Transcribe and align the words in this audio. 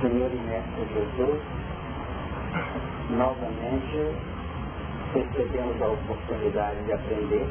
Senhor 0.00 0.30
e 0.32 0.40
Mestre 0.48 0.86
Jesus, 0.94 1.42
novamente 3.10 4.16
recebemos 5.12 5.82
a 5.82 5.88
oportunidade 5.88 6.82
de 6.84 6.92
aprender 6.94 7.46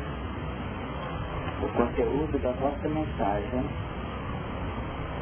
o 1.62 1.68
conteúdo 1.78 2.42
da 2.42 2.52
nossa 2.54 2.88
mensagem 2.88 3.70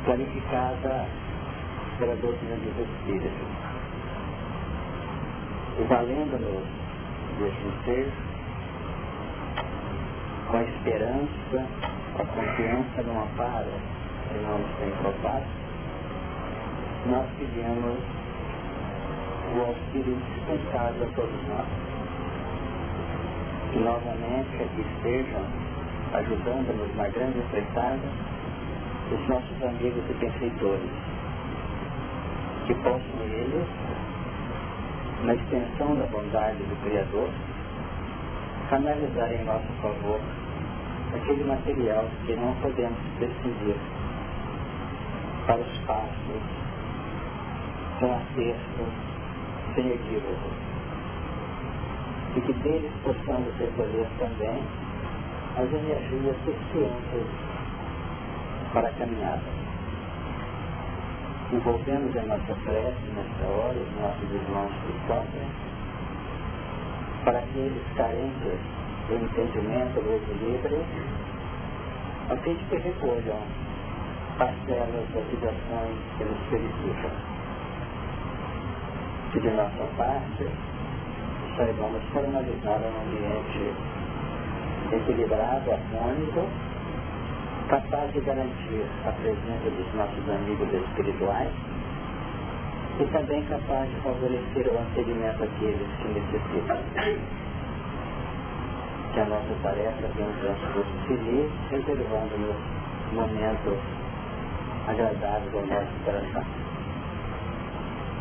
qualificada 0.05 1.05
pela 1.99 2.15
doutrina 2.15 2.55
dos 2.55 2.87
Espíritos. 2.87 3.47
E 5.79 5.83
valendo-nos 5.83 6.63
deste 7.39 7.83
ser, 7.83 8.09
com 10.49 10.57
a 10.57 10.63
esperança, 10.63 11.67
a 12.19 12.25
confiança 12.25 13.03
no 13.03 13.21
amparo 13.21 13.71
que 14.29 14.37
não 14.45 14.59
nos 14.59 14.77
tem 14.77 14.91
propácio, 15.01 15.66
nós 17.05 17.25
pedimos 17.37 17.97
o 19.55 19.61
auxílio 19.61 20.13
indispensável 20.13 21.07
a 21.07 21.15
todos 21.15 21.47
nós. 21.47 21.67
Que 23.71 23.79
novamente 23.79 24.63
aqui 24.63 24.81
estejam 24.81 25.43
ajudando-nos 26.13 26.95
na 26.95 27.07
grande 27.09 27.39
empreitada 27.39 27.99
os 29.11 29.27
nossos 29.29 29.63
amigos 29.63 30.03
e 30.09 30.13
benfeitores. 30.13 30.89
Que 32.65 32.73
possam 32.75 33.21
eles, 33.21 33.67
na 35.23 35.35
extensão 35.35 35.95
da 35.95 36.05
bondade 36.07 36.57
do 36.57 36.83
Criador, 36.83 37.29
canalizar 38.69 39.31
em 39.31 39.45
nosso 39.45 39.67
favor 39.81 40.19
aquele 41.15 41.43
material 41.45 42.05
que 42.25 42.35
não 42.35 42.53
podemos 42.55 42.99
prescindir 43.17 43.75
para 45.45 45.61
os 45.61 45.77
passos 45.85 46.66
com 47.99 48.13
acerto, 48.13 48.85
sem 49.73 49.87
equívoco. 49.87 50.49
E 52.35 52.41
que 52.41 52.53
deles 52.53 52.91
possamos 53.03 53.51
recolher 53.57 54.07
também 54.19 54.61
as 55.57 55.73
energias 55.73 56.35
suficientes 56.45 57.27
para 58.73 58.89
a 58.89 58.91
caminhada. 58.93 59.41
Envolvemos 61.51 62.15
em 62.15 62.27
nossa 62.27 62.53
prece, 62.65 63.07
nesta 63.15 63.45
hora, 63.47 63.77
os 63.79 64.01
nossos 64.01 64.31
irmãos 64.31 64.71
que 64.85 65.07
sofrem, 65.07 65.49
para 67.23 67.41
que 67.41 67.57
eles 67.57 67.83
carentes 67.95 68.59
do 69.07 69.15
entendimento 69.15 69.95
do 70.03 70.15
equilíbrio, 70.17 70.83
a 72.29 72.35
fim 72.43 72.53
de 72.53 72.63
que 72.65 72.75
recolham 72.75 73.41
parcelas 74.37 75.09
das 75.15 75.25
vibrações 75.31 75.97
que 76.17 76.25
nos 76.25 76.39
felicitam 76.49 77.36
que 79.37 79.49
de 79.49 79.55
nossa 79.55 79.85
parte 79.97 80.47
saibamos 81.55 82.01
formalizar 82.11 82.79
um 82.81 83.01
ambiente 83.05 83.71
equilibrado, 84.91 85.71
harmônico, 85.71 86.47
capaz 87.69 88.11
de 88.13 88.21
garantir 88.21 88.83
a 89.05 89.11
presença 89.11 89.69
dos 89.69 89.93
nossos 89.93 90.29
amigos 90.29 90.73
espirituais 90.73 91.51
e 92.99 93.05
também 93.11 93.43
capaz 93.43 93.87
de 93.87 93.95
favorecer 93.97 94.73
o 94.73 94.79
acolhimento 94.79 95.37
daqueles 95.37 95.87
que 96.01 96.07
necessitam. 96.07 96.77
Que 99.13 99.19
a 99.19 99.25
nossa 99.25 99.53
tarefa 99.61 100.07
tenha 100.15 100.29
um 100.29 100.33
transcurso 100.41 100.97
feliz, 101.07 101.51
reservando-nos 101.69 102.55
momentos 103.13 103.77
agradáveis 104.87 105.53
ao 105.53 105.65
nosso 105.67 105.93
coração. 106.05 106.43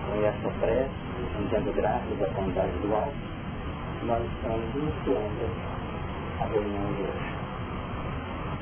Com 0.06 0.24
essa 0.24 0.48
prece, 0.60 1.05
sentindo 1.16 1.72
graças 1.74 2.22
à 2.22 2.26
bondade 2.34 2.78
do 2.78 2.94
alto, 2.94 3.14
nós 4.04 4.22
estamos 4.22 4.74
iniciando 4.74 5.50
a 6.40 6.44
reunião 6.46 6.92
de 6.94 7.02
hoje. 7.02 7.36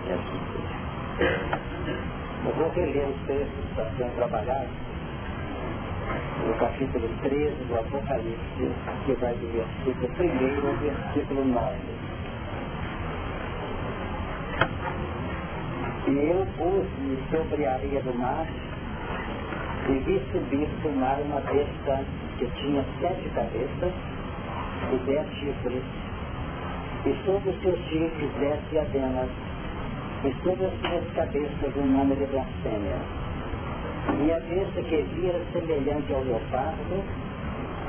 E 0.07 0.13
assim 0.13 0.39
seja. 0.53 0.85
Eu 2.45 2.53
vou 2.53 2.71
reler 2.71 3.09
os 3.09 3.27
textos 3.27 3.55
que 3.55 3.71
estão 3.71 3.87
sendo 3.97 4.15
trabalhados 4.17 4.71
no 6.47 6.55
capítulo 6.55 7.09
13 7.23 7.65
do 7.65 7.75
Apocalipse, 7.75 8.71
que 9.07 9.13
vai 9.15 9.35
do 9.35 9.47
versículo 9.53 10.11
1 10.21 10.69
ao 10.69 10.77
versículo 10.77 11.45
9. 11.45 11.75
E 16.07 16.31
eu 16.31 16.47
pus-me 16.59 17.19
sobre 17.31 17.65
a 17.67 17.73
areia 17.73 18.03
do 18.03 18.15
mar 18.19 18.47
e 19.89 19.93
vi 20.01 20.21
subir 20.33 20.69
do 20.83 20.91
mar 21.01 21.19
uma 21.21 21.41
besta 21.41 22.05
que 22.45 22.61
tinha 22.61 22.85
sete 23.01 23.29
cabeças 23.31 23.93
e 24.93 24.97
dez 25.07 25.27
chifres, 25.39 25.83
e 27.07 27.25
sobre 27.25 27.51
os 27.51 27.63
seus 27.63 27.79
chifres 27.89 28.31
dez 28.39 28.61
diademas, 28.71 29.31
e 30.25 30.33
sobre 30.43 30.67
as 30.67 30.73
suas 30.81 31.15
cabeças 31.15 31.77
um 31.77 31.87
nome 31.87 32.17
de 32.17 32.27
blasfêmia. 32.27 32.99
E 34.27 34.33
a 34.33 34.41
besta 34.41 34.83
que 34.83 35.03
via 35.15 35.31
era 35.31 35.45
semelhante 35.53 36.13
ao 36.13 36.23
leopardo, 36.23 37.03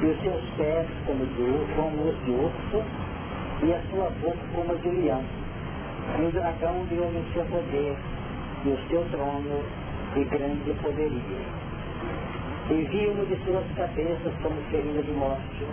e 0.01 0.05
os 0.05 0.21
seus 0.21 0.41
pés 0.57 0.87
como, 1.05 1.25
de, 1.25 1.75
como 1.75 2.09
os 2.09 2.25
de 2.25 2.31
urso, 2.31 2.83
e 3.63 3.73
a 3.73 3.81
sua 3.89 4.09
boca 4.21 4.37
como 4.53 4.71
a 4.71 4.75
de 4.75 4.89
leão. 4.89 5.23
E 6.19 6.25
o 6.27 6.31
dragão 6.31 6.85
deu-lhe 6.89 7.17
o 7.17 7.33
seu 7.33 7.43
poder, 7.45 7.95
e 8.65 8.69
o 8.69 8.79
seu 8.87 9.03
trono, 9.11 9.63
e 10.15 10.23
grande 10.23 10.73
poderio 10.81 11.64
e 12.69 12.81
viu 12.89 13.13
de 13.25 13.35
suas 13.45 13.63
cabeças 13.75 14.33
como 14.41 14.59
ferida 14.71 15.01
de 15.03 15.11
morte. 15.11 15.65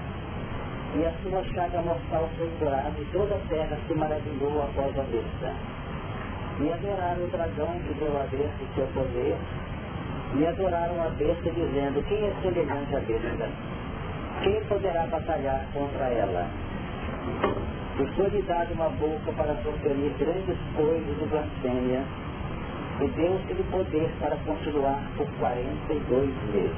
E 0.94 1.06
a 1.06 1.12
sua 1.22 1.42
chaga 1.54 1.80
mortal 1.80 2.28
foi 2.36 2.50
curada 2.58 2.92
e 2.98 3.04
toda 3.12 3.34
a 3.34 3.38
terra 3.48 3.78
se 3.86 3.94
maravilhou 3.94 4.62
após 4.62 4.98
a 4.98 5.02
besta. 5.04 5.54
E 6.60 6.70
adoraram 6.70 7.24
o 7.24 7.28
dragão 7.28 7.80
que 7.86 7.94
deu 7.94 8.14
a 8.20 8.24
besta 8.24 8.74
seu 8.74 8.86
poder. 8.88 9.36
E 10.36 10.46
adoraram 10.46 11.02
a 11.02 11.08
besta 11.16 11.50
dizendo, 11.50 12.06
quem 12.08 12.18
é 12.18 12.32
semelhante 12.42 12.94
à 12.94 13.00
besta? 13.00 13.48
Quem 14.42 14.64
poderá 14.64 15.06
batalhar 15.06 15.64
contra 15.72 16.04
ela? 16.08 16.46
E 17.98 18.06
foi-lhe 18.14 18.42
dada 18.42 18.72
uma 18.74 18.90
boca 18.90 19.32
para 19.32 19.54
proferir 19.54 20.12
grandes 20.18 20.58
coisas 20.76 21.18
de 21.18 21.24
blasfêmia 21.26 22.02
e 23.02 23.08
deu-se-lhe 23.08 23.64
poder 23.64 24.08
para 24.20 24.36
continuar 24.46 25.02
por 25.16 25.26
42 25.40 26.30
meses. 26.54 26.72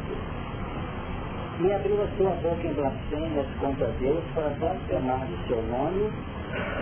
E 1.60 1.72
abriu 1.72 2.02
a 2.02 2.08
sua 2.16 2.30
boca 2.40 2.66
em 2.66 2.72
blasfêmias 2.72 3.46
contra 3.60 3.88
Deus 4.00 4.24
para 4.34 4.48
blasfemar 4.58 5.26
de 5.26 5.46
seu 5.46 5.62
nome 5.62 6.10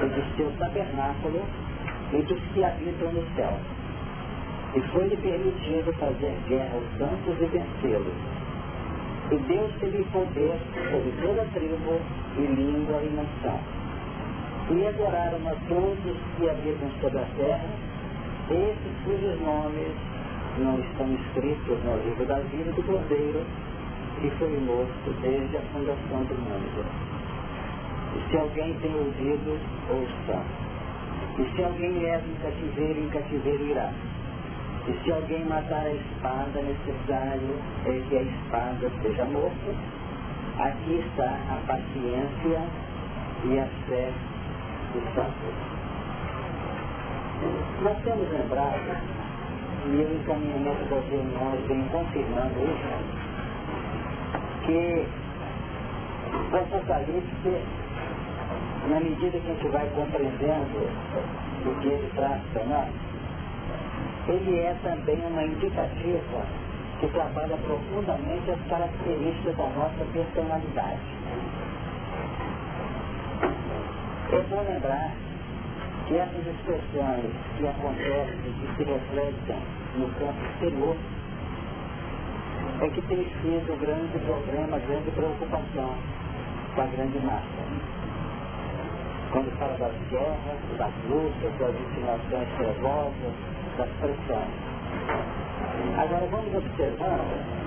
e 0.00 0.06
de 0.06 0.36
seu 0.36 0.50
tabernáculo 0.58 1.42
e 2.12 2.22
dos 2.22 2.40
que 2.54 2.62
habitam 2.62 3.12
no 3.12 3.26
céu. 3.34 3.52
E 4.76 4.80
foi-lhe 4.92 5.16
permitido 5.16 5.92
fazer 5.94 6.34
guerra 6.48 6.74
aos 6.74 6.98
santos 6.98 7.36
e 7.40 7.46
vencê-los. 7.46 8.14
E 9.32 9.36
deu-se-lhe 9.48 10.04
poder 10.12 10.56
sobre 10.72 11.12
toda 11.20 11.44
tribo 11.52 12.00
e 12.38 12.42
língua 12.42 13.02
e 13.02 13.10
nação. 13.10 13.58
E 14.70 14.86
adoraram 14.86 15.40
a 15.48 15.54
todos 15.68 16.16
que 16.36 16.48
habitam 16.48 16.90
sobre 17.00 17.18
a 17.18 17.26
terra 17.36 17.81
esses 18.52 19.04
cujos 19.04 19.40
nomes 19.40 19.92
não 20.58 20.78
estão 20.78 21.12
escritos 21.14 21.78
no 21.84 21.96
livro 22.04 22.26
da 22.26 22.38
vida 22.40 22.70
do 22.72 22.82
Cordeiro, 22.82 23.42
que 24.20 24.30
foi 24.38 24.60
morto 24.60 25.10
desde 25.22 25.56
a 25.56 25.60
fundação 25.72 26.24
do 26.24 26.34
mundo. 26.34 26.84
E 28.14 28.30
se 28.30 28.36
alguém 28.36 28.74
tem 28.80 28.94
ouvido, 28.94 29.58
ouça. 29.88 30.42
E 31.38 31.56
se 31.56 31.64
alguém 31.64 31.98
leva 31.98 32.24
em 32.26 32.34
cativeiro, 32.42 33.00
em 33.00 33.08
cativeiro 33.08 33.64
irá. 33.64 33.90
E 34.86 35.04
se 35.04 35.12
alguém 35.12 35.44
matar 35.46 35.86
a 35.86 35.94
espada, 35.94 36.60
necessário 36.60 37.56
é 37.86 38.02
que 38.08 38.16
a 38.18 38.22
espada 38.22 38.90
seja 39.02 39.24
morta. 39.24 39.74
Aqui 40.58 41.02
está 41.08 41.24
a 41.24 41.60
paciência 41.66 42.60
e 43.44 43.58
a 43.58 43.66
fé 43.88 44.12
dos 44.92 45.14
santos. 45.14 45.71
Nós 47.82 47.98
temos 48.04 48.30
lembrado, 48.30 48.78
e 49.86 49.96
o 49.96 50.14
encaminhamento 50.14 50.84
das 50.84 51.04
reuniões 51.08 51.66
vem 51.66 51.82
confirmando 51.88 52.60
isso, 52.62 53.22
que 54.64 55.06
o 56.52 56.56
Apocalipse, 56.56 57.54
na 58.88 59.00
medida 59.00 59.38
que 59.38 59.50
a 59.50 59.54
gente 59.54 59.68
vai 59.68 59.88
compreendendo 59.90 60.88
o 61.66 61.80
que 61.80 61.88
ele 61.88 62.10
traz 62.14 62.40
para 62.52 62.64
nós, 62.64 62.88
ele 64.28 64.60
é 64.60 64.76
também 64.84 65.18
uma 65.26 65.42
indicativa 65.42 66.46
que 67.00 67.08
trabalha 67.08 67.56
profundamente 67.56 68.50
as 68.50 68.60
características 68.68 69.56
da 69.56 69.68
nossa 69.70 70.04
personalidade. 70.12 71.00
É 74.30 74.40
bom 74.48 74.62
lembrar 74.62 75.21
essas 76.16 76.46
expressões 76.46 77.30
que 77.56 77.66
acontecem 77.66 78.50
e 78.50 78.76
se 78.76 78.84
refletem 78.84 79.62
no 79.96 80.08
campo 80.18 80.44
exterior 80.52 80.96
é 82.80 82.88
que 82.88 83.02
tem 83.02 83.24
sido 83.40 83.72
o 83.72 83.76
grande 83.76 84.18
problema, 84.18 84.78
grande 84.78 85.10
preocupação 85.12 85.94
da 86.76 86.86
grande 86.86 87.18
massa. 87.20 87.62
Quando 89.30 89.58
fala 89.58 89.76
das 89.78 89.92
guerras, 90.10 90.58
das 90.78 90.92
lutas, 91.08 91.52
das 91.58 91.74
insinuações 91.80 92.48
trevosas, 92.58 93.34
das 93.78 93.88
pressões. 94.00 94.72
Agora 95.98 96.26
vamos 96.30 96.54
observando 96.54 97.62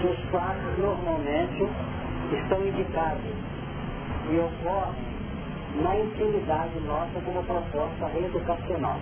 que 0.00 0.06
os 0.06 0.30
fatos 0.30 0.78
normalmente 0.78 1.68
estão 2.32 2.66
indicados 2.66 3.34
e 4.30 4.38
ocorrem 4.38 5.07
na 5.76 5.96
intimidade 5.96 6.80
nossa 6.80 7.20
como 7.24 7.42
proposta 7.44 8.06
reeducacional, 8.06 8.98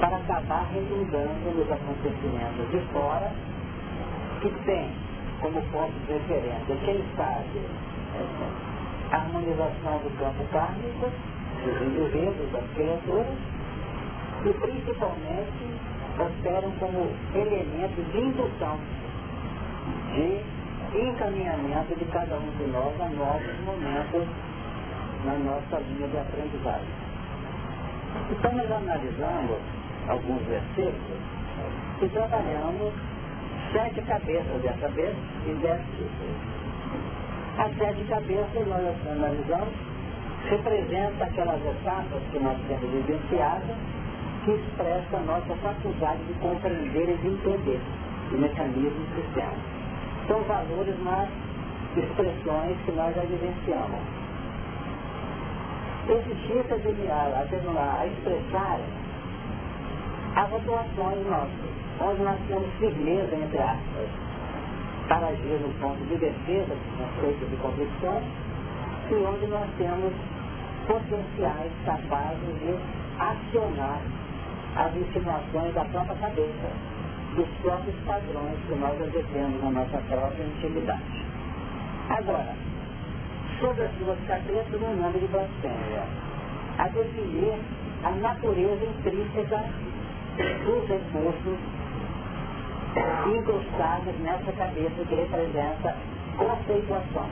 para 0.00 0.16
acabar 0.16 0.66
redundando 0.72 1.56
nos 1.56 1.70
acontecimentos 1.70 2.70
de 2.70 2.80
fora 2.92 3.32
que 4.40 4.50
tem 4.64 4.90
como 5.40 5.60
ponto 5.72 5.92
de 6.06 6.12
referência, 6.12 6.76
quem 6.84 7.02
sabe, 7.16 7.60
a 9.10 9.16
harmonização 9.16 9.98
do 9.98 10.18
campo 10.18 10.44
kármico, 10.52 11.10
dos 11.64 11.82
indivíduos, 11.82 12.52
das 12.52 12.64
criaturas, 12.74 13.36
e 14.44 14.52
principalmente 14.52 15.66
operam 16.18 16.70
como 16.78 17.10
elemento 17.34 18.12
de 18.12 18.18
indução, 18.18 18.78
de 20.14 20.56
encaminhamento 20.98 21.94
de 21.98 22.04
cada 22.06 22.36
um 22.36 22.50
de 22.56 22.64
nós 22.70 23.00
a 23.00 23.08
novos 23.08 23.60
momentos 23.64 24.26
na 25.24 25.34
nossa 25.38 25.78
linha 25.88 26.08
de 26.08 26.18
aprendizagem. 26.18 27.06
Então 28.30 28.52
nós 28.52 28.70
analisamos 28.70 29.58
alguns 30.08 30.42
versículos 30.42 31.20
e 32.02 32.08
trabalhamos 32.08 32.92
sete 33.72 34.00
cabeças 34.02 34.62
dessa 34.62 34.88
vez 34.88 35.14
e 35.46 35.54
dez 35.62 35.80
tipos. 35.96 36.56
As 37.58 37.76
sete 37.76 38.04
cabeças 38.04 38.66
nós 38.66 38.96
analisamos 39.10 39.74
representa 40.48 41.24
aquelas 41.24 41.60
etapas 41.64 42.22
que 42.30 42.38
nós 42.38 42.58
temos 42.68 42.90
vivenciado 42.90 43.74
que 44.44 44.52
expressa 44.52 45.16
a 45.16 45.20
nossa 45.20 45.56
faculdade 45.56 46.22
de 46.24 46.34
compreender 46.34 47.08
e 47.08 47.16
de 47.16 47.28
entender 47.28 47.80
o 48.32 48.38
mecanismo 48.38 48.90
do 48.90 49.16
sistema. 49.16 49.56
São 50.28 50.40
valores 50.42 50.94
nas 51.02 51.28
expressões 51.96 52.76
que 52.84 52.92
nós 52.92 53.14
já 53.14 53.22
vivenciamos. 53.22 54.15
Esse 56.08 56.34
Chico 56.46 56.74
a, 57.10 58.00
a 58.00 58.06
expressar 58.06 58.80
as 60.36 60.52
atuações 60.52 61.26
nossas, 61.26 61.50
onde 62.00 62.22
nós 62.22 62.38
temos 62.46 62.72
firmeza, 62.78 63.34
entre 63.34 63.58
aspas, 63.58 64.08
para 65.08 65.26
agir 65.26 65.58
no 65.60 65.72
ponto 65.80 65.98
de 66.04 66.16
defesa 66.16 66.74
dos 66.74 66.96
conceitos 66.96 67.50
de 67.50 67.56
convicções, 67.56 68.24
e 69.10 69.14
onde 69.14 69.46
nós 69.46 69.68
temos 69.78 70.12
potenciais 70.86 71.72
capazes 71.84 72.54
de 72.60 72.78
acionar 73.18 74.00
as 74.76 74.94
insinuações 74.94 75.74
da 75.74 75.84
própria 75.86 76.14
cabeça, 76.16 76.70
dos 77.34 77.48
próprios 77.62 77.96
padrões 78.06 78.58
que 78.68 78.74
nós 78.76 79.00
exercemos 79.00 79.62
na 79.62 79.70
nossa 79.70 79.98
própria 80.08 80.44
intimidade. 80.44 81.24
Agora, 82.10 82.65
sobre 83.60 83.82
as 83.82 83.92
duas 83.92 84.18
cabeças, 84.26 84.80
no 84.80 84.96
nome 84.96 85.18
de 85.18 85.26
blasfêmia, 85.28 86.04
a 86.78 86.88
definir 86.88 87.58
a 88.04 88.10
natureza 88.10 88.84
intrínseca 88.84 89.64
dos 90.64 90.88
recursos 90.88 91.58
incrustados 93.26 94.14
nessa 94.20 94.52
cabeça 94.52 95.04
que 95.08 95.14
representa 95.14 95.96
conceituação. 96.36 97.28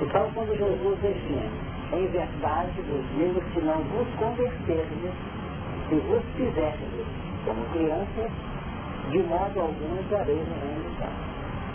Então, 0.00 0.30
quando 0.34 0.56
Jesus 0.56 0.98
define, 1.00 1.50
em 1.92 2.06
verdade, 2.08 2.80
os 2.80 3.18
livros 3.18 3.44
que 3.52 3.60
não 3.60 3.82
vos 3.82 4.08
converterdes 4.18 5.12
se 5.88 5.94
vos 5.94 6.22
fizerdes 6.36 7.06
como 7.44 7.64
crianças, 7.72 8.30
de 9.10 9.18
modo 9.22 9.60
algum 9.60 9.98
entrareis 10.00 10.48
no 10.48 10.54
reino 10.60 10.82
do 10.82 10.98
céu. 10.98 11.08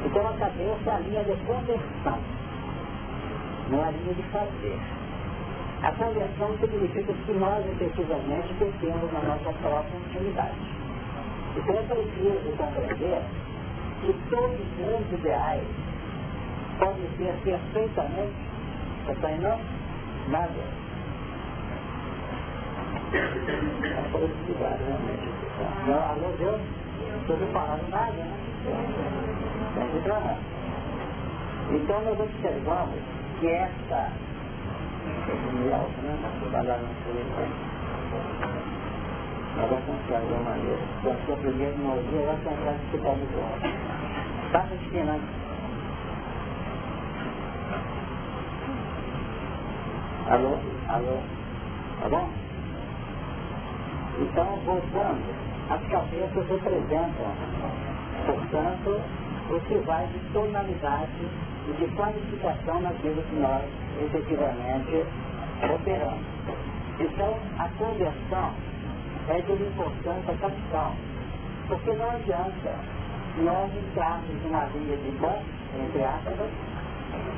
Então 0.05 0.27
a 0.27 0.33
cabeça 0.33 0.89
é 0.89 0.93
a 0.93 0.99
linha 0.99 1.23
de 1.23 1.35
conversão, 1.45 2.19
não 3.71 3.83
a 3.83 3.91
linha 3.91 4.13
de 4.13 4.23
fazer. 4.23 4.79
A 5.81 5.91
conversão 5.93 6.57
significa 6.59 7.13
que 7.13 7.31
nós 7.33 7.65
efetivamente 7.65 8.53
crescemos 8.59 9.11
na 9.13 9.21
nossa 9.21 9.51
própria 9.61 9.97
intimidade. 9.97 10.59
Então 11.57 11.75
é 11.75 11.83
preciso 11.83 12.57
compreender 12.57 13.21
que 14.01 14.13
todos 14.29 14.59
os 14.59 14.77
grandes 14.77 15.19
ideais 15.19 15.63
podem 16.79 17.09
ser 17.17 17.33
perfeitamente, 17.43 18.33
aí 19.23 19.39
não? 19.39 19.59
Nada 20.29 20.81
a 23.11 24.09
produtividade, 24.09 24.83
realmente. 24.83 25.29
Não, 25.85 25.99
alô, 26.11 26.31
Deus, 26.37 26.61
estou 27.21 27.37
preparando 27.37 27.89
nada, 27.89 28.11
né? 28.11 28.37
Entrar. 29.97 30.37
Então 31.71 32.01
nós 32.01 32.19
observamos 32.19 33.10
que 33.41 33.47
essa 33.47 34.11
né? 35.97 36.15
Vamos 39.57 39.85
confiar 39.85 40.21
de 40.21 40.27
uma 40.27 40.43
maneira. 40.43 40.79
Da 41.03 41.25
sua 41.25 41.35
primeira 41.37 41.75
não 41.77 41.95
ouvir, 41.97 42.23
vai 42.25 42.37
tentar 42.37 42.73
ficar 42.91 43.15
muito 43.15 43.37
alto. 43.39 43.67
Passa 44.51 44.75
de 44.75 44.89
quem, 44.89 45.01
Alô? 50.29 50.57
Alô? 50.87 51.17
Tá 51.99 52.09
bom? 52.09 52.29
Então, 54.19 54.45
voltando, 54.65 55.21
as 55.69 55.81
cabeças 55.87 56.47
representam, 56.47 57.31
portanto, 58.27 59.01
o 59.49 59.59
que 59.61 59.77
vai 59.79 60.05
de 60.07 60.19
tonalidade 60.31 61.50
e 61.67 61.73
de 61.73 61.95
qualificação 61.95 62.81
naquilo 62.81 63.21
que 63.23 63.35
nós 63.35 63.63
efetivamente 64.01 65.05
operamos. 65.63 66.25
Então, 66.99 67.37
a 67.59 67.69
conversão 67.77 68.53
é 69.29 69.41
de 69.41 69.51
uma 69.51 69.67
importância 69.67 70.33
capital, 70.39 70.95
porque 71.67 71.93
não 71.93 72.09
adianta 72.09 72.75
nós 73.37 73.71
entrarmos 73.75 74.43
numa 74.43 74.65
linha 74.65 74.97
de 74.97 75.11
bom, 75.19 75.41
entre 75.79 76.03
aspas, 76.03 76.49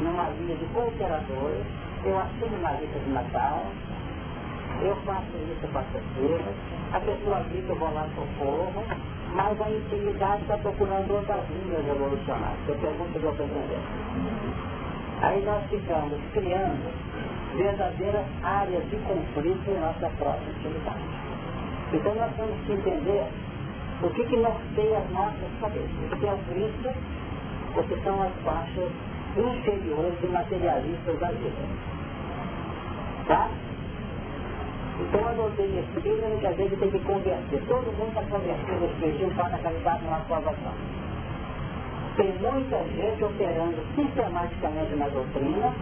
numa 0.01 0.29
linha 0.29 0.55
de 0.55 0.65
cooperadores, 0.73 1.65
eu 2.03 2.19
assumo 2.19 2.55
uma 2.57 2.71
lista 2.71 2.99
de 2.99 3.09
Natal, 3.11 3.63
eu 4.81 4.95
faço 5.05 5.37
isso 5.37 5.67
com 5.71 5.79
as 5.79 5.85
pessoas, 5.87 6.55
a 6.93 6.99
pessoa 6.99 7.39
grita, 7.49 7.71
eu 7.71 7.75
vou 7.77 7.93
lá 7.93 8.07
socorro, 8.15 8.83
mas 9.33 9.59
a 9.59 9.69
intimidade 9.69 10.41
está 10.43 10.57
procurando 10.57 11.11
outras 11.11 11.43
linhas 11.49 11.87
evolucionais. 11.87 12.57
Eu 12.67 12.75
pergunto 12.75 13.17
estou 13.17 13.31
entendendo. 13.31 14.13
Aí 15.21 15.43
nós 15.45 15.63
ficamos 15.69 16.19
criando 16.33 16.93
verdadeiras 17.55 18.25
áreas 18.43 18.83
de 18.89 18.97
conflito 18.97 19.69
em 19.69 19.79
nossa 19.79 20.09
própria 20.17 20.51
intimidade. 20.51 21.03
Então 21.93 22.15
nós 22.15 22.31
temos 22.35 22.59
que 22.65 22.73
entender 22.73 23.25
o 24.03 24.09
que, 24.09 24.23
que 24.25 24.37
norteia 24.37 24.97
as 24.97 25.09
nossas 25.11 25.49
cabeças. 25.61 26.11
O 26.11 26.17
que 26.17 26.27
é 26.27 26.33
o 26.33 26.37
Cristo, 26.49 26.89
o 27.77 27.83
que 27.83 28.03
são 28.03 28.21
as 28.21 28.33
faixas 28.43 28.91
inferiores 29.37 30.13
e 30.21 30.27
materialistas 30.27 31.19
da 31.19 31.27
vida. 31.27 31.63
Tá? 33.27 33.49
Então 34.99 35.27
a 35.27 35.33
doutrina 35.33 36.29
não 36.29 36.37
quer 36.39 36.51
dizer 36.51 36.69
que 36.69 36.75
tem 36.77 36.91
que 36.91 36.99
converter. 36.99 37.61
Todo 37.67 37.97
mundo 37.97 38.09
está 38.09 38.21
convertendo 38.23 38.85
o 38.85 38.87
espiritismo 38.91 39.33
para 39.35 39.55
a 39.55 39.59
caridade 39.59 40.03
na 40.05 40.19
salvação. 40.27 40.73
Tem 42.15 42.31
muita 42.33 42.77
gente 42.77 43.23
operando 43.23 43.77
sistematicamente 43.95 44.95
na 44.95 45.07
doutrina, 45.07 45.73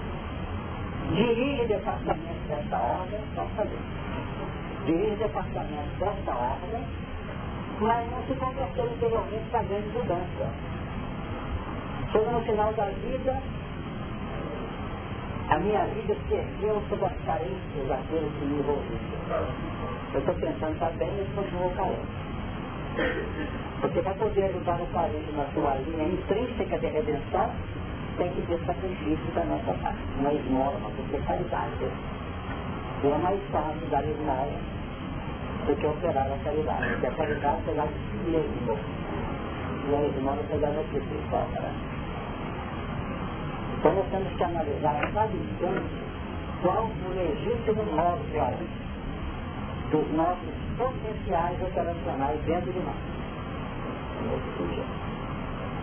dirige 1.14 1.66
departamentos 1.66 2.48
dessa 2.48 2.78
ordem, 2.78 3.20
só 3.36 3.46
saber. 3.58 3.80
Dirige 4.86 5.16
departamentos 5.18 6.00
dessa 6.00 6.32
ordem, 6.32 6.84
mas 7.82 8.12
não 8.12 8.24
se 8.24 8.34
converteu 8.36 8.86
interiormente 8.86 9.50
para 9.52 9.64
mudança. 9.64 10.72
Chega 12.14 12.32
no 12.32 12.42
final 12.42 12.74
da 12.74 12.86
vida, 12.86 13.42
a 15.52 15.60
minha 15.60 15.84
vida 15.84 16.16
se 16.30 16.34
ergueu 16.34 16.82
sobre 16.88 17.06
as 17.06 17.26
carências 17.26 17.88
daqueles 17.90 18.32
que 18.40 18.46
me 18.46 18.60
envolviam. 18.60 19.00
Eu 20.14 20.20
estou 20.20 20.34
pensando, 20.36 20.72
está 20.72 20.90
bem, 20.92 21.12
mas 21.18 21.28
continuo 21.36 21.70
carente. 21.72 22.08
Porque 23.82 24.02
para 24.02 24.14
poder 24.14 24.46
ajudar 24.46 24.80
o 24.80 24.86
parente 24.88 25.30
na 25.34 25.44
sua 25.54 25.76
linha 25.76 26.08
intrínseca 26.08 26.80
de 26.80 26.88
redenção, 26.88 27.52
tem 28.18 28.32
que 28.32 28.42
ter 28.44 28.60
sacrifício 28.66 29.32
da 29.36 29.44
nossa 29.44 29.74
parte. 29.74 30.00
Uma 30.20 30.34
esmola, 30.34 30.78
uma 30.78 31.20
caridade. 31.28 31.92
E 33.04 33.08
é 33.08 33.18
mais 33.18 33.40
fácil 33.52 33.88
dar 33.90 34.06
esmola 34.06 34.58
do 35.68 35.76
que 35.76 35.86
operar 35.86 36.32
a 36.32 36.38
caridade. 36.46 36.90
Porque 36.92 37.08
a 37.08 37.12
caridade 37.12 37.72
lá 37.76 37.86
de 37.88 37.94
si 37.94 38.32
mesmo. 38.32 38.80
glória 39.90 40.10
de 40.10 40.20
modo 40.22 40.40
apesar 40.40 40.72
da 40.72 40.82
espiritual. 40.82 41.48
Então 43.82 43.96
nós 43.96 44.06
temos 44.12 44.32
que 44.38 44.44
analisar 44.44 44.96
a 44.96 45.12
cada 45.12 45.34
instante 45.34 45.90
qual 46.62 46.86
o 46.86 47.16
legítimo 47.16 47.84
modo 47.84 48.22
dos 49.90 50.12
nossos 50.14 50.54
potenciais 50.78 51.60
operacionais 51.64 52.40
dentro 52.46 52.72
de 52.72 52.80
nós. 52.80 52.96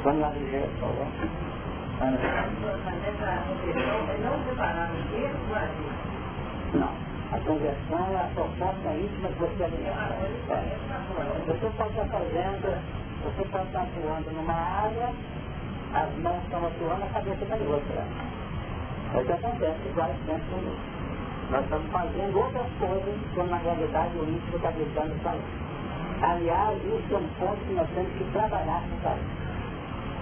Vamos 0.05 0.21
lá, 0.21 0.31
Ligeiro, 0.31 0.69
por 0.79 0.95
favor. 0.95 1.07
Não. 6.75 7.09
A 7.33 7.39
conversão 7.41 8.13
é 8.13 8.17
a 8.17 8.31
proposta 8.33 8.95
íntima 8.95 9.29
que 9.29 9.39
você 9.41 9.65
alimenta. 9.65 10.15
Você 11.49 11.71
pode 11.77 11.91
estar 11.91 12.07
fazendo, 12.07 12.79
você 13.25 13.45
pode 13.51 13.67
estar 13.67 13.83
atuando 13.83 14.31
numa 14.31 14.55
área, 14.55 15.13
as 15.93 16.15
mãos 16.19 16.43
estão 16.45 16.67
atuando, 16.67 17.05
a 17.05 17.09
cabeça 17.09 17.45
em 17.45 17.67
outra. 17.67 18.05
É 19.15 19.21
o 19.21 19.25
que 19.25 19.33
acontece 19.33 19.89
quase 19.95 20.15
sempre 20.27 20.43
conosco. 20.51 20.99
Nós 21.51 21.65
estamos 21.65 21.91
fazendo 21.91 22.39
outras 22.39 22.67
coisas 22.79 23.15
quando 23.35 23.51
na 23.51 23.57
realidade 23.57 24.19
o 24.19 24.23
íntimo 24.25 24.57
está 24.57 24.71
gritando 24.71 25.23
sair. 25.23 25.41
Aliás, 26.21 26.79
isso 26.85 27.15
é 27.15 27.17
um 27.17 27.29
ponto 27.39 27.65
que 27.65 27.73
nós 27.73 27.89
temos 27.95 28.13
que 28.13 28.25
trabalhar 28.33 28.83
com 28.83 29.03
sair. 29.03 29.27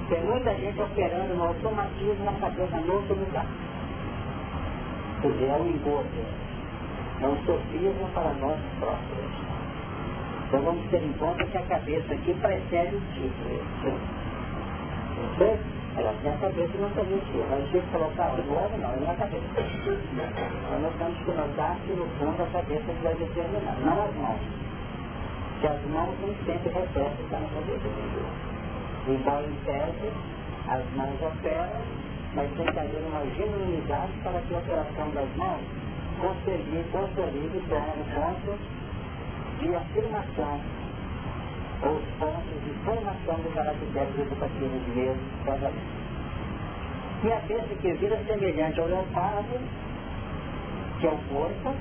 Tem 0.09 0.25
muita 0.25 0.55
gente 0.55 0.81
operando 0.81 1.35
no 1.35 1.45
automatismo 1.45 2.25
na 2.25 2.33
cabeça 2.33 2.77
no 2.77 2.95
outro 2.95 3.15
lugar. 3.15 3.47
Dizer, 5.23 5.49
é 5.49 5.57
um 5.57 5.67
engodo 5.67 6.47
é 7.21 7.27
um 7.27 7.37
sofismo 7.45 8.09
para 8.13 8.31
nós 8.35 8.59
próprios. 8.79 9.33
Então 10.47 10.61
vamos 10.63 10.91
ter 10.91 11.03
em 11.03 11.13
conta 11.15 11.45
que 11.45 11.59
a 11.59 11.63
cabeça 11.63 12.15
aqui 12.15 12.35
precede 12.35 12.97
o 12.97 13.01
título. 13.15 14.26
Você, 15.17 15.59
ela 15.97 16.15
tem 16.21 16.31
a 16.31 16.37
cabeça 16.37 16.73
tem 16.77 16.85
o 16.85 17.21
título. 17.21 17.47
Mas 17.51 17.71
se 17.71 17.81
colocar 17.91 18.33
o 18.33 18.45
nome, 18.45 18.77
não, 18.79 18.93
é 18.93 19.01
na 19.01 19.15
cabeça. 19.15 19.45
Então 19.57 20.81
nós 20.81 20.93
temos 20.99 21.19
que 21.25 21.33
notar 21.33 21.77
que 21.87 21.93
no 21.93 22.07
fundo 22.19 22.43
a 22.43 22.47
cabeça 22.53 22.93
vai 23.03 23.15
determinar, 23.15 23.77
não 23.81 24.05
as 24.05 24.15
mãos. 24.15 24.41
Que 25.61 25.67
as 25.69 25.83
mãos 25.89 26.15
nem 26.21 26.37
sempre 26.45 26.69
refletem 26.69 27.25
está 27.25 27.39
na 27.41 27.49
cabeça. 27.49 27.89
Embora 29.09 29.47
em 29.47 29.57
tese, 29.65 30.13
as 30.69 30.85
mãos 30.97 31.23
operam, 31.23 31.81
mas 32.35 32.51
tem 32.57 32.67
que 32.67 32.79
haver 32.79 33.03
uma 33.09 33.25
genuinidade 33.37 34.13
para 34.23 34.41
que 34.41 34.55
a 34.55 34.59
operação 34.59 35.11
das 35.11 35.37
mãos 35.37 35.63
conseguir, 36.21 36.85
consolide 36.93 37.57
o 37.57 37.63
ponto 38.15 38.59
de 39.61 39.75
afirmação 39.75 40.61
ou 41.83 41.93
os 41.93 42.05
pontos 42.19 42.65
de 42.65 42.71
formação 42.85 43.37
do 43.37 43.55
caractere 43.55 44.23
educativo 44.23 44.79
de 44.79 44.91
Deus 44.93 45.17
cada 45.45 45.71
E 47.25 47.33
a 47.33 47.37
besta 47.41 47.75
que 47.81 47.93
vira 47.93 48.19
semelhante 48.27 48.81
ao 48.81 48.87
leopardo, 48.87 49.59
que 51.01 51.07
é 51.07 51.11
o 51.11 51.19
corpo, 51.29 51.75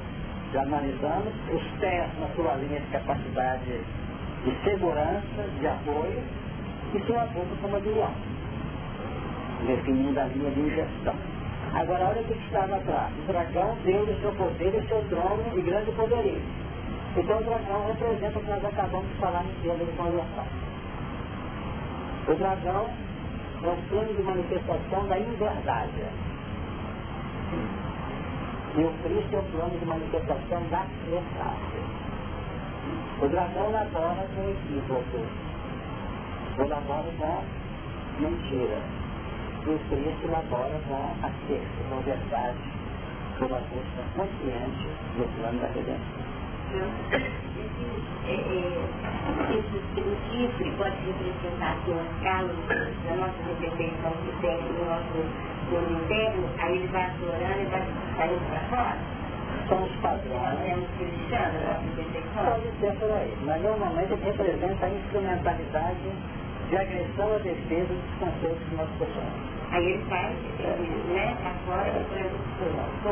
já 0.54 0.62
analisamos, 0.62 1.34
os 1.52 1.64
pés 1.80 2.10
na 2.20 2.28
sua 2.36 2.56
linha 2.56 2.80
de 2.80 2.88
capacidade 2.88 3.82
de 4.44 4.64
segurança, 4.64 5.50
de 5.60 5.68
apoio, 5.68 6.24
e 6.94 7.00
sua 7.06 7.26
boca 7.26 7.56
como 7.62 7.82
de 7.82 7.90
leão, 7.90 8.12
definindo 9.66 10.20
a 10.20 10.26
linha 10.26 10.52
de 10.52 10.60
ingestão. 10.62 11.16
Agora 11.74 12.06
olha 12.06 12.22
o 12.22 12.24
que 12.24 12.34
estava 12.34 12.76
atrás. 12.76 13.12
O 13.20 13.28
dragão 13.28 13.76
deu 13.84 14.04
o 14.04 14.22
seu 14.22 14.32
poder, 14.34 14.76
o 14.76 14.88
seu 14.88 15.04
trono 15.10 15.44
e 15.58 15.62
grande 15.62 15.92
poderio. 15.92 16.42
Então 17.18 17.38
o 17.40 17.44
dragão 17.44 17.88
representa 17.88 18.40
o 18.40 18.42
que 18.42 18.50
nós 18.50 18.66
acabamos 18.66 19.08
de 19.08 19.16
falar 19.16 19.44
no 19.44 19.54
tema 19.62 19.86
de 19.86 19.92
conversão. 19.94 20.46
O 22.28 22.36
dragão 22.36 22.90
é 23.64 23.68
o 23.68 23.90
plano 23.90 24.14
de 24.14 24.22
manifestação 24.24 25.08
da 25.08 25.20
inverdade. 25.20 26.04
E 28.78 28.84
o 28.84 28.92
Cristo 29.04 29.36
é 29.36 29.40
o 29.40 29.44
plano 29.44 29.80
de 29.80 29.86
manifestação 29.86 30.64
da 30.70 30.86
verdade. 31.10 31.76
O 33.22 33.28
dragão 33.30 33.72
labora 33.72 34.28
com 34.36 34.50
equívoco. 34.50 35.26
O 36.58 36.68
labora 36.68 37.12
com 37.18 37.44
mentira 38.22 39.06
e 39.66 39.70
o 39.70 39.80
Cristo 39.90 40.28
labora 40.28 40.80
com 40.88 41.26
acerto, 41.26 41.90
com 41.90 42.02
verdade, 42.02 42.58
com 43.40 43.46
a 43.46 43.60
busca 43.60 44.04
consciente 44.16 44.88
do 45.18 45.42
plano 45.42 45.60
da 45.60 45.68
redenção. 45.68 46.15
Chifre 50.36 50.70
pode 50.78 50.96
representar 51.06 51.78
assim, 51.78 51.92
uma 51.92 52.04
da 53.06 53.16
nossa 53.16 53.42
representação 53.48 54.12
que 54.26 54.32
tem 54.42 54.58
no 54.62 54.86
nosso 54.86 55.18
mundo 55.72 56.04
interno, 56.04 56.50
aí 56.60 56.76
ele 56.76 56.88
vai 56.88 57.04
aflorando 57.04 57.62
e 57.62 57.66
vai 57.66 57.84
saindo 58.18 58.44
para 58.50 58.60
fora. 58.70 58.98
São 59.70 59.84
os 59.84 59.96
padrões. 60.02 60.60
É 60.68 60.76
o 60.76 60.82
que 60.98 61.04
ele 61.04 61.20
chama, 61.30 61.56
a 61.72 62.52
Pode 62.52 62.70
ser 62.80 62.94
por 63.00 63.12
aí, 63.12 63.34
mas 63.46 63.62
normalmente 63.62 64.12
ele 64.12 64.26
representa 64.26 64.86
a 64.86 64.90
instrumentalidade 64.90 66.12
de 66.70 66.78
agressão 66.78 67.36
à 67.36 67.38
defesa 67.38 67.94
dos 67.94 68.14
conceitos 68.20 68.68
que 68.68 68.76
nós 68.76 68.90
possamos. 68.98 69.55
Aí 69.72 69.86
ele 69.86 70.06
faz, 70.06 70.36
né, 71.10 71.36
agora 71.44 71.92
com 73.04 73.10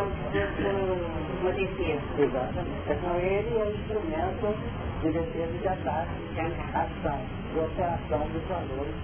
uma 1.42 1.52
defesa. 1.52 2.02
Exatamente. 2.18 2.84
Então 2.90 3.16
ele 3.18 3.50
é 3.50 3.64
o 3.64 3.70
instrumento 3.74 4.56
de 5.02 5.12
defesa 5.12 5.58
de 5.58 5.68
ataque, 5.68 6.16
de 6.34 6.40
ação, 6.42 7.20
de 7.52 7.60
operação 7.60 8.28
dos 8.30 8.44
valores 8.48 8.96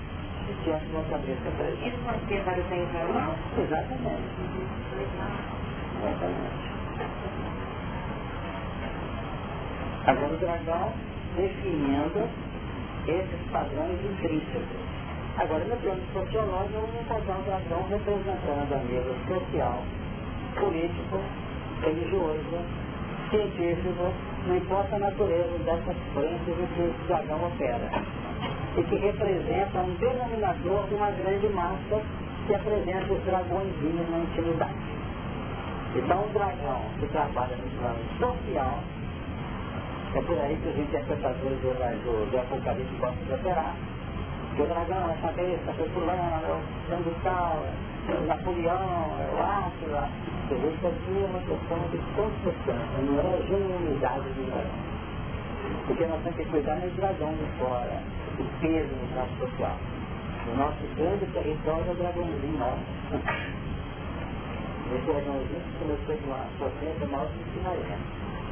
que 0.63 0.71
a 0.71 0.79
sua 0.91 1.03
cabeça 1.09 1.51
presa. 1.57 1.87
Isso 1.87 1.97
pode 2.03 2.25
ser 2.27 2.43
para 2.43 2.59
o 2.59 2.63
bem 2.63 2.85
para 2.87 3.05
mal? 3.13 3.35
Exatamente. 3.57 4.23
Exatamente. 6.01 6.69
Agora 10.07 10.33
o 10.33 10.37
dragão 10.37 10.93
definindo 11.35 12.29
esses 13.07 13.51
padrões 13.51 13.99
intrínsecos 14.03 14.88
Agora, 15.39 15.63
no 15.63 15.77
plano 15.77 16.03
sociológico, 16.12 16.81
vamos 16.81 17.00
encontrar 17.00 17.38
um 17.38 17.43
dragão 17.43 17.81
representando 17.88 18.74
a 18.75 18.84
mesa 18.84 19.15
social, 19.24 19.84
político, 20.60 21.15
religioso, 21.81 22.60
científico, 23.29 24.12
não 24.46 24.58
importa 24.58 24.98
a 24.98 25.00
natureza 25.00 25.58
dessas 25.63 25.96
frentes 26.13 26.60
em 26.60 26.67
que 26.75 26.81
o 26.81 27.08
dragão 27.08 27.39
opera. 27.48 27.89
E 28.75 28.84
que 28.84 28.96
representa 28.98 29.79
um 29.79 29.96
denominador 29.96 30.88
de 30.89 30.96
uma 30.96 31.12
grande 31.12 31.48
massa 31.48 32.01
que 32.46 32.55
apresenta 32.55 33.13
os 33.13 33.24
dragõezinhos 33.24 34.10
na 34.10 34.17
intimidade. 34.19 34.75
Então, 35.96 36.22
um 36.22 36.34
dragão 36.34 36.81
que 37.00 37.08
trabalha 37.08 37.55
no 37.55 37.79
plano 37.79 38.03
social, 38.19 38.84
é 40.15 40.22
por 40.22 40.38
aí 40.38 40.58
que 40.62 40.67
os 40.67 40.77
interpretadores 40.79 41.60
do, 41.60 41.72
do, 42.03 42.29
do 42.29 42.39
Apocalipse 42.39 42.93
gostam 43.00 43.24
de 43.24 43.34
operar, 43.34 43.75
o 44.59 44.67
dragão, 44.67 45.05
a 45.09 45.13
cabeça, 45.21 45.71
o 45.71 45.89
fulano, 45.89 46.59
o 46.59 46.89
sangue 46.89 47.15
tal, 47.23 47.63
o 48.09 48.25
Napoleão, 48.27 49.07
o 49.31 49.41
Átila. 49.41 50.09
Isso 50.49 50.87
aqui 50.87 51.15
é 51.15 51.27
uma 51.29 51.39
questão 51.39 51.79
de 51.91 51.97
consistência, 52.15 52.99
não 53.05 53.19
é 53.19 53.39
genuinidade 53.47 54.27
do 54.35 54.43
dragão. 54.51 54.79
Porque 55.87 56.05
nós 56.07 56.21
temos 56.23 56.37
que 56.37 56.45
cuidar 56.45 56.75
do 56.75 56.95
dragão 56.97 57.33
de 57.33 57.45
fora, 57.57 58.01
o 58.39 58.43
peso 58.59 58.89
no 58.89 59.15
nosso 59.15 59.35
social. 59.39 59.77
O 60.51 60.57
nosso 60.57 60.83
grande 60.97 61.25
território 61.27 61.85
é 61.87 61.91
o 61.91 61.95
dragãozinho 61.95 62.57
nosso. 62.57 62.83
Esse 64.89 65.05
dragãozinho 65.05 65.63
começou 65.79 66.17
com 66.17 66.25
uma 66.27 66.43
potência 66.57 67.07
maior 67.07 67.27
que 67.27 67.39
o 67.39 67.45
Sinaia. 67.53 67.97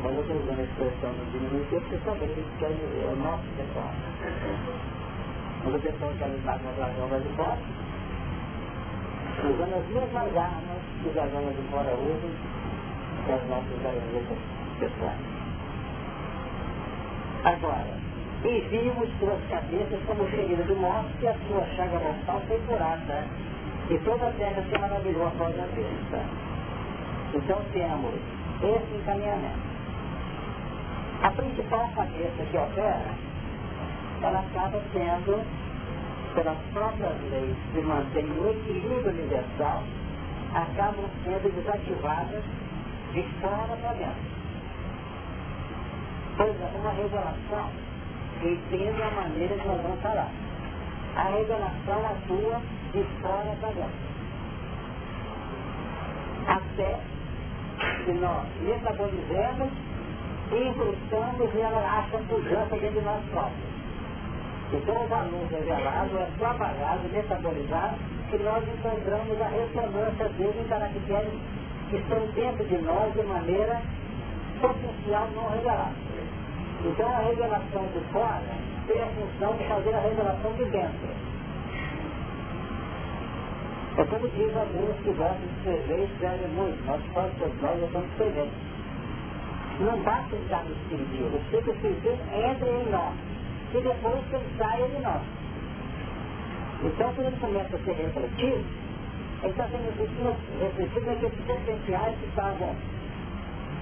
Mas 0.03 0.13
eu 0.13 0.21
estou 0.21 0.37
usando 0.37 0.59
a 0.59 0.63
expressão 0.63 1.09
do 1.09 1.25
diminutivo 1.31 1.81
porque 2.05 2.27
que 2.27 2.43
quer 2.59 2.69
dizer, 2.69 3.03
é 3.03 3.11
o 3.11 3.15
nosso 3.15 3.43
território. 3.57 4.96
Quando 5.67 5.75
a 5.75 5.91
pessoa 5.91 6.13
quer 6.17 6.27
lutar 6.27 6.57
contra 6.59 6.85
a 6.85 6.87
dragão 6.87 7.19
de 7.19 7.27
fora, 7.35 7.59
usando 9.43 9.75
as 9.75 9.87
mesmas 9.89 10.37
armas 10.37 10.79
que 11.01 11.09
os 11.09 11.13
dragões 11.13 11.55
de 11.57 11.61
fora 11.63 11.91
usam 11.91 12.31
para 13.25 13.35
as 13.35 13.49
nossas 13.49 13.77
dragões 13.81 14.39
pessoais. 14.79 15.19
Agora, 17.43 17.93
e 18.45 18.61
vimos 18.69 19.09
suas 19.19 19.43
cabeças 19.49 19.99
como 20.07 20.23
ferida 20.27 20.63
do 20.63 20.75
morto 20.77 21.09
que 21.19 21.27
a 21.27 21.35
sua 21.49 21.65
chaga 21.75 21.99
mortal 21.99 22.41
foi 22.47 22.59
curada. 22.59 23.25
E 23.89 23.97
toda 24.05 24.25
a 24.25 24.31
terra 24.39 24.63
se 24.71 24.79
maravilhou 24.79 25.27
após 25.27 25.53
a 25.59 25.67
besta. 25.75 26.23
Então 27.33 27.59
temos 27.73 28.15
esse 28.63 28.95
encaminhamento. 28.95 29.67
A 31.23 31.31
principal 31.31 31.89
cabeça 31.93 32.45
que 32.49 32.57
opera 32.57 33.27
ela 34.21 34.39
acaba 34.39 34.81
sendo, 34.93 35.43
pelas 36.37 36.57
próprias 36.71 37.13
leis 37.31 37.57
que 37.73 37.81
mantém 37.81 38.25
o 38.25 38.51
equilíbrio 38.51 39.09
universal, 39.09 39.83
acabam 40.53 41.09
sendo 41.23 41.51
desativadas 41.55 42.43
de 43.13 43.23
fora 43.41 43.75
para 43.81 43.93
dentro. 43.93 44.37
Pois 46.37 46.61
é, 46.61 46.71
uma 46.79 46.91
revelação 46.91 47.71
que 48.39 48.49
entende 48.49 49.01
a 49.01 49.11
maneira 49.11 49.55
que 49.57 49.67
nós 49.67 49.81
vamos 49.81 50.01
falar. 50.01 50.29
a 51.15 51.23
revelação 51.23 52.05
atua 52.05 52.61
de 52.93 53.03
fora 53.21 53.55
para 53.59 53.69
dentro. 53.71 54.07
Até 56.47 56.99
que 58.05 58.13
nós 58.13 58.45
metabolizemos 58.61 59.71
e 60.51 60.69
incrustamos 60.69 61.55
e 61.55 61.59
ela 61.61 61.99
acha 61.99 62.17
pujança 62.19 62.77
dentro 62.77 62.99
de 62.99 63.05
nós 63.05 63.23
próprios. 63.31 63.66
Então 64.73 65.01
o 65.01 65.07
valor 65.07 65.47
revelado 65.49 66.17
é 66.17 66.27
trabalhado, 66.37 67.07
metabolizado, 67.13 67.95
que 68.29 68.37
nós 68.39 68.61
encontramos 68.67 69.41
a 69.41 69.47
ressonância 69.47 70.29
dele 70.29 70.59
em 70.59 70.67
caracteres 70.67 71.33
que 71.89 71.95
estão 71.95 72.19
dentro 72.35 72.65
de 72.65 72.77
nós 72.79 73.13
de 73.13 73.23
maneira 73.23 73.81
potencial 74.59 75.29
não 75.33 75.49
revelada. 75.49 75.95
Então 76.83 77.07
a 77.07 77.19
revelação 77.19 77.85
de 77.93 77.99
fora 78.11 78.43
tem 78.87 79.01
a 79.01 79.07
função 79.07 79.55
de 79.55 79.63
fazer 79.69 79.95
a 79.95 80.01
revelação 80.01 80.53
de 80.53 80.65
dentro. 80.65 81.07
É 83.97 84.03
como 84.03 84.27
diz 84.27 84.55
alguns 84.55 84.95
que 84.97 85.11
gostam 85.13 85.37
de 85.39 85.69
escrever 85.69 85.99
e 85.99 86.03
escrevem 86.03 86.47
muito, 86.49 86.85
nós 86.85 87.01
todos 87.13 87.61
nós 87.61 87.91
somos 87.91 88.09
escrevendo. 88.11 88.51
Não 89.79 89.97
basta 90.03 90.35
estar 90.35 90.63
no 90.65 90.71
espiritismo, 90.71 91.37
o 91.37 91.57
espiritismo 91.57 92.19
entra 92.33 92.69
em 92.69 92.91
nós 92.91 93.26
e 93.77 93.81
depois 93.81 94.25
que 94.29 94.35
ele 94.35 94.49
sai 94.57 94.81
de 94.89 95.01
nós. 95.01 95.21
Então 96.83 97.13
quando 97.13 97.27
ele 97.27 97.37
começa 97.37 97.75
a 97.75 97.79
ser 97.79 97.93
refletido, 97.93 98.65
ele 99.43 99.51
está 99.51 99.67
sendo 99.67 99.85
refletido 100.59 101.05
naqueles 101.05 101.45
potenciais 101.45 102.17
que 102.19 102.25
estavam 102.25 102.75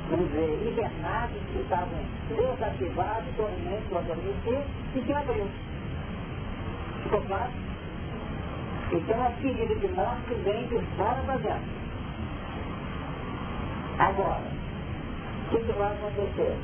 vamos 0.09 0.27
dizer, 0.27 0.67
hibernados, 0.67 1.41
que 1.51 1.59
estavam 1.59 1.99
desativados, 2.29 3.35
dormentes, 3.37 3.95
adormecer, 3.95 4.63
e 4.95 5.01
que 5.01 5.13
abriu. 5.13 5.47
Ficou 7.03 7.21
claro? 7.21 7.51
Então 8.91 9.25
a 9.25 9.29
ferida 9.41 9.75
de 9.75 9.87
morte 9.89 10.33
vem 10.43 10.67
de 10.67 10.79
fora 10.95 11.21
para 11.25 11.37
dentro. 11.37 11.75
Agora, 13.97 14.43
o 15.51 15.57
que 15.57 15.71
vai 15.71 15.93
acontecer? 15.93 16.57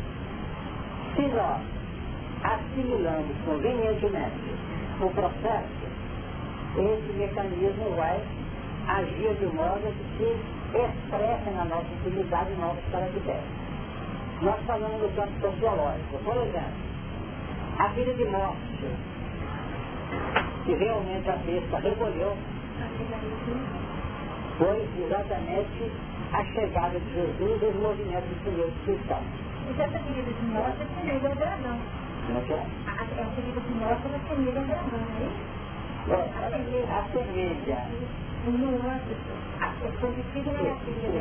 Se 1.15 1.21
nós 1.23 1.80
assimilamos 2.43 3.35
convenientemente 3.45 4.51
o 5.01 5.09
processo, 5.09 5.81
esse 6.77 7.13
mecanismo 7.17 7.95
vai 7.95 8.21
agir 8.87 9.35
de 9.35 9.45
modo 9.47 9.81
que 9.81 10.17
se 10.17 10.77
expressa 10.77 11.51
na 11.51 11.65
nossa 11.65 11.87
intimidade 11.99 12.51
nossos 12.59 12.83
caracteres. 12.91 13.43
Nós 14.41 14.59
falamos 14.65 15.01
do 15.01 15.15
campo 15.15 15.33
sociológico. 15.39 16.17
Por 16.23 16.37
exemplo, 16.37 16.91
a 17.77 17.87
vida 17.89 18.13
de 18.13 18.25
morte, 18.25 18.85
que 20.65 20.73
realmente 20.73 21.29
a 21.29 21.35
besta 21.35 21.77
recolheu, 21.79 22.37
foi 24.57 24.87
exatamente 25.03 25.91
a 26.33 26.45
chegada 26.45 26.99
de 26.99 27.13
Jesus 27.13 27.61
e 27.61 27.65
os 27.65 27.75
movimentos 27.75 28.37
primeiros 28.43 28.73
cristãos. 28.85 29.25
Então 29.69 29.85
essa 29.85 29.99
ferida 29.99 30.31
de 30.31 30.45
morte 30.45 30.81
é. 30.81 32.00
Como 32.25 32.37
é 32.37 32.41
que 32.41 32.53
é? 32.53 32.65
A 32.87 33.25
ferida 33.35 33.59
de 33.61 33.73
morte 33.75 34.07
é 34.07 34.19
semelhante 34.27 34.57
ao 34.57 34.65
dragão, 34.65 34.99
não 34.99 35.17
é 35.17 35.27
isso? 35.27 35.51
É, 36.09 36.13
a 36.13 37.01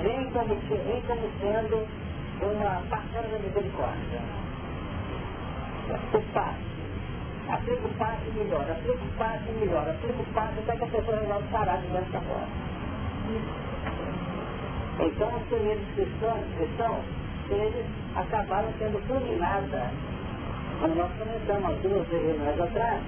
vem 0.03 0.31
como, 0.31 0.55
vem 0.87 1.03
sendo 1.41 1.87
uma 2.43 2.83
parcela 2.89 3.29
da 3.29 3.39
misericórdia. 3.39 4.21
O 6.15 6.23
passe. 6.33 6.71
Aplica 7.51 7.87
o 7.87 7.95
passe 7.99 8.31
melhor, 8.35 8.63
aplica 8.71 9.05
o 9.05 9.19
passe 9.19 9.51
melhor, 9.59 9.89
aplica 9.89 10.23
o 10.23 10.27
passe 10.33 10.59
até 10.61 10.77
que 10.77 10.85
a 10.85 10.87
pessoa 10.87 11.21
resolve 11.21 11.49
parar 11.49 11.77
de 11.77 11.87
dentro 11.89 12.13
da 12.13 12.21
porta. 12.21 12.71
Então 15.01 15.37
os 15.37 15.43
primeiros 15.49 15.85
cristãos, 15.95 16.45
cristãos 16.57 17.05
eles 17.51 17.87
acabaram 18.17 18.69
sendo 18.79 18.99
fulminados. 19.07 20.10
Como 20.81 20.95
nós 20.95 21.11
comentamos 21.19 21.65
há 21.65 21.89
duas 21.89 22.09
reuniões 22.09 22.61
atrás, 22.61 23.01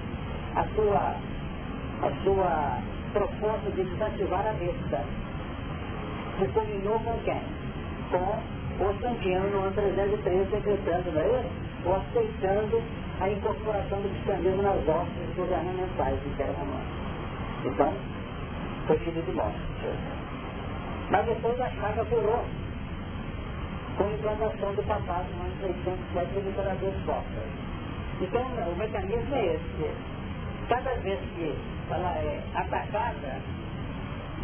a 0.55 0.63
sua, 0.75 1.15
a 2.01 2.23
sua 2.23 2.79
proposta 3.13 3.71
de 3.71 3.83
desativar 3.83 4.47
a 4.47 4.53
besta. 4.53 5.01
E 6.41 6.47
combinou 6.47 6.99
com 6.99 7.17
quem? 7.23 7.41
Com 8.11 8.83
Constantino 8.83 9.49
no 9.49 9.59
ano 9.61 9.71
313, 9.71 10.49
decretando, 10.51 11.11
não 11.11 11.21
é 11.21 11.45
Ou 11.85 11.95
aceitando 11.95 12.81
a 13.21 13.29
incorporação 13.29 14.01
do 14.01 14.09
cristianismo 14.09 14.63
nas 14.63 14.87
hostes 14.87 15.35
governamentais 15.35 16.19
do 16.19 16.29
Império 16.29 16.53
Romano. 16.53 17.03
Então, 17.65 17.93
foi 18.87 18.97
filho 18.99 19.21
de 19.21 19.31
morte. 19.31 19.57
Mas 21.09 21.25
depois 21.25 21.59
a 21.61 21.69
chaga 21.69 22.05
curou 22.05 22.43
com 23.97 24.03
a 24.05 24.11
implantação 24.11 24.73
do 24.73 24.83
papado 24.83 25.27
no 25.35 25.43
ano 25.43 25.55
607 25.61 26.33
do 26.33 26.49
imperador 26.49 26.93
Sócrates. 27.05 27.73
Então, 28.21 28.41
o 28.41 28.75
mecanismo 28.75 29.35
é 29.35 29.55
esse. 29.55 29.91
Cada 30.69 30.93
vez 30.95 31.19
que 31.35 31.55
ela 31.89 32.15
é 32.17 32.41
atacada, 32.55 33.41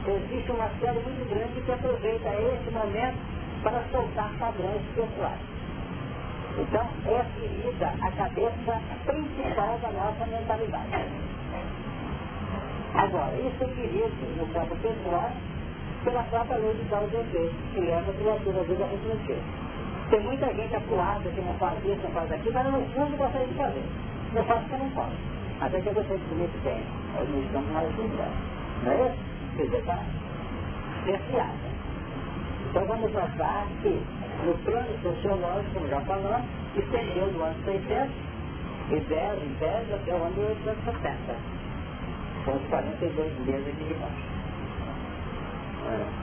existe 0.05 0.51
uma 0.51 0.69
série 0.79 0.99
muito 0.99 1.29
grande 1.29 1.62
que 1.62 1.71
aproveita 1.71 2.29
esse 2.29 2.71
momento 2.71 3.17
para 3.63 3.83
soltar 3.91 4.31
padrões 4.39 4.81
pessoais. 4.95 5.39
Então, 6.57 6.88
é 7.05 7.23
ferida 7.39 7.93
a 8.01 8.12
cabeça 8.12 8.81
principal 9.05 9.79
da 9.79 9.91
nossa 9.91 10.25
mentalidade. 10.25 11.05
Agora, 12.95 13.35
isso 13.35 13.63
é 13.63 13.67
ferido 13.67 14.38
no 14.38 14.47
campo 14.53 14.75
pessoal 14.77 15.31
pela 16.03 16.23
própria 16.23 16.57
lei 16.57 16.73
de 16.73 16.89
causa 16.89 17.09
e 17.13 17.19
efeito, 17.19 17.55
que 17.73 17.79
leva 17.81 18.12
a 18.12 18.13
criatura 18.13 18.59
a 18.59 18.88
refletir. 18.88 19.43
Tem 20.09 20.19
muita 20.21 20.53
gente 20.53 20.75
atuada 20.75 21.29
que 21.29 21.41
não 21.41 21.53
faz 21.55 21.77
isso, 21.85 22.01
não 22.03 22.12
faz 22.12 22.31
aquilo, 22.31 22.53
mas 22.53 22.65
no 22.65 22.81
fundo 22.93 23.17
gostaria 23.17 23.47
de 23.47 23.53
fazer. 23.53 23.83
Eu 24.35 24.43
faço 24.45 24.65
que 24.65 24.73
eu 24.73 24.79
não 24.79 24.89
posso. 24.91 25.39
Até 25.62 25.81
que 25.81 25.89
de 25.89 25.93
comer 26.29 26.49
bem 26.63 26.83
nós 27.13 27.29
não 27.29 27.41
estamos 27.41 27.71
mais 27.71 27.97
lembrando. 27.97 28.38
Não 28.83 28.91
é 28.91 29.07
isso? 29.07 29.17
Quer 29.57 29.63
dizer, 29.63 29.77
está 29.79 29.99
cerceada. 31.05 31.69
Então 32.69 32.85
vamos 32.85 33.12
notar 33.12 33.67
que 33.81 34.01
no 34.45 34.53
plano 34.63 34.99
sociológico, 35.03 35.73
como 35.73 35.88
já 35.89 36.01
falamos, 36.01 36.47
estendeu 36.75 37.27
do 37.33 37.43
ano 37.43 37.55
600 37.65 38.12
e 38.91 38.99
10 39.01 39.43
em 39.43 39.53
10 39.59 39.93
até 39.93 40.13
o 40.13 40.23
ano 40.23 40.35
1870. 40.38 41.35
São 42.45 42.55
os 42.55 42.67
42 42.69 43.39
meses 43.45 43.67
aqui 43.67 43.83
de 43.83 43.93
baixo. 43.95 44.28
É 45.87 46.19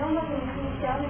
Não 0.00 0.10
necessária 0.12 1.08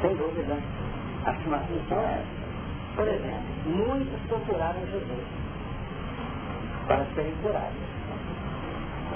sem 0.00 0.14
dúvida. 0.16 0.58
A 1.24 1.30
afirmação 1.30 1.98
é. 2.00 2.24
Por 2.96 3.06
exemplo, 3.06 3.42
muitos 3.66 4.20
procuraram 4.28 4.80
Jesus 4.86 5.24
para 6.86 7.04
serem 7.14 7.34
curados. 7.42 7.72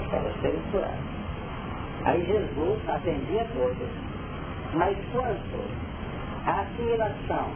Para 0.09 0.31
serem 0.41 0.61
curados. 0.71 1.15
Aí 2.05 2.25
Jesus 2.25 2.89
atendia 2.89 3.47
todos. 3.53 4.04
Mas 4.73 4.97
quanto 5.11 5.85
a 6.45 6.61
assimilação 6.61 7.49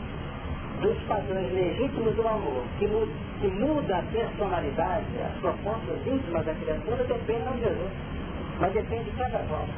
dos 0.82 0.98
padrões 1.04 1.52
legítimos 1.54 2.15
do 2.15 2.28
amor, 2.28 2.63
que 2.78 2.88
muda, 2.88 3.12
que 3.41 3.48
muda 3.48 3.98
a 3.98 4.04
personalidade, 4.04 5.06
as 5.26 5.39
propostas 5.41 6.08
íntimas 6.08 6.45
da 6.45 6.54
criatura, 6.54 7.04
depende 7.04 7.43
não 7.43 7.54
de 7.54 7.63
Jesus, 7.63 7.91
mas 8.60 8.74
depende 8.74 9.04
de 9.06 9.17
cada 9.17 9.39
voz. 9.39 9.69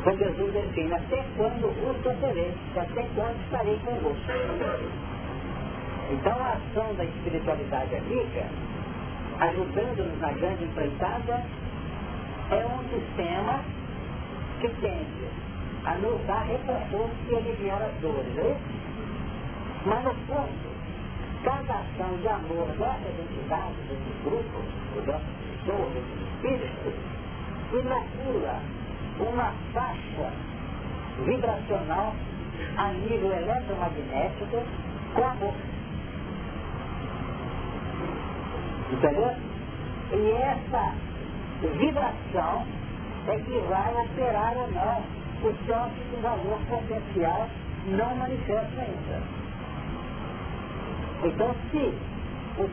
Então 0.00 0.18
Jesus 0.18 0.52
define 0.52 0.92
até 0.92 1.24
quando 1.36 1.72
vos 1.80 1.96
sofrerei, 2.02 2.52
até 2.76 3.06
quando 3.14 3.40
estarei 3.44 3.78
convosco. 3.86 4.32
Então 6.12 6.32
a 6.32 6.58
ação 6.58 6.94
da 6.94 7.04
espiritualidade 7.04 7.96
amiga, 7.96 8.44
ajudando-nos 9.40 10.20
na 10.20 10.32
grande 10.32 10.64
empreitada, 10.64 11.42
é 12.50 12.66
um 12.66 12.84
sistema 12.90 13.60
que 14.64 14.80
tende 14.80 15.28
a 15.84 15.94
nos 15.96 16.18
dar 16.26 16.44
reconforto 16.44 17.14
e 17.28 17.36
aliviar 17.36 17.82
as 17.82 17.92
dores. 18.00 18.38
É 18.38 18.56
Mas 19.84 20.04
no 20.04 20.14
fundo, 20.14 20.74
cada 21.44 21.74
ação 21.74 22.16
de 22.16 22.28
amor 22.28 22.66
dessas 22.78 23.20
entidades, 23.20 23.76
desses 23.88 24.24
grupos, 24.24 25.04
dessas 25.04 25.22
pessoas, 25.60 25.92
desses 25.92 26.22
espíritos, 26.32 26.94
inocula 27.72 28.60
uma 29.20 29.52
faixa 29.74 30.32
vibracional 31.26 32.14
a 32.78 32.88
nível 32.92 33.32
eletromagnético 33.32 34.62
com 35.14 35.26
amor. 35.26 35.54
Entendeu? 38.90 39.36
E 40.12 40.30
essa 40.30 40.94
vibração 41.78 42.64
é 43.28 43.38
que 43.38 43.58
vai 43.68 43.94
operar 43.94 44.56
ou 44.56 44.70
não 44.70 45.02
o 45.42 45.52
toque 45.66 46.00
do 46.10 46.22
valor 46.22 46.58
potencial 46.68 47.48
não 47.86 48.14
manifesta 48.16 48.80
ainda. 48.80 49.22
Então, 51.22 51.54
se 51.70 51.94
o 52.56 52.68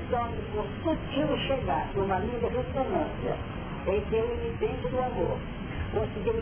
for 0.54 0.66
sutil 0.84 1.38
chegar 1.48 1.88
numa 1.96 2.20
linha 2.20 2.40
de 2.40 2.48
ressonância 2.48 3.36
em 3.88 4.02
que 4.02 4.16
o 4.16 4.34
emitente 4.34 4.88
do 4.90 5.00
amor 5.00 5.38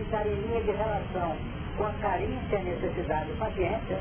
entrar 0.10 0.28
em 0.28 0.36
linha 0.36 0.62
de 0.62 0.72
relação 0.72 1.36
com 1.78 1.86
a 1.86 1.92
carência 2.02 2.40
e 2.52 2.56
a 2.56 2.64
necessidade 2.64 3.32
do 3.32 3.40
paciente, 3.40 3.94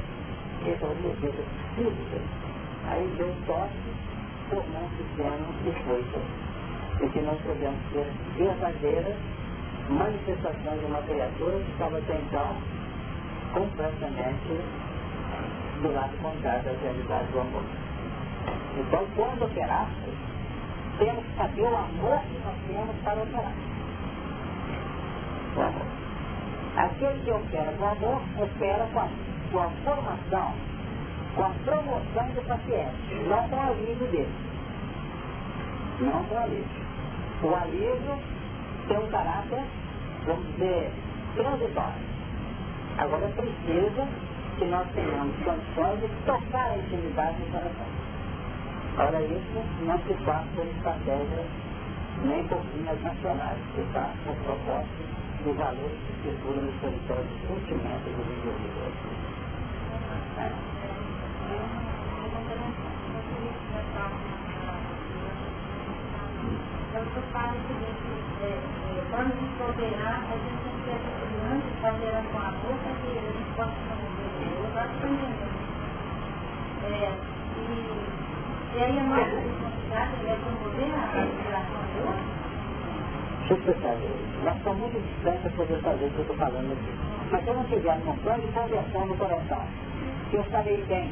esse 0.66 0.82
é 0.82 0.86
o 0.86 0.94
modelo 0.96 1.44
físico, 1.76 2.20
aí 2.88 3.14
deu 3.16 3.34
toque, 3.46 3.70
formando-se 4.50 5.02
plano 5.16 5.46
e 5.64 5.72
força. 5.84 6.20
E 7.00 7.08
que 7.10 7.20
nós 7.20 7.38
podemos 7.42 7.78
ter 7.92 8.06
verdadeiras 8.36 9.14
manifestações 9.88 10.80
de 10.80 10.86
uma 10.86 11.02
criatura 11.02 11.58
que 11.58 11.70
estava 11.72 11.98
até 11.98 12.14
então 12.16 12.56
completamente 13.52 14.60
do 15.82 15.92
lado 15.92 16.16
contrário 16.22 16.62
da 16.64 16.72
realidade 16.82 17.26
do 17.32 17.40
amor. 17.40 17.62
Então, 18.76 19.06
quando 19.16 19.44
operar, 19.44 19.88
temos 20.98 21.24
que 21.24 21.36
saber 21.36 21.62
o 21.62 21.76
amor 21.76 22.20
que 22.20 22.38
nós 22.44 22.56
temos 22.66 22.96
para 23.02 23.22
operar. 23.22 23.52
O 25.56 25.60
amor. 25.60 25.86
Aquele 26.76 27.20
que 27.24 27.32
opera 27.32 27.72
com 27.78 27.86
amor, 27.86 28.22
opera 28.38 28.88
com 28.92 29.00
a, 29.00 29.08
com 29.50 29.58
a 29.58 29.70
formação, 29.84 30.52
com 31.34 31.42
a 31.42 31.50
promoção 31.64 32.28
do 32.34 32.46
paciente, 32.46 33.14
não 33.28 33.48
com 33.48 33.56
o 33.56 33.60
alívio 33.60 34.06
dele. 34.08 34.34
Não 36.00 36.24
com 36.24 36.34
o 36.34 36.38
alívio. 36.38 36.88
O 37.42 37.54
alívio 37.54 38.18
tem 38.88 38.98
um 38.98 39.08
caráter, 39.08 39.64
vamos 40.28 40.46
dizer, 40.52 40.92
transitório. 41.34 42.08
Agora 42.98 43.28
precisa 43.28 44.08
que 44.58 44.64
nós 44.66 44.86
tenhamos 44.92 45.34
condições 45.42 46.00
de 46.00 46.08
tocar 46.26 46.70
a 46.70 46.76
intimidade 46.76 47.36
do 47.38 47.52
coração. 47.52 47.86
Ora, 48.98 49.20
isso 49.22 49.84
não 49.86 49.98
se 50.00 50.14
faz 50.24 50.44
por 50.54 50.66
estratégias 50.66 51.46
nem 52.24 52.44
por 52.48 52.60
linhas 52.74 53.00
nacionais, 53.00 53.58
se 53.74 53.82
faz 53.92 54.10
por 54.24 54.34
propósito 54.42 55.06
do 55.44 55.54
valor 55.54 55.90
que 55.90 56.12
circula 56.24 56.62
no 56.62 56.72
território 56.80 57.24
de 57.24 57.46
sentimento 57.46 58.04
do 58.04 58.20
indivíduo. 58.20 58.58
É. 60.38 60.68
Eu 66.98 67.22
falo 67.32 67.54
o 67.54 67.62
seguinte, 67.68 68.08
é, 68.42 68.46
é, 68.46 69.06
quando 69.10 69.47
a 69.68 69.70
a 69.70 70.36
gente 70.38 70.64
tem 70.64 70.72
que 70.80 70.90
essa 70.90 71.12
criança, 71.20 71.68
operar 71.92 72.24
com 72.32 72.38
a 72.38 72.50
boca, 72.56 72.88
que 73.04 73.10
a 73.12 73.20
gente 73.20 73.52
possa 73.54 73.76
fazer. 73.84 74.08
Eu 74.48 74.80
acho 74.80 74.94
que 74.96 75.06
entendendo. 75.06 75.58
É, 76.88 77.12
e, 77.58 77.84
e 78.72 78.82
aí 78.82 78.98
a 78.98 79.02
nossa 79.04 79.36
responsabilidade 79.36 80.12
é 80.24 80.36
promover 80.40 80.88
a 80.88 81.20
respiração 81.20 81.82
do 81.84 82.00
outro? 82.08 82.38
Eu 83.48 83.56
explicar, 83.56 83.96
nós 84.44 84.56
estamos 84.56 84.80
muito 84.80 84.98
distantes 85.04 85.40
para 85.42 85.50
poder 85.50 85.80
fazer 85.82 86.04
o 86.04 86.10
que 86.10 86.16
eu 86.16 86.22
estou 86.22 86.36
falando 86.36 86.72
aqui. 86.72 86.92
Mas 87.30 87.46
eu 87.46 87.54
não 87.54 87.64
tiver 87.64 87.94
um 87.94 88.16
plano 88.16 88.42
de 88.42 88.52
conversão 88.52 89.06
no 89.06 89.16
coração, 89.16 89.62
que 90.30 90.36
eu 90.36 90.40
estarei 90.40 90.84
bem, 90.88 91.10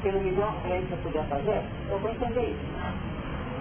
que 0.00 0.12
não 0.12 0.20
me 0.20 0.30
deu 0.32 0.44
uma 0.44 0.60
frente 0.60 0.86
para 0.88 0.96
poder 0.96 1.24
fazer, 1.28 1.62
eu 1.90 1.98
vou 1.98 2.10
entender 2.10 2.56
isso. 2.56 2.72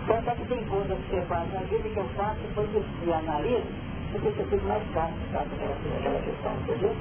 Tanto 0.07 0.29
é 0.29 0.35
que 0.35 0.45
tem 0.45 0.63
coisas 0.65 0.97
que 0.97 1.15
você 1.15 1.21
faz 1.27 1.53
na 1.53 1.59
vida 1.61 1.89
que 1.89 1.97
eu 1.97 2.07
faço, 2.15 2.39
depois 2.41 2.69
eu 2.73 3.13
analiso, 3.13 3.90
porque 4.11 4.29
você 4.29 4.43
fica 4.43 4.67
mais 4.67 4.83
fácil, 4.93 5.15
sabe, 5.31 5.49
aquela 5.55 6.21
questão, 6.21 6.53
entendeu? 6.53 6.95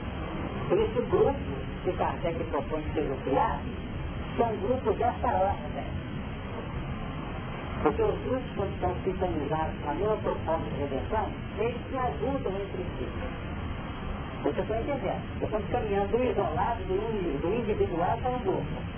Por 0.68 0.78
isso 0.78 0.98
o 1.00 1.06
grupo 1.06 1.38
que 1.84 1.92
Kardec 1.92 2.44
propõe 2.44 2.82
que 2.82 2.92
seja 2.92 3.14
criado, 3.24 3.62
são 4.36 4.56
grupos 4.56 4.96
dessa 4.96 5.26
ordem. 5.26 6.00
Porque 7.82 8.02
os 8.02 8.18
grupos, 8.20 8.50
quando 8.56 8.74
estão 8.74 8.94
sintonizados 9.04 9.74
na 9.84 9.94
mesma 9.94 10.16
proposta 10.18 10.70
de 10.70 10.80
redenção, 10.80 11.26
eles 11.58 11.80
se 11.90 11.96
ajudam 11.96 12.52
entre 12.52 12.84
si. 12.98 13.08
Você 14.42 14.60
está 14.60 14.80
entendendo? 14.80 15.42
Estamos 15.42 15.68
caminhando 15.70 16.16
do 16.16 16.24
isolado, 16.24 16.82
do 16.84 17.54
individual 17.54 18.18
para 18.22 18.30
o 18.30 18.38
grupo. 18.40 18.90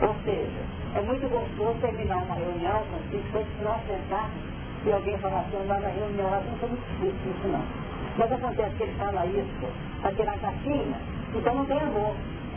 Ou 0.00 0.14
seja, 0.24 0.62
é 0.94 1.00
muito 1.00 1.28
gostoso 1.28 1.78
terminar 1.80 2.22
uma 2.22 2.34
reunião 2.34 2.84
com 2.90 2.98
cinco 3.10 3.26
pessoas, 3.32 3.62
nós 3.62 3.86
sentarmos 3.86 4.47
e 4.88 4.92
alguém 4.92 5.18
falar 5.18 5.40
assim, 5.40 5.66
lá 5.68 5.78
na 5.80 5.88
reunião, 5.88 6.30
lá 6.30 6.40
não 6.40 6.56
foi 6.56 6.68
muito 6.70 7.28
isso 7.28 7.48
não. 7.48 7.62
Mas 8.16 8.32
acontece 8.32 8.74
que 8.76 8.82
ele 8.84 8.94
fala 8.98 9.26
isso 9.26 9.68
para 10.00 10.12
tirar 10.12 10.38
caixinha, 10.38 10.96
então 11.34 11.54
não 11.54 11.66
tem 11.66 11.78
amor. 11.78 12.14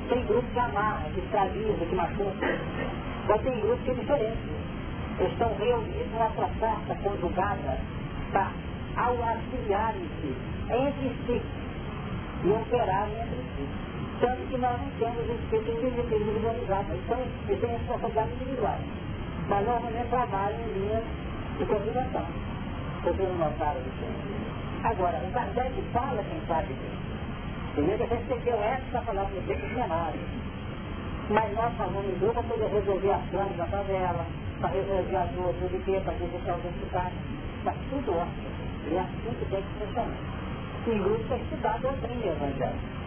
Tem 0.08 0.26
grupo 0.26 0.48
que 0.54 0.60
amarra, 0.60 1.06
que 1.14 1.20
escraviza, 1.20 1.86
que 1.86 1.96
machuca. 1.96 2.60
Mas 3.28 3.42
tem 3.42 3.60
grupo 3.60 3.84
que 3.84 3.92
é 3.92 3.94
diferente. 3.94 4.38
Eles 5.20 5.32
estão 5.34 5.56
reunidos 5.56 6.12
numa 6.12 6.30
proposta 6.30 6.96
conjugada 7.04 7.78
para 8.32 8.52
ao 8.96 9.16
auxiliarem-se 9.24 10.36
entre 10.70 11.16
si 11.26 11.42
e 12.44 12.50
operarem 12.50 13.14
entre 13.14 13.44
si. 13.56 13.68
Tanto 14.20 14.48
que 14.50 14.58
nós 14.58 14.80
não 14.80 14.90
temos 15.00 15.30
espíritos 15.30 15.84
individualizados. 15.84 16.96
Então, 17.06 17.20
eles 17.48 17.62
têm 17.62 17.72
responsabilidades 17.72 18.34
individuais. 18.34 18.82
Mas 19.48 19.66
normalmente 19.66 20.10
trabalham 20.10 20.60
em 20.60 20.80
linhas 20.80 21.04
de 21.62 21.68
coordenação. 21.68 22.26
Vocês 23.04 23.30
não 23.30 23.38
notaram 23.38 23.80
isso? 23.82 24.84
Agora, 24.84 25.22
o 25.24 25.32
Kardec 25.32 25.82
fala 25.94 26.24
quem 26.24 26.42
sabe 26.48 26.74
disso. 26.74 27.02
Primeiro 27.76 28.04
recebeu 28.08 28.56
essa 28.64 28.86
para 28.92 29.02
falar 29.02 29.24
você 29.26 29.54
que 29.54 29.74
cenário. 29.76 30.20
Mas 31.30 31.54
nós 31.54 31.74
falamos 31.78 32.06
em 32.06 32.20
grupo 32.20 32.44
para 32.44 32.68
resolver 32.68 33.12
as 33.12 33.24
planos 33.30 33.58
da 33.58 33.66
favela, 33.66 34.26
para 34.60 34.70
resolver 34.70 35.16
as 35.16 35.36
ruas 35.36 35.56
do 35.56 35.86
quê, 35.86 36.02
para 36.04 36.14
resolver 36.14 36.52
os 36.52 36.66
hospitais. 36.66 37.14
Mas 37.64 37.76
tudo 37.92 38.12
ótimo. 38.18 38.50
E 38.90 38.96
é 38.96 39.00
assim 39.00 39.36
que 39.38 39.46
tem 39.46 39.62
que 39.62 39.86
funcionar. 39.86 40.18
Em 40.88 40.98
grupo 40.98 41.24
que 41.30 41.44
estudar 41.44 41.76
a 41.76 41.78
doutrina 41.78 42.26
evangélica. 42.26 43.02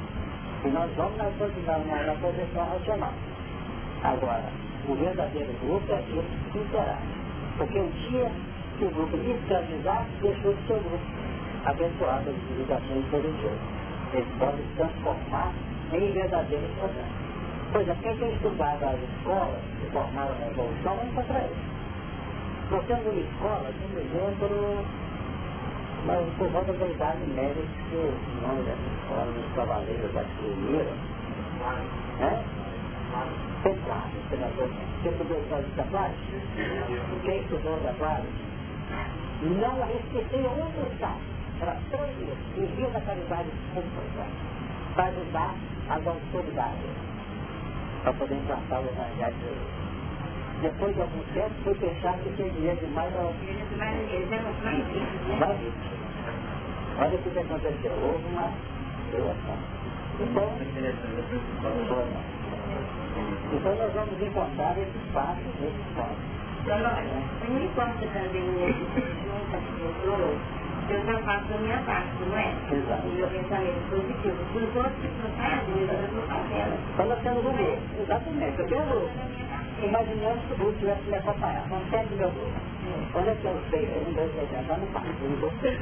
E 0.64 0.68
nós 0.68 0.90
vamos 0.96 1.18
na, 1.18 1.78
na, 1.78 2.02
na 2.04 2.14
posição 2.14 2.64
racional. 2.70 3.12
Agora, 4.04 4.48
o 4.88 4.94
verdadeiro 4.94 5.52
grupo 5.60 5.92
é 5.92 5.96
aquele 5.96 6.24
que 6.52 6.58
interage. 6.58 7.13
Porque 7.58 7.78
o 7.78 7.88
dia 7.88 8.30
que 8.78 8.84
o 8.84 8.90
grupo 8.90 9.16
escravizar, 9.16 10.06
deixou 10.20 10.52
de 10.52 10.66
ser 10.66 10.80
grupo, 10.80 11.04
abençoado 11.64 12.30
as 12.30 12.36
civilizações 12.36 13.04
religiosas. 13.12 13.58
Eles 14.12 14.26
podem 14.38 14.64
se 14.64 14.74
transformar 14.76 15.52
em 15.92 16.12
verdadeiros 16.12 16.70
problemas. 16.78 17.24
Pois 17.72 17.88
é, 17.88 17.96
quem 18.02 18.16
tem 18.16 18.32
estudado 18.32 18.84
as 18.84 18.98
escolas 19.00 19.60
que 19.80 19.90
formaram 19.90 20.30
a 20.30 20.44
revolução, 20.48 20.96
vai 20.96 21.06
encontrar 21.06 21.44
isso. 21.44 21.74
Nós 22.70 22.84
temos 22.86 23.06
uma 23.06 23.20
escola, 23.20 23.70
por 23.90 24.00
exemplo, 24.00 24.84
mas 26.06 26.26
por 26.36 26.48
volta 26.48 26.72
da 26.72 26.86
idade 26.86 27.26
média 27.34 27.64
que 27.90 27.96
o 27.96 28.46
nome 28.46 28.62
dessa 28.62 28.88
escola, 29.00 29.32
dos 29.32 29.54
cavaleiros 29.54 30.12
da 30.12 30.24
Cineira, 30.24 30.92
é? 32.20 32.64
Teclado, 33.64 34.12
senador. 34.30 34.68
Você 35.02 35.08
estudou 35.08 35.38
a 35.50 35.60
de 35.60 35.70
Teclado? 35.70 36.14
Quem 37.24 37.40
estudou 37.40 37.78
Teclado? 37.78 38.24
Não 39.42 39.82
a 39.82 39.86
respeitei 39.86 40.46
outro 40.46 40.92
estado. 40.92 41.20
Era 41.60 41.76
três 41.90 42.10
em 42.56 42.66
via 42.76 42.88
da 42.90 43.00
caridade 43.00 43.48
pública, 43.72 44.26
para 44.94 45.04
ajudar 45.06 45.54
as 45.88 46.06
autoridades, 46.06 46.90
para 48.02 48.12
poder 48.12 48.34
implantar 48.34 48.80
o 48.80 48.84
evangelho 48.84 49.84
depois 50.64 50.94
de 50.94 51.02
algum 51.02 51.22
tempo, 51.34 51.50
foi 51.62 51.74
pensar 51.74 52.16
que 52.20 52.30
tinha 52.36 52.48
dinheiro 52.50 52.80
demais. 52.80 53.12
Mais 53.78 53.96
Olha 56.96 57.14
o 57.14 57.18
que 57.18 57.38
aconteceu. 57.38 57.92
Houve 58.02 58.24
uma 58.28 58.50
doação. 59.10 59.58
Então, 60.20 60.48
então 63.52 63.76
nós 63.76 63.92
vamos 63.94 64.20
encontrar 64.22 64.78
esses 64.78 65.12
passos, 65.12 65.46
esses 65.62 65.94
passos. 65.94 66.18
Não 67.48 67.62
importa 67.62 68.06
também 68.06 68.74
eu 70.86 71.02
já 71.06 71.18
faço 71.22 71.54
a 71.54 71.58
minha 71.58 71.78
parte, 71.78 72.12
não 72.28 72.36
é? 72.36 72.52
Exato. 72.70 73.08
O 73.08 73.12
meu 73.12 73.28
pensamento 73.28 73.90
positivo. 73.90 74.36
Os 74.54 74.76
outros 74.76 74.94
que 75.00 75.22
não 75.22 75.30
fazem, 75.30 75.80
eu 75.80 75.86
já 75.86 75.94
não 75.94 76.22
faço 76.28 76.54
ela. 76.54 76.78
Então 76.92 77.06
nós 77.06 77.20
temos 77.22 77.46
um 77.46 77.52
grupo. 77.52 77.78
Exatamente. 78.00 78.60
Eu 78.60 78.66
tenho 78.68 78.84
Imaginando 79.82 80.40
que 80.46 80.52
o 80.54 80.56
grupo 80.56 80.78
tivesse 80.78 81.02
me 81.10 81.16
acompanhado. 81.16 81.68
Não 81.70 81.80
tem 81.90 82.06
meu 82.16 82.30
é 83.28 83.34
que 83.34 83.46
eu 83.46 83.60
sei? 83.70 84.04
Um, 84.06 84.12
dois, 84.14 84.32
três, 84.32 84.68
no 84.78 84.86
quarto. 84.88 85.24
Um, 85.24 85.40
dois, 85.40 85.52
três. 85.60 85.78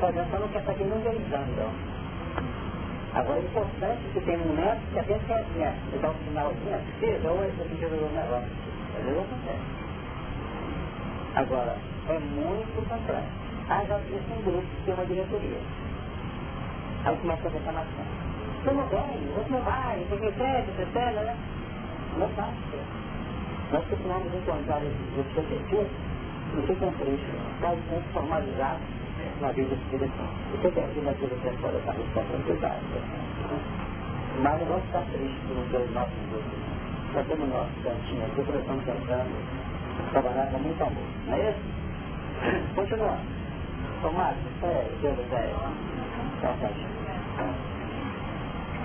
Só 0.00 0.12
já 0.12 0.24
falou 0.26 0.48
que 0.48 0.58
essa 0.58 0.70
aqui 0.70 0.84
não 0.84 0.98
vem 1.00 1.18
dando. 1.30 1.72
Agora, 3.14 3.38
é 3.38 3.42
importante 3.42 4.02
que 4.12 4.20
tem 4.20 4.36
um 4.36 4.54
neto 4.54 4.80
que 4.92 4.98
até 4.98 5.18
quer 5.26 5.42
né, 5.56 5.74
dar 6.02 6.10
um 6.10 6.14
sinalzinho, 6.26 6.80
seja, 7.00 7.30
ou 7.30 7.44
esse 7.44 7.80
já 7.80 7.86
o 7.86 8.10
negócio. 8.12 8.48
Às 8.98 9.04
vezes 9.04 9.18
acontece. 9.18 9.78
Agora, 11.34 11.76
é 12.08 12.18
muito 12.18 12.88
complexo. 12.88 13.48
Aí 13.68 13.86
já 13.86 13.98
existe 13.98 14.32
um 14.32 14.42
grupo 14.42 14.66
que 14.66 14.84
tem 14.84 14.94
uma 14.94 15.06
diretoria. 15.06 15.58
Aí 17.04 17.16
começa 17.16 17.48
a 17.48 17.50
reclamação. 17.50 18.04
Você 18.62 18.70
não 18.72 18.86
vem, 18.88 19.32
você 19.34 19.50
não 19.52 19.60
vai, 19.62 19.98
você 20.10 20.24
não 20.24 20.32
pede, 20.32 20.72
você 20.72 20.86
pede, 20.92 21.14
né? 21.14 21.36
Não 22.18 22.26
é 22.26 22.28
fácil. 22.30 22.80
Nós 23.72 23.84
costumamos 23.86 24.34
encontrar 24.34 24.82
esses 24.82 25.14
grupos 25.14 25.34
de 25.34 25.56
pessoas 25.56 25.88
que 26.54 26.62
ficam 26.66 26.92
tristes, 26.92 27.34
quase 27.60 27.80
muito 27.90 28.12
formalizados 28.12 28.97
na 29.40 29.52
vida 29.52 29.74
espiritual. 29.74 30.28
Você 30.52 30.70
tem 30.70 30.84
aqui 30.84 31.00
naquele 31.00 31.36
tempo 31.42 31.62
da 31.62 31.92
responsabilidade. 31.92 32.84
Mas 34.42 34.60
não 34.60 34.66
vamos 34.66 34.84
ficar 34.86 35.02
tristes 35.12 35.38
por 35.46 35.56
não 35.56 35.68
ter 35.68 35.78
os 35.78 35.90
nossos 35.92 36.14
grupos. 36.30 36.58
Só 37.12 37.22
temos 37.22 37.48
nosso 37.48 37.70
cantinho 37.82 38.24
aqui, 38.24 38.42
porque 38.42 38.58
estamos 38.58 38.84
tentando 38.84 39.30
trabalhar 40.12 40.46
com 40.52 40.58
muito 40.58 40.82
amor. 40.82 41.04
Não 41.26 41.34
é 41.34 41.50
isso? 41.50 42.74
Continuando. 42.74 43.38
Tomate, 44.02 44.38
é, 44.62 44.86
Deus 45.02 45.18
é. 45.32 45.54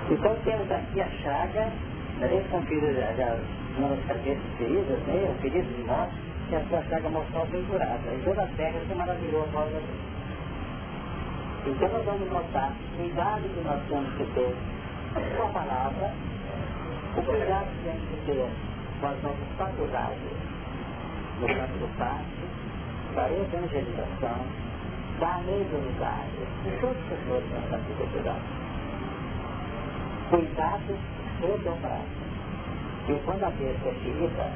Então 0.10 0.36
temos 0.44 0.72
aqui 0.72 1.02
a 1.02 1.08
chaga, 1.22 1.72
né, 2.20 2.46
com 2.50 2.62
filho 2.64 2.94
já, 2.96 3.14
já 3.14 3.38
uma 3.78 3.90
das 3.90 4.06
cabeças 4.06 4.44
feridas, 4.58 5.00
né, 5.08 5.30
o 5.30 5.42
ferido 5.42 5.68
de 5.68 5.84
morte, 5.84 6.14
que 6.50 6.56
é 6.56 6.58
a 6.58 6.66
sua 6.66 6.82
chaga 6.84 7.10
mortal 7.10 7.46
bem 7.52 7.64
curada. 7.66 8.00
E 8.12 8.22
toda 8.26 8.44
a 8.44 8.48
terra 8.58 8.80
é 8.90 8.96
maravilhosa. 8.96 9.82
Então 11.66 11.88
nós 11.88 12.06
vamos 12.06 12.30
notar 12.30 12.74
o 12.74 12.98
cuidado 12.98 13.42
que 13.42 13.62
nós 13.62 13.82
temos 13.88 14.14
que 14.18 14.26
ter 14.34 14.54
com 15.38 15.44
a 15.44 15.50
palavra, 15.50 16.14
o 17.16 17.22
cuidado 17.22 17.68
que 17.68 17.84
temos 17.86 18.10
que 18.10 18.26
ter 18.26 18.50
com 19.00 19.08
as 19.08 19.24
nossas 19.24 19.48
faculdades, 19.58 20.20
no 21.40 21.48
campo 21.48 21.78
do 21.80 21.98
passe, 21.98 22.44
da 23.16 23.32
evangelização, 23.32 24.46
da 25.22 25.38
mediunidade. 25.46 26.44
E 26.66 26.80
todas 26.82 26.98
as 26.98 27.04
pessoas 27.10 27.44
nessa 27.52 27.78
dificuldade. 27.78 28.42
Cuidado 30.30 31.00
redobrado. 31.40 32.24
E 33.08 33.14
quando 33.26 33.44
a 33.44 33.50
besta 33.52 33.88
é 33.88 33.94
ferida, 34.04 34.52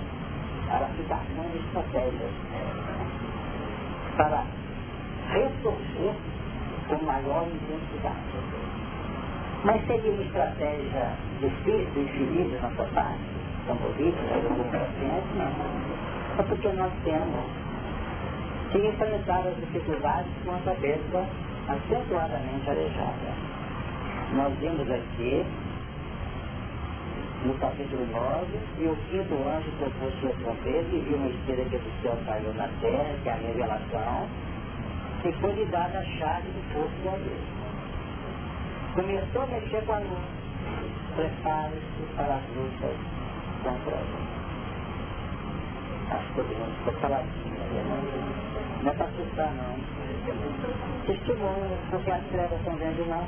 ela 0.70 0.90
fica 0.98 1.16
armando 1.16 1.56
estratégias 1.56 2.32
para 4.18 4.44
ressurgir 5.32 6.37
com 6.88 7.06
maior 7.06 7.48
intensidade. 7.48 8.18
Mas 9.64 9.86
seria 9.88 10.12
uma 10.12 10.24
estratégia 10.24 11.12
difícil 11.40 12.04
e 12.04 12.08
feliz 12.08 12.62
na 12.62 12.70
sua 12.72 12.86
parte, 12.86 13.20
como 13.68 13.94
disse, 13.98 14.18
como 14.48 14.64
paciente, 14.66 15.28
não. 15.36 16.40
É 16.40 16.44
porque 16.44 16.68
nós 16.70 16.92
temos 17.04 17.46
que 18.72 18.78
enfrentar 18.78 19.48
as 19.48 19.56
dificuldades 19.58 20.32
com 20.46 20.56
a 20.56 20.60
cabeça 20.60 21.26
acentuadamente 21.68 22.70
aleijada. 22.70 23.34
Nós 24.34 24.54
vimos 24.60 24.90
aqui, 24.92 25.46
no 27.46 27.54
capítulo 27.56 28.06
9, 28.12 28.46
e 28.80 28.88
o 28.88 28.96
quinto 29.10 29.34
anjo 29.48 29.72
tocou 29.80 30.12
sua 30.22 30.32
trompeta 30.44 30.96
e 30.96 31.00
viu 31.00 31.18
uma 31.18 31.30
estrela 31.30 31.66
que 31.70 31.78
do 31.78 32.02
céu 32.02 32.18
caiu 32.26 32.54
na 32.54 32.68
terra, 32.82 33.16
que 33.24 33.30
é 33.30 33.32
a 33.32 33.36
revelação, 33.36 34.28
e 35.30 35.66
dada 35.66 36.00
a 36.00 36.04
chave 36.04 36.48
do 36.52 36.62
fogo 36.74 36.90
do 37.04 37.10
abismo. 37.10 37.68
Começou 38.96 39.42
a 39.42 39.48
mexer 39.48 39.86
com 39.86 39.92
a 39.92 40.00
luz. 40.00 40.38
Prepare-se 41.16 42.16
para 42.16 42.36
as 42.36 42.44
lutas 42.56 42.98
com 43.64 43.74
prova. 43.80 44.18
Acho 46.12 46.28
que 46.28 46.34
podemos 46.36 46.78
ficou 46.78 46.94
caladinho. 46.94 47.56
Né? 47.58 48.38
Não 48.84 48.92
é 48.92 48.96
para 48.96 49.06
assustar, 49.08 49.52
não. 49.54 49.76
Testemunho, 51.06 51.78
porque 51.90 52.12
as 52.12 52.24
trevas 52.28 52.60
estão 52.60 52.76
vendo 52.76 53.06
não. 53.10 53.28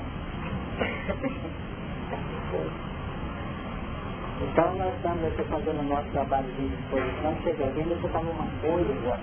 Então 4.41 4.75
nós 4.75 4.95
estamos 4.95 5.25
aqui 5.25 5.43
fazendo 5.43 5.79
o 5.81 5.83
nosso 5.83 6.09
trabalho 6.11 6.47
de 6.53 6.65
exposição, 6.65 7.35
chega 7.43 7.65
alguém, 7.65 7.83
você 7.83 8.07
fala 8.07 8.29
uma 8.31 8.47
coisa, 8.61 9.19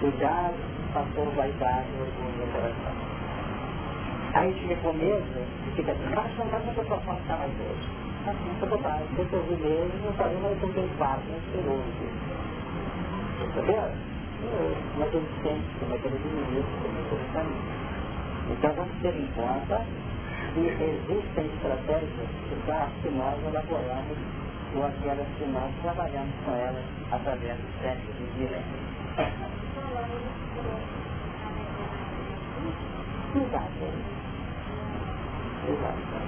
cuidado, 0.00 0.56
passou 0.98 1.30
vaidade, 1.36 1.86
orgulho 2.00 2.38
no 2.38 2.46
coração. 2.52 2.94
Aí 4.34 4.52
chega 4.60 4.76
com 4.82 4.92
medo 4.92 5.24
e 5.66 5.70
fica 5.76 5.92
assim, 5.92 6.10
mas 6.14 6.38
não 6.38 6.46
dá 6.46 6.58
para 6.58 6.82
eu 6.82 6.86
posso 6.86 7.00
ficar 7.22 7.38
mais 7.38 7.52
hoje. 7.60 7.88
Assim, 8.26 8.50
foi 8.58 8.68
bobagem, 8.68 9.06
se 9.14 9.32
eu 9.32 9.38
ouvi 9.38 9.56
mesmo, 9.62 9.92
não 10.04 10.12
falei, 10.14 10.38
mas 10.42 10.60
eu 10.62 10.72
tenho 10.74 10.88
fato, 10.98 11.22
não 11.28 11.38
esperou. 11.38 11.80
Entendeu? 13.46 13.92
naquele 14.98 15.28
centro, 15.42 15.88
naquele 15.88 16.18
ministro, 16.18 16.88
naquele 16.94 17.26
caminho. 17.32 17.64
Então 18.50 18.72
vamos 18.74 18.94
ter 19.02 19.14
em 19.14 19.28
conta 19.34 19.76
que 20.54 20.60
existem 20.60 21.46
estratégias 21.46 22.28
que 23.02 23.10
nós 23.10 23.34
elaboramos 23.46 24.18
ou 24.76 24.86
aquelas 24.86 25.26
que 25.38 25.44
nós 25.46 25.72
trabalhamos 25.82 26.34
com 26.44 26.52
elas 26.52 26.84
através 27.10 27.56
dos 27.56 27.80
séculos 27.82 28.16
e 28.18 28.22
milênios. 28.38 28.88
Exato. 33.36 33.84
Exato. 35.68 36.18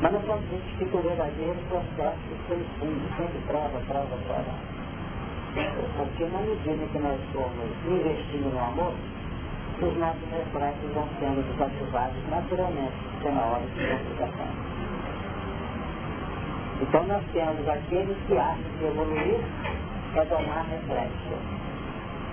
Mas 0.00 0.12
não 0.12 0.20
pode 0.22 0.42
dizer 0.46 0.88
que 0.88 0.96
o 0.96 1.02
verdadeiro 1.02 1.58
processo 1.68 2.18
foi 2.48 2.64
fundo, 2.78 3.16
sempre 3.16 3.38
prova, 3.46 3.80
prova, 3.86 4.16
prova. 4.26 4.54
Porque 5.96 6.24
na 6.24 6.40
medida 6.40 6.86
que 6.90 6.98
nós 6.98 7.20
formos 7.32 7.70
investindo 7.86 8.52
no 8.52 8.58
amor, 8.58 8.94
os 9.82 9.96
nossos 9.98 10.28
reflexos 10.30 10.92
vão 10.94 11.08
sendo 11.18 11.42
desativados 11.52 12.28
naturalmente, 12.30 12.94
na 13.24 13.42
hora 13.42 13.66
de 13.66 13.88
complicação. 13.88 14.46
Então 16.80 17.04
nós 17.06 17.22
temos 17.32 17.68
aqueles 17.68 18.16
que 18.26 18.38
acham 18.38 18.64
que 18.78 18.84
evoluir 18.84 19.40
é 20.16 20.24
domar 20.24 20.64
reflexo. 20.66 21.59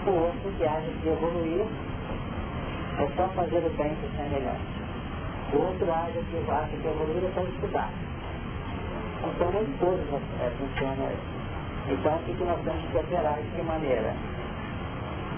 O 0.08 0.12
outro 0.12 0.52
que 0.58 0.66
acha 0.66 0.90
que 1.02 1.10
evoluir 1.10 1.66
é 2.98 3.08
só 3.16 3.28
fazer 3.30 3.58
o 3.58 3.70
bem 3.78 3.94
para 3.96 4.10
ser 4.24 4.30
melhor. 4.30 4.58
O 5.54 5.58
outro 5.58 5.92
acha 5.92 6.20
que, 6.32 6.50
acha 6.50 6.78
que 6.78 6.88
evoluir 6.88 7.24
é 7.26 7.32
só 7.36 7.42
estudar. 7.42 7.92
Então 9.24 9.52
nem 9.52 9.66
todos 9.80 10.08
é, 10.40 10.50
funcionam 10.58 11.08
assim. 11.08 11.38
Então, 11.90 12.16
o 12.16 12.24
que 12.24 12.44
nós 12.44 12.60
temos 12.64 12.92
que 12.92 12.98
operar 12.98 13.42
de 13.42 13.48
que 13.50 13.62
maneira? 13.64 14.14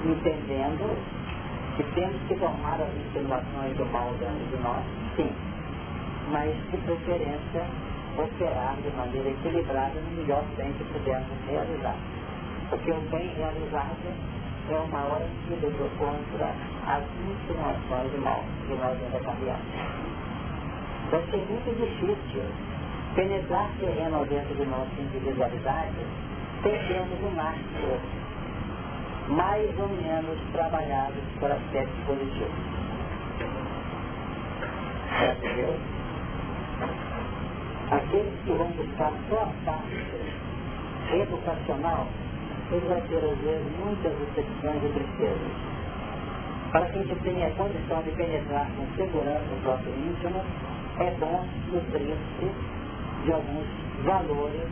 Entendendo 0.03 0.97
que 1.77 1.84
temos 1.93 2.21
que 2.27 2.36
tomar 2.36 2.82
as 2.82 2.89
insinuações 2.95 3.77
do 3.77 3.86
mal 3.86 4.10
dentro 4.19 4.45
de 4.49 4.63
nós, 4.63 4.84
sim, 5.15 5.32
mas 6.32 6.51
de 6.71 6.77
preferência 6.77 7.65
operar 8.17 8.75
de 8.82 8.89
maneira 8.97 9.29
equilibrada 9.29 9.99
no 9.99 10.21
melhor 10.21 10.43
bem 10.58 10.73
que 10.73 10.84
pudermos 10.86 11.38
realizar. 11.47 11.95
Porque 12.69 12.91
o 12.91 13.01
bem 13.12 13.29
realizado 13.36 13.95
é 14.73 14.79
o 14.79 14.88
maior 14.88 15.21
antídoto 15.21 15.89
contra 15.97 16.53
as 16.88 17.03
insinuações 17.27 18.12
do 18.12 18.21
mal 18.23 18.43
que 18.67 18.75
nós 18.75 18.97
ainda 19.03 19.19
caminhamos. 19.19 19.65
Vai 21.12 21.21
ser 21.32 21.38
muito 21.38 21.75
difícil 21.77 22.43
penetrar 23.15 23.69
terreno 23.79 24.25
dentro 24.25 24.55
de 24.55 24.65
nossa 24.65 25.01
individualidade 25.01 25.95
perdemos 26.62 27.19
um 27.23 27.36
marco 27.36 27.99
mais 29.29 29.79
ou 29.79 29.88
menos 29.89 30.38
trabalhados 30.51 31.23
por 31.39 31.51
aspectos 31.51 32.03
positivos. 32.05 32.51
Entendeu? 35.38 35.75
Aqueles 37.91 38.39
que 38.43 38.51
vão 38.51 38.67
buscar 38.71 39.13
só 39.29 39.43
a 39.43 39.53
parte 39.65 40.05
educacional, 41.13 42.08
eles 42.71 42.84
vão 42.84 43.01
ter 43.01 43.17
às 43.17 43.38
vezes 43.39 43.67
muitas 43.84 44.13
decepções 44.13 44.84
e 44.84 44.93
tristezas. 44.93 45.51
Para 46.71 46.86
que 46.86 46.99
a 46.99 47.03
gente 47.03 47.23
tenha 47.23 47.47
a 47.47 47.51
condição 47.51 48.01
de 48.03 48.12
penetrar 48.12 48.67
com 48.77 48.86
segurança 48.95 49.45
no 49.49 49.62
próprio 49.63 49.93
íntimo, 49.93 50.43
é 50.99 51.12
bom 51.19 51.45
nutrir-se 51.71 52.51
de 53.25 53.32
alguns 53.32 53.67
valores 54.03 54.69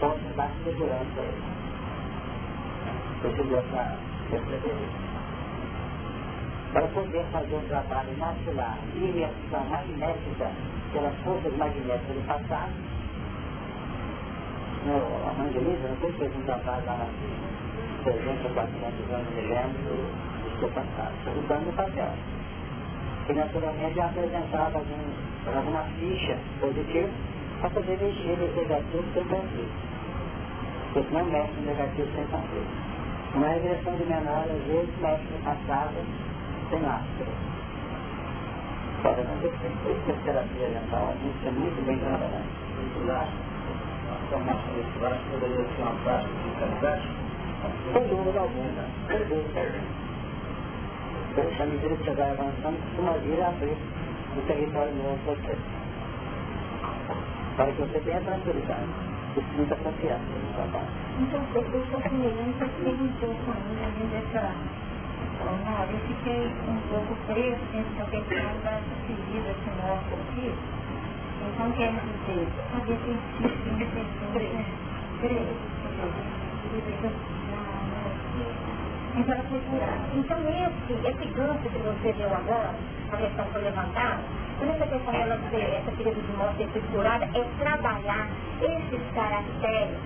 possa 0.00 0.34
dar 0.36 0.50
segurança 0.64 1.18
a 1.18 1.22
ele. 1.22 1.42
Conseguiu 3.22 3.58
essa 3.58 3.98
Para 6.72 6.86
poder 6.88 7.24
fazer 7.32 7.54
um 7.54 7.68
trabalho 7.68 8.16
maxilar 8.18 8.78
e 8.94 9.04
imersão 9.04 9.64
magnética 9.68 10.50
pelas 10.92 11.14
forças 11.24 11.56
magnéticas 11.56 12.16
do 12.16 12.26
passado, 12.26 12.87
no, 14.86 15.28
a 15.28 15.32
mãe 15.34 15.50
de 15.52 15.58
Lisa, 15.58 15.88
não 15.88 15.96
sei 15.98 16.12
se 16.12 16.18
fez 16.18 16.36
um 16.36 16.42
trabalho 16.42 16.84
lá 16.86 16.96
na 16.96 17.06
300 18.04 18.44
ou 18.44 18.50
400 18.50 19.14
anos, 19.14 19.34
me 19.34 19.42
lembro, 19.42 20.28
do 20.44 20.58
seu 20.60 20.68
passado, 20.70 21.12
estudando 21.26 21.66
no 21.66 21.72
papel. 21.72 22.12
E 23.28 23.32
naturalmente 23.32 24.00
apresentava 24.00 24.78
algum, 24.78 25.56
alguma 25.56 25.82
ficha 25.98 26.38
positiva 26.60 27.08
para 27.60 27.70
poder 27.70 27.98
mexer 27.98 28.36
no 28.38 28.54
negativo 28.54 29.04
sem 29.12 29.24
conflito. 29.24 29.88
Porque 30.94 31.14
não 31.14 31.24
mexe 31.26 31.52
no 31.52 31.66
negativo 31.66 32.08
sem 32.14 32.24
conflito. 32.26 32.88
Uma 33.34 33.48
regressão 33.48 33.94
de 33.94 34.04
memória, 34.04 34.52
às 34.52 34.64
vezes, 34.64 34.98
mexe 35.00 35.24
no 35.32 35.38
passado 35.44 35.94
sem 36.70 36.80
máscara. 36.80 37.48
Não 39.04 39.36
defende. 39.40 39.76
Por 39.82 39.92
isso 39.92 40.10
a 40.10 40.24
terapia 40.24 40.68
mental 40.68 41.14
isso 41.22 41.48
é 41.48 41.50
muito 41.50 41.86
bem 41.86 41.98
trabalhada. 41.98 43.47
Poderia 44.28 45.64
ser 45.64 45.82
uma 45.82 45.92
prática 46.04 46.34
de 46.44 46.50
caridade? 46.60 47.08
Sem 47.92 48.08
dúvida 48.08 48.40
alguma. 48.40 48.84
Sem 49.08 49.24
que 51.78 51.88
você 51.88 52.10
vai 52.12 52.30
avançando, 52.30 52.76
costuma 52.82 53.12
vir 53.12 53.40
a 53.40 53.48
abrir 53.48 53.76
o 54.36 54.40
território 54.46 54.94
novo 54.96 55.18
para 55.24 55.34
você. 55.34 55.56
Para 57.56 57.66
que 57.72 57.80
você 57.80 58.00
tenha 58.00 58.20
tranquilidade 58.20 58.88
e 59.36 59.56
muita 59.56 59.76
confiança 59.76 60.20
no 60.20 60.52
trabalho. 60.54 60.88
Então, 61.20 61.40
eu 61.54 61.62
estou 61.62 62.02
semelhante 62.02 62.62
ao 62.62 62.68
que 62.68 62.82
perguntou 62.84 63.34
comigo 63.46 64.02
dessa 64.12 64.52
Não, 65.40 65.82
eu 65.84 65.98
fiquei 66.06 66.46
um 66.68 66.80
pouco 66.90 67.16
preso 67.26 67.64
dentro 67.72 67.94
da 67.94 68.04
questão 68.04 68.60
da 68.62 68.80
ferida 69.06 69.54
que 69.64 69.70
mostra 69.80 70.16
aqui. 70.28 70.77
Então, 71.38 71.72
preso. 75.20 75.68
Então. 79.16 79.38
Então, 80.14 80.38
esse, 80.48 80.92
esse 81.08 81.24
gancho 81.34 81.58
que 81.62 81.78
você 81.78 82.12
deu 82.12 82.32
agora, 82.34 82.74
a 83.12 83.16
questão 83.16 83.44
foi 83.46 83.62
levantada, 83.62 84.20
por 84.58 84.68
essa 84.68 84.86
questão 84.86 85.12
dela 85.12 85.38
ser, 85.50 85.74
essa 85.74 85.90
ferida 85.92 86.20
de 86.20 86.32
morte 86.36 86.68
ser 86.72 86.82
curada, 86.92 87.24
é 87.24 87.44
trabalhar 87.58 88.28
esses 88.60 89.14
caracteres 89.14 89.98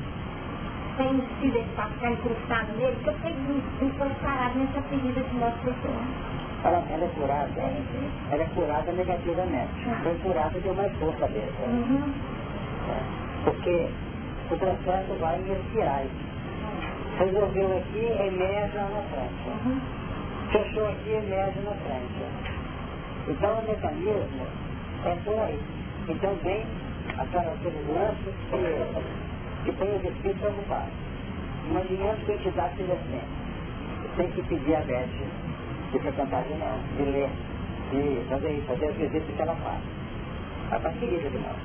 sem 0.97 1.23
se 1.41 1.51
deixar 1.51 1.89
ficar 1.89 2.11
incrustado 2.11 2.73
nele, 2.77 2.97
porque 3.05 3.11
eu 3.11 3.91
que 3.91 3.99
foi 3.99 4.11
parado 4.23 4.59
nessa 4.59 4.83
ferida 4.83 5.21
de 5.21 5.35
morte 5.37 5.59
pessoal. 5.61 6.42
Ela, 6.65 6.85
ela 6.91 7.05
é 7.05 7.09
curada, 7.09 7.61
ela 8.31 8.43
é 8.43 8.47
curada 8.55 8.93
negativamente. 8.93 9.73
Foi 10.05 10.15
curada 10.19 10.61
de 10.61 10.69
uma 10.69 10.89
força 10.91 11.27
dele. 11.27 11.53
Uhum. 11.67 12.13
É. 12.89 13.45
Porque 13.45 13.89
o 14.51 14.57
processo 14.57 15.15
vai 15.19 15.41
em 15.41 15.53
espirais. 15.53 16.11
Resolveu 17.19 17.77
aqui, 17.79 18.07
emerge 18.27 18.77
lá 18.77 18.89
na 18.91 19.03
frente. 19.11 19.49
Uhum. 19.49 19.81
Fechou 20.53 20.89
aqui, 20.89 21.11
emerge 21.11 21.59
na 21.61 21.73
frente. 21.73 22.53
Então 23.29 23.59
o 23.59 23.63
mecanismo 23.69 24.47
é 25.05 25.17
por 25.25 25.39
aí. 25.41 25.61
Então 26.09 26.35
vem 26.45 26.65
aquelas 27.19 27.59
seguranças 27.61 28.35
que, 28.51 29.65
que 29.65 29.73
tem 29.79 29.97
os 29.97 30.05
espíritos 30.05 30.49
ocupados. 30.49 30.93
Imaginemos 31.69 32.23
que 32.25 32.33
a 32.33 32.35
entidade 32.35 32.77
seja 32.77 32.93
assim. 32.93 33.21
Tem 34.17 34.31
que 34.31 34.43
pedir 34.43 34.77
a 34.77 34.81
Beth 34.81 35.32
de 35.93 35.99
frequentar 35.99 36.43
de 36.45 36.55
não, 36.55 36.79
de 36.97 37.11
ler, 37.11 37.31
de 37.91 38.25
fazer 38.29 38.51
isso, 38.51 38.67
fazer 38.67 38.87
as 38.87 38.97
visitas 38.97 39.37
que 39.37 39.43
ela 39.43 39.55
faz. 39.57 39.81
Ela 40.69 40.77
está 40.77 40.91
querida 40.91 41.31
de 41.31 41.39
nós. 41.39 41.57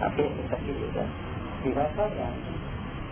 A 0.00 0.08
besta 0.08 0.40
está 0.42 0.56
querida. 0.56 1.06
E 1.64 1.70
vai 1.70 1.88
fazendo. 1.96 2.54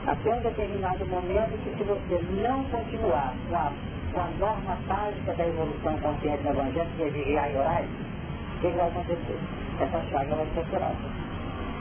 Até 0.06 0.34
um 0.34 0.40
determinado 0.40 1.06
momento 1.06 1.62
que 1.62 1.76
se 1.78 1.84
você 1.84 2.24
não 2.42 2.64
continuar 2.64 3.34
com 3.48 3.56
a 3.56 3.72
com 4.12 4.20
a 4.20 4.28
norma 4.38 4.76
básica 4.86 5.32
da 5.32 5.46
evolução 5.46 5.96
consciente 5.98 6.42
no 6.44 6.50
Evangelho, 6.50 6.88
que 6.96 7.02
é 7.02 7.08
vigiar 7.08 7.50
e 7.50 7.56
orar, 7.56 7.82
o 7.82 8.60
que 8.60 8.68
vai 8.68 8.88
acontecer? 8.88 9.38
Essa 9.80 10.02
chaga 10.10 10.34
vai 10.34 10.46
ser 10.54 10.64
curada. 10.66 10.96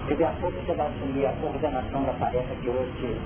Porque 0.07 0.23
a 0.23 0.31
pouco 0.39 0.57
você 0.57 0.73
vai 0.73 0.88
assumir 0.88 1.25
a 1.25 1.34
coordenação 1.34 2.03
da 2.03 2.13
tarefa 2.13 2.55
que 2.62 2.69
hoje 2.69 3.19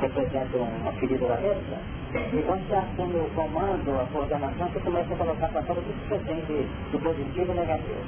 representa 0.00 0.56
uma 0.56 0.92
ferida 0.92 1.26
da 1.28 1.36
mesa, 1.36 1.78
e 2.12 2.42
quando 2.42 2.66
você 2.66 2.74
assume 2.74 3.14
o 3.14 3.30
comando, 3.36 4.00
a 4.00 4.04
coordenação, 4.12 4.68
você 4.68 4.80
começa 4.80 5.14
a 5.14 5.16
colocar 5.16 5.48
para 5.48 5.62
fora 5.62 5.80
tudo 5.80 5.94
que 5.94 6.08
você 6.08 6.18
tem 6.24 6.40
de, 6.44 6.90
de 6.90 6.98
positivo 6.98 7.52
e 7.52 7.54
negativo. 7.54 8.02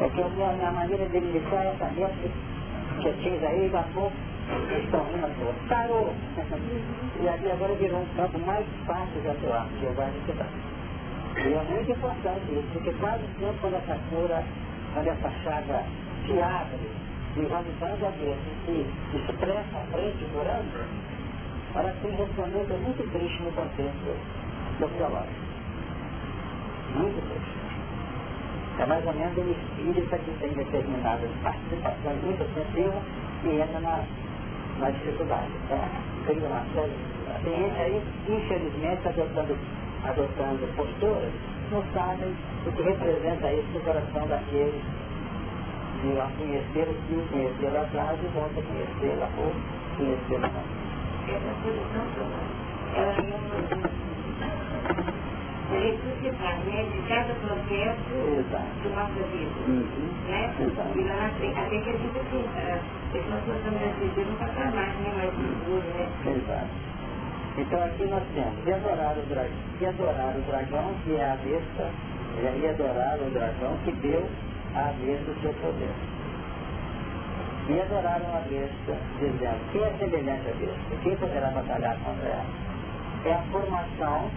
É 0.00 0.08
que 0.08 0.22
a 0.22 0.28
minha, 0.28 0.52
minha 0.54 0.70
maneira 0.72 1.06
de 1.06 1.16
iniciar 1.18 1.66
essa 1.66 1.86
mesa 1.86 2.12
que 3.00 3.06
eu 3.06 3.16
tinha 3.18 3.48
aí, 3.48 3.70
a 3.72 3.82
pouco, 3.94 4.12
estão 4.76 5.04
rindo 5.04 5.26
à 5.26 5.68
Parou! 5.68 6.12
E 7.22 7.28
aqui 7.28 7.50
agora 7.50 7.74
virou 7.74 8.00
um 8.00 8.06
campo 8.16 8.38
mais 8.40 8.66
fácil 8.86 9.20
de 9.22 9.28
atuar, 9.28 9.68
que 9.78 9.84
eu 9.84 9.92
vai 9.94 10.10
estudar. 10.10 10.48
E 11.36 11.54
é 11.54 11.62
muito 11.70 11.92
importante 11.92 12.52
isso, 12.52 12.68
porque 12.72 12.92
quase 12.94 13.22
sempre 13.38 13.56
quando 13.60 13.74
essa 13.74 13.98
cura, 14.10 14.42
quando 14.94 15.06
essa 15.06 15.30
chaga 15.44 15.84
se 16.26 16.40
abre, 16.40 16.90
e 17.36 17.42
vai 17.42 17.62
dando 17.78 18.06
a 18.06 18.10
Deus, 18.10 18.36
se 18.66 19.16
expressa 19.16 19.76
à 19.78 19.92
frente, 19.92 20.24
curando, 20.32 20.99
tem 21.72 22.10
um 22.10 22.16
relacionamento 22.16 22.74
muito 22.74 23.12
triste 23.12 23.42
no 23.42 23.52
contexto 23.52 24.16
sociológico. 24.78 25.40
Muito 26.94 27.20
triste. 27.28 27.60
É 28.78 28.86
mais 28.86 29.06
ou 29.06 29.12
menos 29.12 29.36
o 29.36 29.50
espírito 29.50 30.16
que 30.24 30.30
tem 30.40 30.52
determinadas 30.52 31.30
participações 31.42 32.24
muito 32.24 32.42
sensíveis 32.54 33.02
e 33.44 33.60
entra 33.60 33.80
na 33.80 34.04
na 34.80 34.90
dificuldade. 34.90 35.50
Tá? 35.68 35.88
Cria 36.26 36.48
uma 36.48 36.64
série. 36.74 36.92
Tem 37.44 37.70
aí, 37.78 38.02
infelizmente, 38.28 39.08
adotando, 39.08 39.56
adotando 40.04 40.76
posturas, 40.76 41.32
não 41.70 41.84
sabem 41.94 42.34
o 42.66 42.72
que 42.72 42.82
representa 42.82 43.52
isso 43.52 43.68
no 43.72 43.80
coração 43.80 44.26
daqueles 44.26 44.82
de 46.02 46.12
lá 46.14 46.30
conhecer 46.38 46.88
o 46.88 46.94
que 47.06 47.14
o 47.14 47.28
conheceram 47.28 47.82
atrás 47.82 48.18
e 48.22 48.26
volta 48.28 48.58
a 48.58 48.62
conhecê-la 48.62 49.28
ou 49.38 49.52
conhecê-la 49.96 50.48
não. 50.48 50.79
Essa 51.30 51.54
posição, 51.62 52.04
ela 52.96 53.14
ressuscitar, 55.70 56.58
né, 56.66 56.82
de 56.90 56.98
cada 57.08 57.32
processo 57.34 58.14
Exato. 58.38 58.88
da 58.88 58.90
nossa 58.90 59.22
vida. 59.30 59.60
Uhum. 59.68 60.10
Né? 60.28 60.54
Exato. 60.60 60.98
E 60.98 61.04
lá 61.04 61.16
na 61.16 61.28
frente, 61.30 61.58
até 61.58 61.78
que 61.80 61.90
a 61.90 61.92
gente 61.92 62.18
assim, 62.18 62.44
a 62.56 62.80
transformação 63.12 63.72
da 63.72 63.86
vida 63.98 64.24
não 64.28 64.36
passar 64.36 64.72
mais, 64.74 64.94
né, 64.98 65.12
mais 65.16 65.30
seguro, 65.30 65.86
né? 65.94 66.08
Exato. 66.26 66.90
Então 67.58 67.84
aqui 67.84 68.04
nós 68.06 68.22
temos 68.34 68.66
e 68.66 68.72
adorar 68.72 69.16
o 69.16 69.22
dragão, 69.26 69.88
adorar 69.88 70.36
o 70.36 70.40
dragão, 70.42 70.94
que 71.04 71.16
é 71.16 71.24
a 71.24 71.36
besta, 71.36 71.90
e 72.58 72.66
adorar 72.66 73.18
o 73.18 73.30
dragão 73.30 73.76
que 73.84 73.92
deu 73.92 74.28
à 74.74 74.92
besta 75.00 75.30
o 75.30 75.40
seu 75.42 75.52
poder. 75.54 76.09
E 77.70 77.80
adoraram 77.80 78.26
a 78.34 78.40
besta, 78.50 78.98
dizendo, 79.20 79.70
quem 79.70 79.82
é 79.84 79.94
semelhante 79.96 80.48
à 80.48 80.54
besta? 80.54 80.96
Quem 81.04 81.16
poderá 81.16 81.50
batalhar 81.50 81.96
contra 82.00 82.28
ela? 82.28 82.44
É 83.24 83.32
a 83.32 83.42
formação 83.52 84.28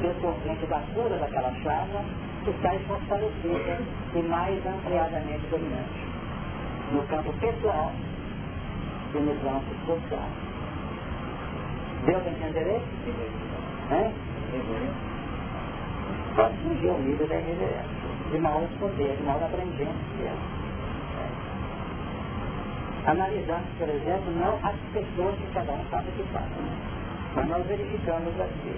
decorrente 0.00 0.66
da 0.66 0.78
cura 0.94 1.18
daquela 1.18 1.52
chave 1.64 1.98
que 2.44 2.54
sai 2.62 2.78
fortalecida 2.86 3.78
e 4.14 4.22
mais 4.22 4.64
ampliadamente 4.64 5.44
dominante. 5.50 6.06
No 6.92 7.02
campo 7.08 7.32
pessoal 7.40 7.90
e 9.12 9.18
no 9.18 9.34
campo 9.40 9.74
social. 9.84 10.28
Deu 12.04 12.20
para 12.20 12.30
entender 12.30 12.76
isso? 12.76 13.10
Hein? 13.90 14.14
Pode 16.36 16.54
surgir 16.62 16.90
o 16.90 16.98
nível 16.98 17.26
da 17.26 17.34
irreverência, 17.34 17.86
de 18.30 18.38
mal 18.38 18.60
responder, 18.60 19.16
de 19.16 19.22
mal 19.24 19.42
abrangência. 19.42 20.55
Analisamos, 23.06 23.68
por 23.78 23.88
exemplo, 23.88 24.32
não 24.32 24.58
as 24.68 24.74
pessoas 24.92 25.36
que 25.36 25.46
cada 25.54 25.72
um 25.72 25.84
sabe 25.90 26.10
que 26.16 26.24
faz, 26.32 26.46
mas 27.36 27.48
nós 27.48 27.64
verificamos 27.66 28.34
aqui 28.40 28.74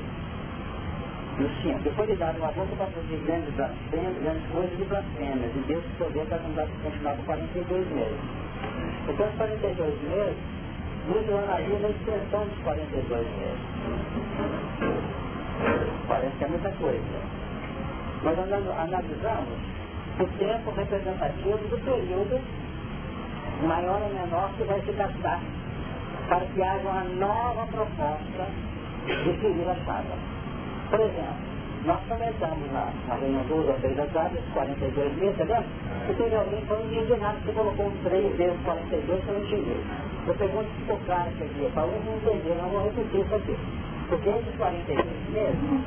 no 1.39 1.83
Depois 1.83 2.09
de 2.11 2.17
dar 2.17 2.35
uma 2.37 2.51
volta 2.51 2.77
para 2.77 2.87
produzir 2.87 3.17
grandes 3.25 3.55
blasfêmias, 3.55 4.23
grandes 4.23 4.51
coisas 4.51 4.77
de 4.77 4.85
blasfêmias, 4.85 5.53
e 5.57 5.59
Deus 5.67 5.85
poder 5.97 6.27
para 6.27 6.39
continuar 6.39 7.15
por 7.15 7.25
42 7.25 7.89
meses. 7.93 8.21
Então, 9.09 9.27
os 9.29 9.35
42 9.37 10.03
meses, 10.03 10.37
nos 11.09 11.29
ornaria 11.29 11.79
na 11.79 11.89
extensão 11.89 12.45
dos 12.45 12.59
42 12.65 13.27
meses. 13.39 13.61
Parece 16.07 16.37
que 16.37 16.45
é 16.45 16.49
muita 16.49 16.71
coisa. 16.73 17.03
Mas 18.25 18.39
analisamos 18.39 19.59
o 20.21 20.27
tempo 20.39 20.71
representativo 20.73 21.59
do 21.69 21.85
período 21.85 22.41
maior 23.63 24.03
ou 24.03 24.11
menor 24.11 24.51
que 24.57 24.65
vai 24.65 24.81
se 24.83 24.93
gastar 24.93 25.41
para 26.29 26.47
que 26.47 26.63
haja 26.63 26.89
uma 26.89 27.05
nova 27.05 27.67
proposta 27.69 28.47
de 29.07 29.41
seguir 29.41 29.69
a 29.69 29.75
chave. 29.85 30.09
Por 30.91 31.01
exemplo, 31.01 31.37
nós 31.85 32.01
começamos 32.09 32.73
na, 32.73 32.93
na 33.09 33.17
reunião 33.17 33.45
duas 33.47 33.69
ou 33.69 33.75
três 33.81 33.99
atrás, 33.99 34.33
42 34.55 35.17
meses, 35.19 35.39
tá 35.39 35.45
vendo? 35.45 35.67
E 36.11 36.15
teve 36.15 36.37
alguém 36.37 36.61
que 36.61 36.67
foi 36.67 36.83
indignado 36.85 37.39
que 37.45 37.53
colocou 37.53 37.87
um 37.87 37.99
3 38.05 38.37
vezes 38.37 38.61
42 38.65 39.25
que 39.25 39.29
eu 39.31 39.35
não 39.35 39.43
entendi. 39.43 39.85
Eu 40.27 40.35
pergunto 40.37 40.71
se 40.71 40.81
ficou 40.83 40.99
claro 41.07 41.31
que 41.33 41.45
aqui, 41.45 41.71
para 41.75 41.87
não 41.87 42.17
entender, 42.17 42.57
não 42.57 42.71
vou 42.71 42.85
repetir 42.85 43.21
isso 43.21 43.35
aqui. 43.37 43.57
Porque 44.09 44.29
esses 44.31 44.57
42 44.57 45.31
meses, 45.31 45.85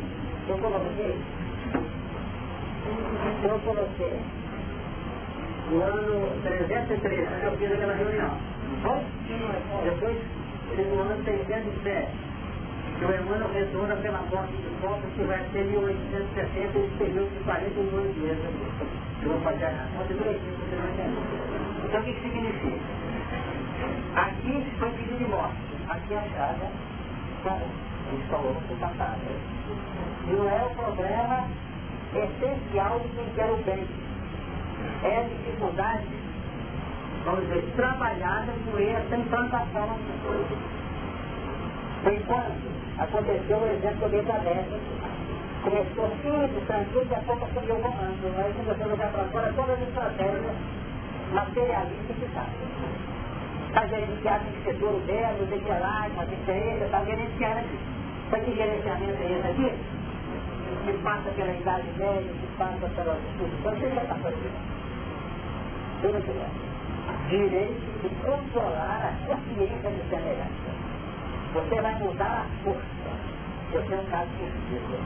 eu 0.50 0.58
coloquei, 0.60 1.18
eu 3.44 3.60
coloquei 3.62 4.22
no 5.72 5.82
ano 5.82 6.28
313, 6.44 7.28
eu 7.44 7.58
fiz 7.58 7.72
aquela 7.72 7.94
reunião. 7.94 8.38
Depois, 9.84 10.18
no 10.78 11.00
ano 11.00 11.24
607, 11.24 12.08
que 13.00 13.06
o 13.06 13.16
Emmanuel 13.16 13.50
retorna 13.54 13.96
pela 13.96 14.22
morte 14.30 14.52
de 14.52 14.70
Copa, 14.82 15.02
que 15.16 15.24
vai 15.24 15.40
ser 15.54 15.64
1860, 15.64 16.78
esse 16.78 16.98
período 16.98 17.38
de 17.38 17.44
42 17.46 18.18
meses. 18.18 18.44
Eu 19.24 19.30
vou 19.30 19.42
fazer 19.42 19.66
a 19.66 19.88
conta 19.96 20.14
direitinho 20.14 20.58
você 20.60 20.76
não. 20.76 21.86
Então 21.86 22.02
o 22.02 22.04
que, 22.04 22.14
que 22.14 22.22
significa? 22.22 22.78
Aqui 24.16 24.66
foi 24.78 24.90
pedido 24.92 25.18
de 25.18 25.26
morte, 25.26 25.56
aqui 25.90 26.14
a 26.14 26.22
chaga 26.36 26.68
parou. 27.44 27.68
Ele 28.12 28.24
falou 28.30 28.54
no 28.54 28.76
passado. 28.78 29.22
Não 30.28 30.50
é 30.50 30.64
o 30.64 30.70
problema 30.76 31.48
essencial 32.14 33.00
de 33.00 33.08
quem 33.10 33.26
quer 33.36 33.50
o 33.50 33.58
bem. 33.64 34.01
É 35.04 35.18
a 35.18 35.24
dificuldade, 35.24 36.08
vamos 37.26 37.42
dizer, 37.42 37.64
trabalhada 37.76 38.52
por 38.70 38.82
essa 38.82 39.16
implantação 39.16 39.88
nas 39.88 40.22
coisas. 40.26 40.58
Foi 42.04 42.20
quando 42.28 42.72
aconteceu 43.00 43.58
o 43.58 43.68
exemplo 43.68 44.10
de 44.10 44.16
Elizabeth. 44.16 44.80
Começou 45.64 46.10
simples, 46.24 46.66
tranquilo, 46.66 47.08
e 47.10 47.16
a 47.16 47.20
pouco 47.20 47.48
subiu 47.54 47.76
o 47.76 47.82
comando. 47.82 48.40
Aí 48.44 48.54
começou 48.54 48.86
a 48.86 48.90
jogar 48.90 49.12
para 49.12 49.24
fora 49.26 49.54
todas 49.54 49.82
as 49.82 49.88
estratégias 49.88 50.56
materialistas 51.32 52.16
que 52.18 52.26
estavam. 52.26 52.50
Está 53.68 53.88
gerenciado 53.88 54.44
em 54.50 54.64
setor 54.64 55.00
dela, 55.06 55.38
o 55.40 55.46
degelagem, 55.46 56.20
a 56.20 56.26
diferença, 56.26 56.86
está 56.86 57.06
gerenciando 57.06 57.60
aqui. 57.60 57.80
Sabe 58.30 58.46
que 58.46 58.56
gerenciamento 58.56 59.22
é 59.22 59.32
esse 59.32 59.48
aqui? 59.48 60.01
Que 60.86 60.94
passa 61.04 61.30
pela 61.32 61.52
idade 61.52 61.88
média, 61.98 62.24
que 62.24 62.48
passa 62.58 62.88
pela 62.96 63.16
discussão, 63.16 63.72
você 63.72 63.90
já 63.94 64.02
está 64.02 64.16
fazendo. 64.16 64.82
Direito 67.30 68.02
de 68.02 68.10
controlar 68.26 69.02
a 69.04 69.14
consciência 69.28 69.92
de 69.92 70.10
semelhança. 70.10 70.72
Você 71.54 71.82
vai 71.82 71.96
mudar 72.00 72.46
a 72.46 72.64
força. 72.64 72.82
Você 73.72 73.94
é 73.94 73.98
um 73.98 74.06
caso 74.06 74.30
possível. 74.32 75.00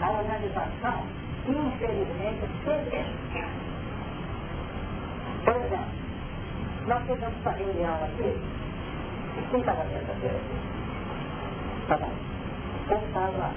A 0.00 0.10
organização, 0.10 1.04
infelizmente, 1.48 2.40
sempre 2.64 3.04
Por 5.44 5.56
exemplo, 5.56 5.86
nós 6.86 7.02
fizemos 7.02 7.34
essa 7.40 7.50
reunião 7.50 7.94
aqui. 8.04 8.40
Quem 9.50 9.60
estava 9.60 9.84
terça-feira 9.84 10.36
aqui? 10.36 11.88
Tá 11.88 11.96
bom. 11.98 12.33
Quem 12.88 12.98
estava 12.98 13.50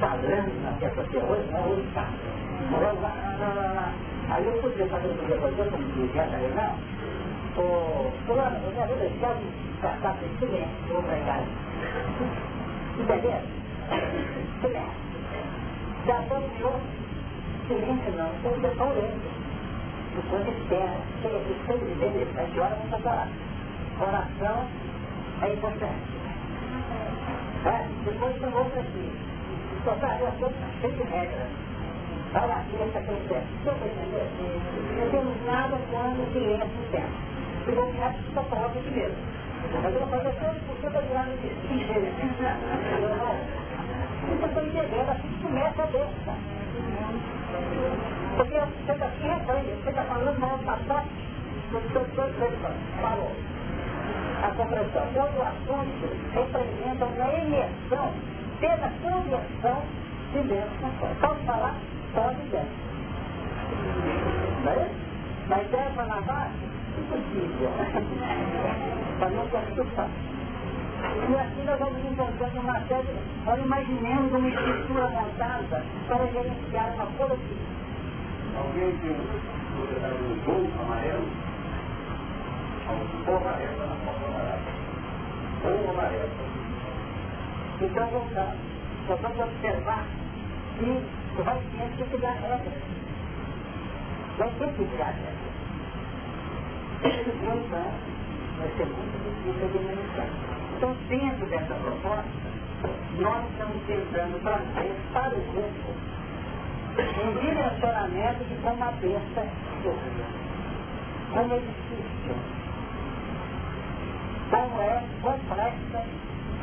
falando 0.00 0.62
na 0.62 0.72
terça-feira? 0.78 1.26
Hoje 1.26 1.48
não, 1.52 1.70
hoje 1.70 1.84
está. 1.88 2.06
Aí 4.30 4.46
eu 4.46 4.52
podia 4.62 4.86
fazer 4.86 5.08
eu 5.08 5.40
fazer, 5.40 5.70
como 5.70 5.84
dizia 5.92 6.22
a 6.22 6.26
reunião 6.26 6.96
o 7.58 8.12
fulano, 8.26 8.56
eu 8.64 8.72
quero 8.72 8.94
deixar 8.96 9.34
de 9.34 9.46
tratar 9.80 10.12
de 10.14 10.28
silêncio, 10.38 10.68
vou 10.90 11.02
casa. 11.02 11.46
Entendeu? 12.98 13.40
Silêncio. 14.60 15.06
Já 16.06 16.20
dominou 16.20 16.80
silêncio 17.66 18.12
não, 18.12 18.28
você 18.42 18.74
só 18.76 18.84
lento. 18.84 19.36
Depois 20.14 20.48
espera, 20.48 20.96
chega 21.22 21.36
aqui 21.36 21.56
seis 21.66 21.82
e 21.82 21.94
dez, 21.98 22.34
sete 22.34 22.60
horas, 22.60 22.78
vamos 22.90 23.04
falar. 23.04 23.28
Oração 24.00 24.68
é 25.42 25.52
importante. 25.52 26.16
É, 27.66 27.86
depois 28.04 28.36
tem 28.36 28.54
outra 28.54 28.80
aqui. 28.80 29.12
Só 29.84 29.94
para 29.94 30.18
eu 30.20 30.32
sou 30.38 30.52
cheio 30.80 30.94
de 30.94 31.02
regras. 31.02 31.48
Olha 32.34 32.54
aqui 32.54 32.76
essa 32.80 33.00
questão. 33.00 33.42
Você 33.64 33.86
entendeu? 33.86 34.26
Não 34.96 35.10
temos 35.10 35.46
nada 35.46 35.76
quando 35.90 36.22
o 36.22 36.32
cliente 36.32 36.66
pensa 36.90 37.36
se 37.66 37.72
não 37.72 37.90
tiver 37.90 38.14
sua 38.32 38.42
palavra 38.44 38.80
primeiro. 38.80 39.14
Mas 39.82 39.94
eu 39.94 40.00
vou 40.00 40.08
fazer 40.08 40.30
100% 40.30 40.92
da 40.92 41.00
virada 41.00 41.30
de 41.30 41.48
ligeira. 41.74 42.12
Você 44.26 44.46
está 44.46 44.62
entendendo, 44.62 45.10
assim 45.10 45.28
que 45.28 45.42
começa 45.42 45.82
a 45.82 45.86
besta. 45.86 46.34
Porque 48.36 48.54
você 48.54 48.92
está 48.92 49.10
se 49.10 49.22
rebanha, 49.22 49.62
você 49.62 49.90
está 49.90 50.04
falando 50.04 50.38
mal 50.38 50.58
passado, 50.58 51.08
você 51.72 52.50
falou. 53.00 53.32
A 54.42 54.50
compreensão. 54.56 55.06
Todo 55.14 55.36
o 55.36 55.42
assunto 55.42 56.06
representa 56.34 57.04
uma 57.04 57.32
emersão 57.34 58.12
pela 58.60 58.90
conversão 59.02 59.82
de 60.32 60.40
dentro 60.48 60.70
para 60.80 60.90
fora. 61.00 61.14
Pode 61.20 61.44
falar? 61.46 61.74
Pode 62.14 62.56
é 64.66 64.72
isso? 64.82 65.06
Mas 65.48 65.66
dessa 65.68 66.02
na 66.04 66.20
base, 66.22 66.54
impossível. 66.98 67.70
Para 69.18 69.30
não 69.30 69.46
participar. 69.48 70.08
E 71.28 71.34
assim 71.36 71.64
nós 71.64 71.78
vamos 71.78 72.04
encontrando 72.04 72.60
uma 72.60 72.80
série, 72.86 73.16
nós 73.44 73.58
imaginemos 73.60 74.32
uma 74.32 74.48
estrutura 74.48 75.08
montada 75.08 75.84
para 76.08 76.26
gerenciar 76.26 76.94
uma 76.94 77.06
política. 77.06 77.54
Alguém 78.56 78.92
tem 78.98 79.10
um 79.10 80.44
gol 80.44 80.70
amarelo? 80.82 81.28
Ou. 82.88 83.34
Ou. 83.34 83.42
Então 87.80 88.06
voltando, 88.06 88.56
nós 89.08 89.20
vamos 89.20 89.38
observar 89.38 90.06
que 90.78 91.42
vai 91.42 91.58
ter 91.58 91.90
que 91.96 92.04
criar 92.16 92.32
regras. 92.32 92.82
Vai 94.38 94.50
ter 94.50 94.68
que 94.68 94.84
criar 94.84 95.14
regras. 95.14 95.46
Então, 97.02 97.82
vai 98.58 98.68
ser 98.76 98.86
muito 98.86 99.16
difícil 99.24 99.66
administrar. 99.66 100.28
Então, 100.76 100.96
dentro 101.08 101.46
dessa 101.46 101.74
proposta, 101.74 102.46
nós 103.18 103.44
estamos 103.50 103.82
tentando 103.86 104.42
trazer 104.42 104.96
para 105.12 105.34
o 105.34 105.40
grupo 105.52 105.88
um 106.96 107.30
direcionamento 107.40 108.44
de 108.44 108.54
como 108.62 108.84
a 108.84 108.90
besta 108.92 109.46
como 111.32 111.52
é 111.52 111.58
difícil, 111.58 112.15
como 114.50 114.80
é 114.80 115.02
complexa 115.22 116.04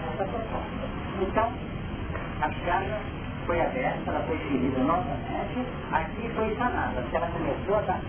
essa 0.08 0.24
proposta. 0.24 0.84
Então, 1.22 1.52
a 2.42 2.52
chaga 2.52 3.00
foi 3.46 3.62
aberta, 3.62 4.10
ela 4.10 4.24
foi 4.28 4.38
ferida 4.38 4.80
novamente, 4.80 5.66
aqui 5.92 6.30
foi 6.36 6.56
sanada, 6.56 7.02
porque 7.02 7.16
ela 7.16 7.28
começou 7.28 7.76
a 7.76 7.82
dar 7.82 8.00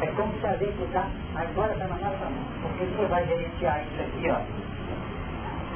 é 0.00 0.06
como 0.16 0.32
se 0.40 0.46
a 0.46 0.56
gente 0.56 0.82
está 0.82 1.06
agora 1.34 1.72
está 1.72 1.86
na 1.86 1.96
nossa 1.96 2.24
mão. 2.24 2.44
Porque 2.62 2.84
você 2.86 3.06
vai 3.06 3.26
gerenciar 3.26 3.82
isso 3.82 4.00
aqui, 4.00 4.30
ó. 4.30 4.40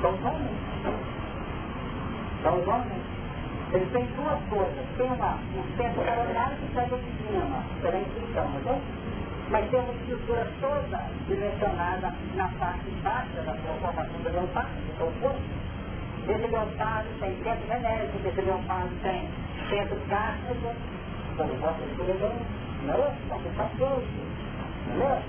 São 0.00 0.14
homens. 0.24 0.50
São 2.42 2.58
os 2.58 2.66
homens. 2.66 3.02
Eles 3.72 3.92
têm 3.92 4.06
duas 4.16 4.40
coisas. 4.48 4.86
Tem 4.96 5.06
uma, 5.06 5.34
um 5.34 5.76
centro 5.76 6.02
coronário 6.02 6.56
que 6.56 6.74
sai 6.74 6.86
de 6.86 7.28
cima, 7.28 7.64
pela 7.82 7.98
intuição, 7.98 8.48
não 8.64 8.80
Mas 9.50 9.70
tem 9.70 9.80
uma 9.80 9.92
estrutura 9.92 10.46
toda 10.60 11.00
dimensionada 11.28 12.12
na 12.34 12.48
parte 12.58 12.90
baixa 13.02 13.42
da 13.42 13.54
formação 13.54 14.18
do 14.22 14.32
leopardo, 14.32 14.70
que 14.96 15.02
é 15.02 15.04
o 15.04 15.12
corpo. 15.20 15.40
Esse 16.26 16.46
leopardo 16.46 17.08
tem 17.20 17.36
centro 17.42 17.66
genético, 17.66 18.28
esse 18.28 18.40
leopardo 18.40 18.90
tem 19.02 19.28
centro 19.68 19.96
cárnico, 20.08 20.74
como 21.36 21.54
posso 21.60 21.82
escrever 21.90 22.32
não 22.84 22.94
é? 22.94 23.14
Está 23.48 23.68
todo. 23.78 24.04
Não 24.98 25.06
é? 25.06 25.22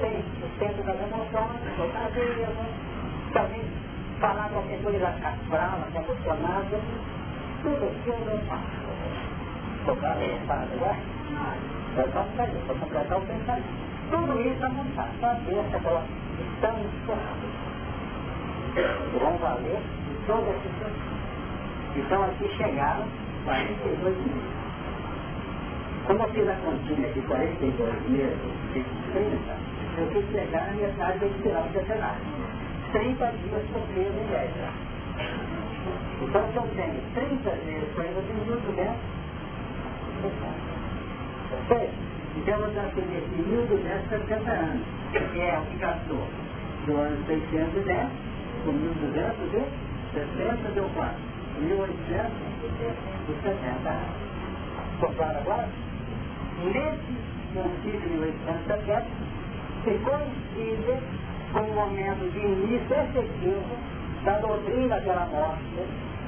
Tem 0.00 0.18
o 0.18 0.58
centro 0.58 0.82
das 0.84 0.96
emoções, 0.96 1.60
o 1.78 1.92
cabelo, 1.92 2.66
também 3.32 3.62
falar 4.20 4.48
qualquer 4.50 4.82
coisa 4.82 5.12
brava, 5.48 5.86
emocionada, 5.94 6.80
tudo 7.62 7.84
aquilo 7.86 8.30
eu 8.30 8.38
faço. 8.46 8.76
Tocar 9.86 10.16
o 10.16 10.46
padre, 10.46 10.76
né? 10.76 11.02
É 11.72 11.75
só 12.04 12.22
para 12.36 12.46
isso, 12.48 12.66
para 12.66 12.74
completar 12.76 13.18
o 13.18 13.22
pensamento. 13.22 13.86
Tudo 14.10 14.40
isso 14.40 14.64
é 14.64 14.68
montado. 14.68 15.10
Só 15.20 15.34
pensa 15.46 15.78
pela 15.80 16.04
estamos 16.54 16.92
forçados. 17.06 17.50
Vão 19.20 19.38
valer 19.38 19.80
todas 20.26 20.48
essas 20.48 20.92
Então 21.96 22.22
aqui 22.24 22.48
chegaram 22.56 23.06
42 23.44 24.16
minutos. 24.18 24.56
Como 26.06 26.22
eu 26.22 26.28
fiz 26.28 26.48
a 26.48 26.54
continha 26.56 27.12
de 27.12 27.20
42 27.22 28.08
meses, 28.10 28.38
de 28.72 28.84
30, 29.12 29.56
eu 29.98 30.08
quis 30.08 30.30
chegar 30.30 30.66
na 30.66 30.72
metade 30.74 31.18
do 31.18 31.42
final 31.42 31.62
do 31.64 31.86
cenário. 31.86 32.20
30 32.92 33.26
dias 33.26 33.64
mês 33.94 34.14
em 34.14 34.30
média. 34.30 34.70
Então, 36.22 36.52
se 36.52 36.56
eu 36.56 36.62
tenho 36.76 37.02
30 37.14 37.50
vezes 37.50 37.94
40 37.94 38.20
minutos, 38.32 38.74
né? 38.76 38.96
Ok? 41.64 41.90
Então, 42.36 42.54
eu 42.54 42.60
vou 42.62 42.70
transferir 42.72 43.18
esse 43.18 43.42
1.260 43.42 44.48
anos, 44.48 44.86
que 45.12 45.40
é 45.40 45.58
o 45.58 45.62
que 45.66 45.76
gastou 45.78 46.26
do 46.86 46.96
ano 46.96 47.26
610, 47.26 48.08
com 48.64 48.72
1.260, 48.72 50.72
deu 50.74 50.88
quanto? 50.94 51.20
1.870 51.60 53.88
anos. 53.88 54.16
Compraram 55.00 55.40
agora? 55.40 55.68
nesse 56.58 57.14
concílio 57.54 58.00
de 58.00 58.08
1870, 58.08 59.06
se 59.84 59.98
coincide 60.00 61.00
como 61.52 61.74
momento 61.74 62.32
de 62.32 62.40
início 62.40 62.96
efetivo 62.96 63.78
da 64.24 64.38
doutrina 64.40 65.00
pela 65.02 65.26
morte 65.26 65.86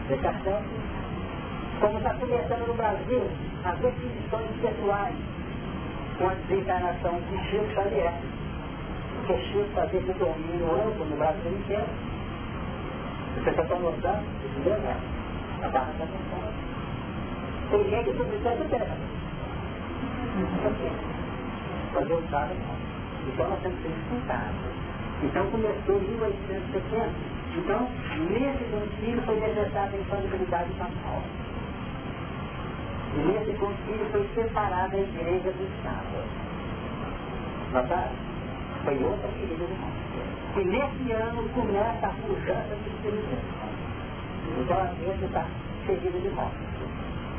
de 0.09 0.18
Kardec, 0.18 0.64
como 1.81 1.99
está 1.99 2.14
começando 2.14 2.66
no 2.66 2.74
Brasil 2.74 3.22
as 3.64 3.79
definições 3.79 4.51
pessoais 4.61 5.14
com 6.18 6.29
a 6.29 6.35
desencarnação 6.35 7.20
de 7.31 7.39
Chico 7.49 7.66
Xavier, 7.74 8.12
porque 9.14 9.39
Chico 9.45 9.68
fazia 9.74 10.01
esse 10.01 10.12
domínio 10.14 10.72
amplo 10.74 11.05
no 11.05 11.16
Brasil 11.16 11.53
inteiro. 11.53 11.87
Você 13.37 13.51
está 13.51 13.62
notando? 13.62 14.24
Entendeu? 14.59 14.97
A 15.62 15.68
barra 15.68 15.93
da 15.99 16.05
atenção. 16.05 16.39
Tem 17.70 17.91
gente 17.91 18.11
que 18.11 18.16
publicou 18.16 18.53
essa 18.53 18.64
terra. 18.64 18.97
Fazer 21.95 22.14
o 22.14 22.20
estado 22.20 22.55
Então 23.29 23.49
nós 23.51 23.61
temos 23.61 23.79
que 23.79 23.89
ser 23.89 23.95
explicados. 23.95 24.79
Então 25.22 25.51
começou 25.51 25.97
em 25.97 26.09
1870. 26.09 27.39
Então, 27.57 27.89
nesse 28.31 28.64
concílio 28.70 29.22
foi 29.22 29.41
decretada 29.41 29.97
a 29.97 30.01
infalibilidade 30.01 30.70
pascal. 30.74 31.22
E 33.15 33.21
nesse 33.21 33.53
concílio 33.59 34.07
foi 34.11 34.29
separada 34.35 34.97
a 34.97 35.01
igreja 35.01 35.51
do 35.51 35.65
Estado. 35.77 36.49
Notaram? 37.73 38.13
Foi 38.85 39.05
outra 39.05 39.29
querida 39.29 39.65
do 39.65 39.75
mundo. 39.75 40.09
E 40.57 40.65
nesse 40.65 41.13
ano 41.13 41.49
começa 41.51 42.07
a 42.07 42.11
pujança 42.11 42.77
de 42.77 42.91
civilização. 43.03 43.69
Então 44.61 44.77
a 44.79 44.93
igreja 44.93 45.27
está 45.27 45.45
seguida 45.87 46.19
de 46.19 46.29
morte. 46.31 46.57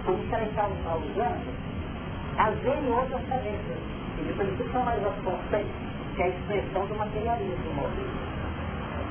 Como 0.06 0.24
está 0.24 0.68
usando, 0.68 1.54
às 2.38 2.56
vezes 2.60 2.90
outras 2.90 3.28
carências. 3.28 3.78
E 4.18 4.24
depois 4.24 4.50
isso 4.50 4.72
são 4.72 4.84
mais 4.84 5.06
as 5.06 5.16
conceitos 5.24 5.90
que 6.16 6.24
é 6.24 6.26
a 6.26 6.30
expressão 6.30 6.86
do 6.86 6.96
materialismo. 6.96 7.90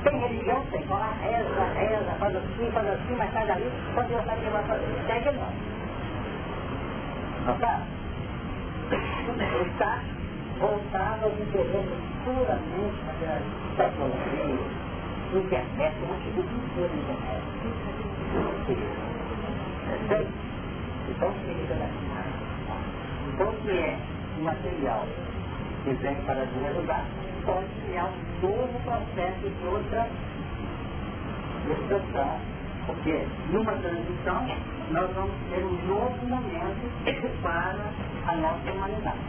Tem 0.03 0.19
religião, 0.19 0.63
tem. 0.71 0.83
Fala, 0.83 1.11
reza, 1.21 1.63
reza, 1.73 2.11
faz 2.19 2.35
assim, 2.35 2.71
faz 2.71 2.87
assim, 2.87 3.15
mas 3.17 3.33
sai 3.33 3.47
dali, 3.47 3.71
quando 3.93 4.07
Deus 4.09 4.25
sabe 4.25 4.39
o 4.39 4.43
que 4.43 4.49
vai 4.49 4.63
fazer. 4.63 5.03
Segue 5.07 5.31
não. 5.37 5.78
Está? 7.55 7.81
Voltado 10.59 11.25
aos 11.25 11.39
interesses 11.39 11.99
puramente 12.23 13.01
materialistas. 13.05 13.75
Tecnologia, 13.77 14.59
internet, 15.33 15.95
um 16.03 16.07
monte 16.07 16.25
de 16.25 16.31
cultura 16.43 16.93
internet. 16.93 17.43
Então, 21.09 21.31
querida, 21.45 21.73
né? 21.75 21.89
Então, 23.33 23.51
que 23.63 23.71
é 23.71 23.97
material 24.41 25.05
que 25.83 25.93
vem 25.93 26.15
para 26.25 26.41
ajudar, 26.43 27.05
pode 27.45 27.67
criar 27.85 28.05
um 28.05 28.41
novo 28.41 28.79
processo 28.83 29.49
de 29.49 29.67
outra 29.67 30.07
expressão. 31.69 32.58
Porque 32.89 33.23
numa 33.51 33.71
transição 33.73 34.47
nós 34.89 35.13
vamos 35.13 35.35
ter 35.51 35.63
um 35.63 35.77
novo 35.87 36.25
momento 36.25 36.89
para 37.43 37.85
a 38.25 38.35
nossa 38.35 38.71
humanidade. 38.71 39.19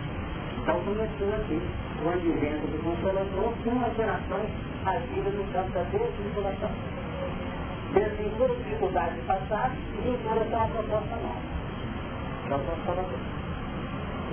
Então 0.62 0.80
começou 0.80 1.28
aqui 1.28 1.60
o 2.02 2.08
advento 2.08 2.66
do 2.68 2.82
Consolador 2.82 3.52
com 3.62 3.70
uma 3.70 3.90
geração 3.90 4.40
agida 4.86 5.28
no 5.28 5.44
campo 5.52 5.70
da 5.72 5.82
desvinculação. 5.82 6.70
Desvincula 7.92 8.50
a 8.50 8.56
dificuldade 8.56 9.14
de 9.16 9.20
passar 9.26 9.72
e 9.76 10.08
vincula 10.08 10.44
com 10.46 10.56
a 10.56 10.66
proposta 10.66 11.16
nova. 11.16 11.42
É 12.48 12.54
o 12.54 12.58
Consolador. 12.60 13.20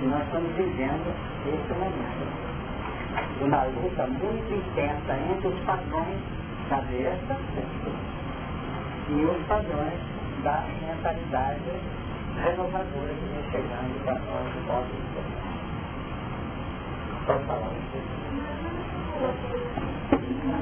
E 0.02 0.06
nós 0.06 0.22
estamos 0.24 0.56
vivendo 0.56 1.12
esse 1.44 1.72
momento. 1.74 2.48
Uma 3.42 3.62
luta 3.64 4.06
muito 4.06 4.54
intensa 4.54 5.18
entre 5.30 5.48
os 5.48 5.60
padrões 5.66 6.18
da 6.70 6.80
besta 6.80 7.36
e 9.10 9.24
os 9.24 9.46
padrões 9.46 10.00
da 10.42 10.66
mentalidade 10.82 11.72
renovadora 12.42 13.14
que 13.14 13.24
vem 13.24 13.50
chegando 13.50 14.04
para 14.04 14.18
nós 14.18 14.52
do 14.52 14.60
nosso 14.66 14.92
Pode 17.26 17.44
falar 17.44 17.68
as 17.68 17.74
próprias 19.30 19.62
vezes 19.62 19.98
da 20.02 20.12
vida? 20.12 20.58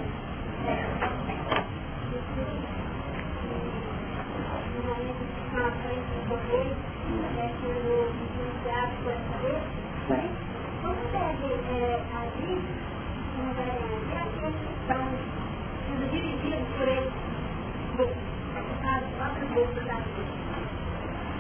O 19.57 19.59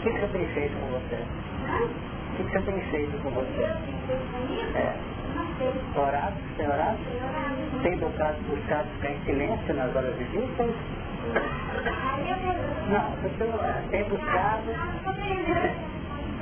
que 0.02 0.10
você 0.10 0.26
tem 0.28 0.46
feito 0.54 0.74
com 0.80 0.86
você? 0.86 1.20
O 2.32 2.36
que 2.36 2.42
você 2.44 2.60
com 3.22 3.30
você? 3.30 3.60
Eu 3.60 3.76
tenho 3.84 4.00
feito 4.06 4.24
comigo? 4.32 4.72
É. 4.74 4.96
Não 5.36 5.44
sei. 5.58 5.72
Orado? 6.02 6.36
Tem 6.56 6.66
orado? 6.66 6.98
Tem 7.82 7.98
buscado, 7.98 8.36
buscado 8.48 8.88
ficar 8.94 9.10
em 9.10 9.20
silêncio 9.26 9.74
nas 9.74 9.94
horas 9.94 10.16
difíceis? 10.16 10.74
Não, 12.88 13.10
você 13.20 13.28
tem 13.90 14.04
buscado 14.04 14.72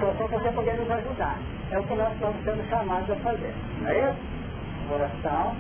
só 0.01 0.13
para 0.15 0.27
você 0.27 0.51
poder 0.53 0.75
nos 0.75 0.91
ajudar. 0.91 1.39
É 1.73 1.79
o 1.79 1.83
que 1.83 1.95
nós 1.95 2.13
estamos 2.13 2.45
sendo 2.45 2.69
chamados 2.69 3.11
a 3.11 3.17
fazer. 3.17 3.53
Não 3.81 3.89
é 3.89 4.11
isso? 4.11 4.19
Oração, 4.93 5.57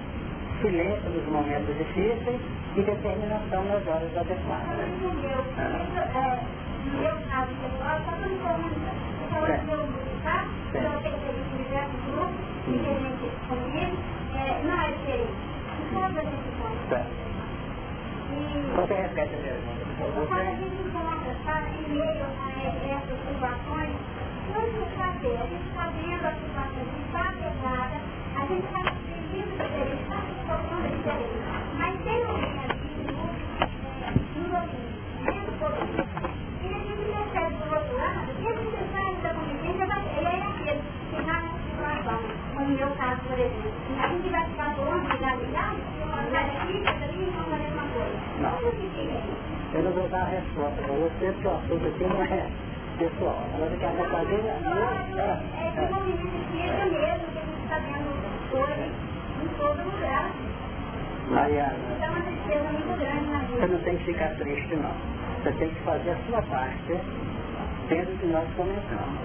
silêncio 0.60 1.10
nos 1.10 1.26
momentos 1.26 1.76
difíceis 1.76 2.40
e 2.76 2.82
determinação 2.82 3.64
nas 3.64 3.86
horas 3.86 4.16
adequadas. 4.16 4.88
Não 5.00 5.14
não 5.14 5.20
é. 9.46 9.60
Você 18.74 18.94
repete 18.94 19.34
a 19.34 19.38
pergunta, 19.38 19.84
favor. 19.98 20.26
Quando 20.26 20.40
a 20.40 20.54
gente 20.54 20.82
encontra, 20.82 21.34
sabe, 21.44 21.68
em 21.78 21.88
meio 21.88 22.04
a 22.04 22.06
essas 22.94 23.18
situações, 23.28 23.94
como 24.52 24.86
saber? 24.96 25.36
A 25.38 25.46
gente 25.46 25.66
está 25.68 25.84
vendo 25.94 26.24
a 26.24 26.26
situação, 26.34 26.74
a 26.74 26.84
gente 26.84 27.02
está 27.06 27.24
pesada, 27.38 27.96
a 28.34 28.36
gente 28.46 28.66
está 28.66 28.82
sentindo 28.84 29.50
diferente, 29.54 30.02
está 30.02 30.16
se 30.20 30.32
colocando 30.44 30.86
diferente. 30.90 31.38
Mas 31.78 31.92
tem 32.04 32.20
alguém 32.24 32.56
aqui 32.64 32.92
no, 33.08 33.24
no 34.34 34.44
domínio, 34.52 34.92
dentro 35.24 35.50
do 35.50 35.56
domínio, 35.64 36.04
e 36.60 36.62
a 36.66 36.68
gente 36.78 37.04
percebe 37.14 37.54
do 37.54 37.64
outro 37.74 37.94
lado, 37.96 38.28
que 38.34 38.46
esse 38.46 38.66
detalhe 38.74 39.16
da 39.22 39.30
convivência 39.34 39.86
vai 39.86 40.00
ser, 40.02 40.18
ele 40.18 40.26
é 40.26 40.28
aquele 40.44 40.82
que 41.10 41.16
está 41.20 41.34
nessa 41.40 41.60
situação, 41.70 42.18
como 42.54 42.66
no 42.68 42.74
meu 42.76 42.90
caso, 42.96 43.20
por 43.22 43.38
exemplo. 43.38 43.72
A 43.98 44.00
gente 44.08 44.28
vai 44.28 44.44
ficar 44.44 44.76
longe, 44.76 45.06
ligar, 45.08 45.36
ligar, 45.38 45.72
vai 46.30 46.44
aqui, 46.44 46.80
vai 46.82 47.02
ali, 47.04 47.32
não 47.32 47.42
é 47.42 47.44
a 47.54 47.56
mesma 47.58 47.84
coisa. 47.94 48.16
Não. 48.40 48.58
Eu 49.74 49.82
não 49.82 49.90
vou 49.90 50.03
dar 50.14 50.22
a 50.22 50.30
resposta 50.30 50.82
para 50.82 50.94
você, 50.94 51.32
porque 51.32 51.48
o 51.48 51.50
assunto 51.50 51.86
aqui 51.86 52.04
não 52.04 52.22
é 52.22 52.46
pessoal. 52.98 53.42
Ela 53.58 53.76
quer 53.76 53.90
fazer 54.08 54.40
a 54.48 54.70
minha... 54.70 55.42
É 55.56 55.90
movimento 55.90 56.36
espírita 56.38 56.84
mesmo, 56.86 57.24
que 57.32 57.38
a 57.38 57.42
gente 57.42 57.62
está 57.64 57.78
vendo 57.78 58.10
hoje 58.54 58.86
em 59.42 59.48
todo 59.58 59.78
lugar. 59.82 60.30
Mariana, 61.30 61.74
é. 62.00 62.04
Você 63.58 63.66
não 63.66 63.78
tem 63.80 63.96
que 63.96 64.04
ficar 64.04 64.28
triste, 64.36 64.76
não. 64.76 64.92
Você 65.42 65.52
tem 65.58 65.68
que 65.70 65.80
fazer 65.82 66.10
a 66.10 66.16
sua 66.28 66.42
parte 66.42 67.00
dentro 67.88 68.16
que 68.18 68.26
nós 68.26 68.46
começamos. 68.56 69.18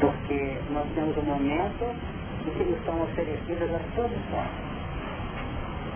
Porque 0.00 0.58
nós 0.72 0.86
temos 0.94 1.16
um 1.16 1.22
momento 1.22 1.96
em 2.46 2.50
que 2.50 2.64
nos 2.64 2.84
são 2.84 3.02
oferecidas 3.02 3.70
as 3.74 3.94
soluções. 3.94 4.75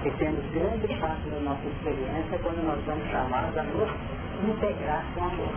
E 0.02 0.10
temos 0.12 0.44
grande 0.52 0.88
parte 0.98 1.28
da 1.28 1.40
nossa 1.40 1.66
experiência 1.68 2.38
quando 2.42 2.64
nós 2.64 2.82
somos 2.86 3.06
chamados 3.10 3.56
a 3.58 3.62
nos 3.64 3.90
integrar 4.48 5.04
com 5.14 5.24
amor. 5.24 5.54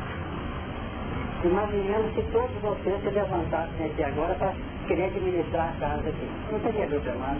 Imaginemos 1.46 2.14
que 2.14 2.22
todos 2.24 2.56
vocês 2.62 3.02
se 3.04 3.10
levantassem 3.10 3.86
aqui 3.86 4.04
agora 4.04 4.34
para 4.36 4.54
querer 4.88 5.06
administrar 5.06 5.70
a 5.70 5.80
casa 5.80 6.10
aqui. 6.10 6.30
Não 6.52 6.60
teria 6.60 6.88
dúvida 6.88 7.14
mais. 7.16 7.38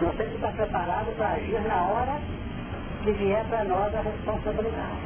Nós 0.00 0.14
temos 0.16 0.30
que 0.32 0.36
estar 0.36 0.52
preparados 0.52 1.14
para 1.14 1.28
agir 1.32 1.60
na 1.60 1.82
hora 1.82 2.20
que 3.02 3.12
vier 3.12 3.44
para 3.50 3.64
nós 3.64 3.94
a 3.94 4.00
responsabilidade. 4.00 4.98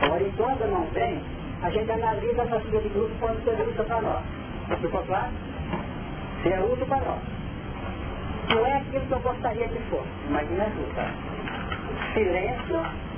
Agora, 0.00 0.22
enquanto 0.22 0.64
não 0.70 0.86
tem, 0.86 1.20
a 1.62 1.70
gente 1.70 1.90
analisa 1.90 2.42
a 2.42 2.46
partilha 2.46 2.80
de 2.80 2.88
grupo 2.88 3.14
pode 3.18 3.42
ser 3.42 3.60
útil 3.60 3.84
para 3.84 4.00
nós. 4.00 4.22
Ficou 4.80 5.02
claro? 5.02 5.32
Se 6.42 6.52
é 6.52 6.60
útil 6.60 6.86
para 6.86 7.00
nós. 7.00 7.37
Não 8.48 8.66
é 8.66 8.76
aquilo 8.78 9.06
que 9.06 9.12
eu 9.12 9.20
gostaria 9.20 9.68
que 9.68 9.78
fosse, 9.90 10.08
mas 10.30 10.48
me 10.48 10.60
ajuda. 10.60 11.06
Silêncio 12.14 13.08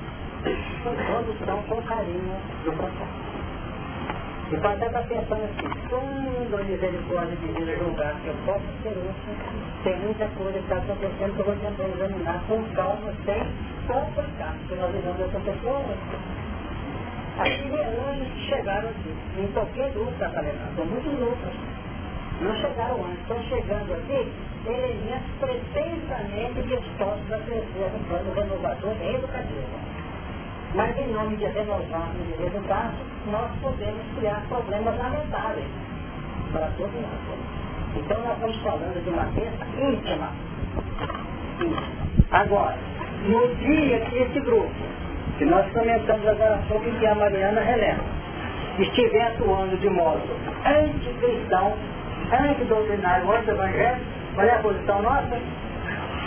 condução 0.41 1.61
com 1.63 1.81
carinho 1.83 2.35
do 2.65 2.71
processo. 2.73 3.31
E 4.51 4.57
pode 4.57 4.83
até 4.83 4.87
estar 4.87 5.03
pensando 5.03 5.43
assim, 5.45 5.69
quando 5.89 6.59
a 6.59 6.63
misericórdia 6.63 7.35
divina 7.37 7.77
julgar 7.77 8.15
que 8.21 8.27
eu 8.27 8.35
posso 8.45 8.65
ser 8.83 8.89
útil, 8.89 9.33
tem 9.83 9.95
muita 9.99 10.27
coisa 10.27 10.51
que 10.51 10.59
está 10.59 10.75
acontecendo 10.75 11.35
que 11.35 11.39
eu 11.39 11.45
vou 11.45 11.55
tentar 11.55 11.83
examinar 11.87 12.43
com 12.47 12.63
calma, 12.75 13.13
sem 13.23 13.41
complicar, 13.87 14.55
porque 14.59 14.75
nós 14.75 14.91
vivemos 14.91 15.21
essa 15.21 15.39
pessoa. 15.39 15.85
Aqui 17.39 17.69
anos 17.79 18.27
chegaram 18.49 18.89
aqui, 18.89 19.15
em 19.39 19.47
qualquer 19.53 19.91
luta 19.95 20.27
levar, 20.27 20.71
são 20.75 20.85
muitos 20.85 21.13
lutas. 21.13 21.53
Não 22.41 22.55
chegaram 22.55 23.05
antes, 23.05 23.21
estão 23.21 23.43
chegando 23.43 23.93
aqui 23.93 24.31
elementos 24.65 25.31
pretensamente 25.39 26.61
dispostos 26.63 27.31
a 27.31 27.37
crescer 27.39 27.91
no 27.93 27.99
plano 28.07 28.33
renovador 28.33 28.95
e 29.01 29.15
educativo. 29.15 29.79
Mas 30.75 30.97
em 30.97 31.07
nome 31.11 31.35
de 31.35 31.45
renovar 31.45 32.11
e 32.15 32.43
resultados, 32.43 32.99
nós 33.29 33.51
podemos 33.61 34.01
criar 34.17 34.41
problemas 34.47 34.97
lamentáveis 34.97 35.67
para 36.53 36.67
todos 36.77 36.93
nós. 36.93 37.61
Então 37.95 38.21
nós 38.23 38.33
estamos 38.35 38.57
falando 38.57 39.03
de 39.03 39.09
uma 39.09 39.25
crença 39.33 39.65
íntima. 39.81 40.31
Agora, 42.31 42.77
no 43.27 43.55
dia 43.55 43.99
que 43.99 44.17
esse 44.17 44.39
grupo, 44.39 44.71
que 45.37 45.45
nós 45.45 45.69
comentamos 45.73 46.25
agora 46.27 46.61
pouco 46.69 46.89
que 46.89 47.05
a 47.05 47.15
Mariana 47.15 47.61
relembra, 47.61 48.05
estiver 48.79 49.23
atuando 49.23 49.77
de 49.77 49.89
modo 49.89 50.21
anticristão, 50.65 51.73
antidoutrinário, 52.31 53.31
anti-evangelho, 53.31 54.01
qual 54.35 54.47
é 54.47 54.51
a 54.51 54.59
posição 54.59 55.01
nossa? 55.01 55.39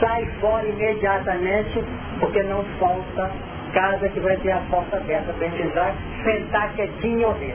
Sai 0.00 0.26
fora 0.40 0.66
imediatamente, 0.66 1.84
porque 2.20 2.42
não 2.42 2.64
falta 2.78 3.30
casa 3.72 4.08
que 4.08 4.20
vai 4.20 4.36
ter 4.38 4.52
a 4.52 4.60
porta 4.70 4.96
aberta 4.96 5.32
para 5.32 5.46
entrar, 5.46 5.94
sentar 6.22 6.72
quietinho 6.74 7.20
e 7.20 7.24
ouvir. 7.24 7.54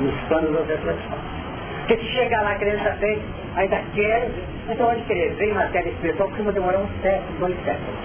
Nos 0.00 0.14
planos 0.28 0.52
da 0.52 0.74
reflexão. 0.74 1.18
Porque 1.78 1.96
se 1.98 2.12
chegar 2.12 2.42
lá 2.42 2.54
querendo 2.56 2.82
saber, 2.82 3.22
ainda 3.56 3.80
quer, 3.94 4.28
então 4.68 4.86
pode 4.86 5.02
querer 5.02 5.34
ver 5.34 5.54
matéria 5.54 5.90
espiritual, 5.90 6.28
porque 6.28 6.42
vai 6.42 6.52
demorar 6.52 6.78
um 6.78 6.88
século, 7.02 7.38
dois 7.38 7.56
séculos. 7.64 7.96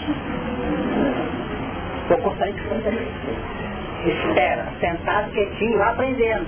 Vou 2.09 2.17
de 2.17 2.61
fazer 2.61 3.07
Espera, 4.05 4.65
sentado 4.79 5.31
quietinho, 5.31 5.77
lá 5.77 5.91
aprendendo. 5.91 6.47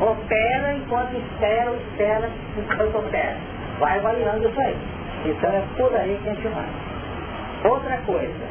Opera 0.00 0.74
enquanto 0.74 1.16
espera, 1.16 1.72
espera 1.74 2.30
enquanto 2.56 2.98
opera. 2.98 3.51
Vai 3.82 3.98
avaliando 3.98 4.48
isso 4.48 4.60
aí. 4.60 4.76
Então 5.26 5.50
é 5.50 5.62
por 5.76 5.92
aí 5.96 6.16
que 6.22 6.28
a 6.28 6.34
gente 6.34 6.46
vai. 6.46 6.68
Outra 7.68 7.96
coisa, 8.06 8.46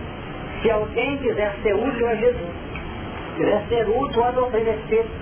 se 0.61 0.69
alguém 0.69 1.17
quiser 1.19 1.55
ser 1.63 1.73
útil 1.73 2.09
a 2.09 2.15
Jesus, 2.15 2.51
quiser 3.37 3.63
ser 3.69 3.87
útil 3.87 4.25
a 4.25 4.31
doutrina 4.31 4.75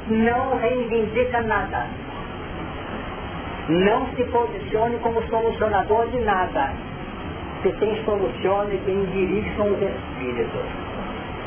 não 0.07 0.57
reivindica 0.57 1.41
nada. 1.43 1.85
Não 3.69 4.07
se 4.15 4.23
posicione 4.23 4.97
como 4.97 5.21
solucionador 5.27 6.07
de 6.07 6.19
nada. 6.21 6.73
Se 7.61 7.71
quem 7.73 8.03
soluciona 8.03 8.73
e 8.73 8.81
quem 8.85 9.05
dirige 9.05 9.55
são 9.57 9.67
os 9.67 9.79
espíritos. 9.79 10.65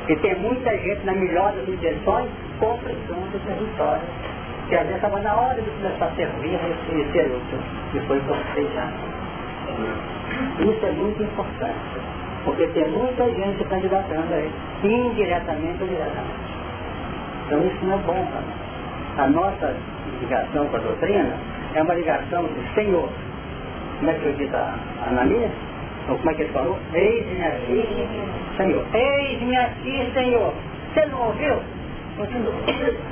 E 0.08 0.16
tem 0.16 0.36
muita 0.36 0.70
gente, 0.78 1.04
na 1.04 1.14
melhor 1.14 1.50
das 1.50 1.68
intenções, 1.68 2.30
complicando 2.60 3.36
o 3.36 3.40
território. 3.40 4.31
Que 4.72 4.78
às 4.78 4.84
vezes 4.84 4.96
estava 4.96 5.20
na 5.20 5.34
hora 5.34 5.60
de 5.60 5.70
começar 5.70 6.06
a 6.06 6.10
servir 6.12 6.58
ser 7.12 7.26
útil. 7.26 7.58
E 7.92 8.00
foi 8.06 8.18
por 8.20 8.36
já. 8.74 8.88
Isso 10.60 10.86
é 10.86 10.92
muito 10.92 11.22
importante. 11.22 12.00
Porque 12.46 12.66
tem 12.68 12.88
muita 12.88 13.28
gente 13.34 13.62
candidatando 13.64 14.32
aí, 14.32 14.50
indiretamente 14.82 15.76
ou 15.82 15.88
diretamente. 15.88 16.54
Então 17.44 17.66
isso 17.66 17.84
não 17.84 17.92
é 17.92 17.98
bom 17.98 18.26
para 18.26 18.40
nós. 18.40 19.18
A 19.18 19.28
nossa 19.28 19.76
ligação 20.22 20.66
com 20.66 20.76
a 20.76 20.80
doutrina 20.80 21.36
é 21.74 21.82
uma 21.82 21.92
ligação 21.92 22.44
do 22.44 22.74
Senhor. 22.74 23.10
Como 23.98 24.10
é 24.10 24.14
que 24.14 24.24
eu 24.24 24.32
disse 24.32 24.56
a 24.56 24.74
Ananias? 25.06 25.50
Ou 26.08 26.16
como 26.16 26.30
é 26.30 26.34
que 26.34 26.42
ele 26.44 26.52
falou? 26.54 26.78
Eis-me 26.94 27.44
aqui, 27.44 28.08
Senhor. 28.56 28.86
Eis-me 28.94 29.54
aqui, 29.54 30.10
Senhor. 30.14 30.54
Você 30.94 31.04
não 31.04 31.26
ouviu? 31.26 31.56
Continua. 32.16 33.11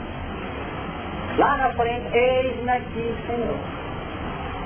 Lá 1.40 1.56
na 1.56 1.70
frente, 1.70 2.04
eis-me 2.12 2.70
aqui, 2.70 3.14
Senhor. 3.26 3.56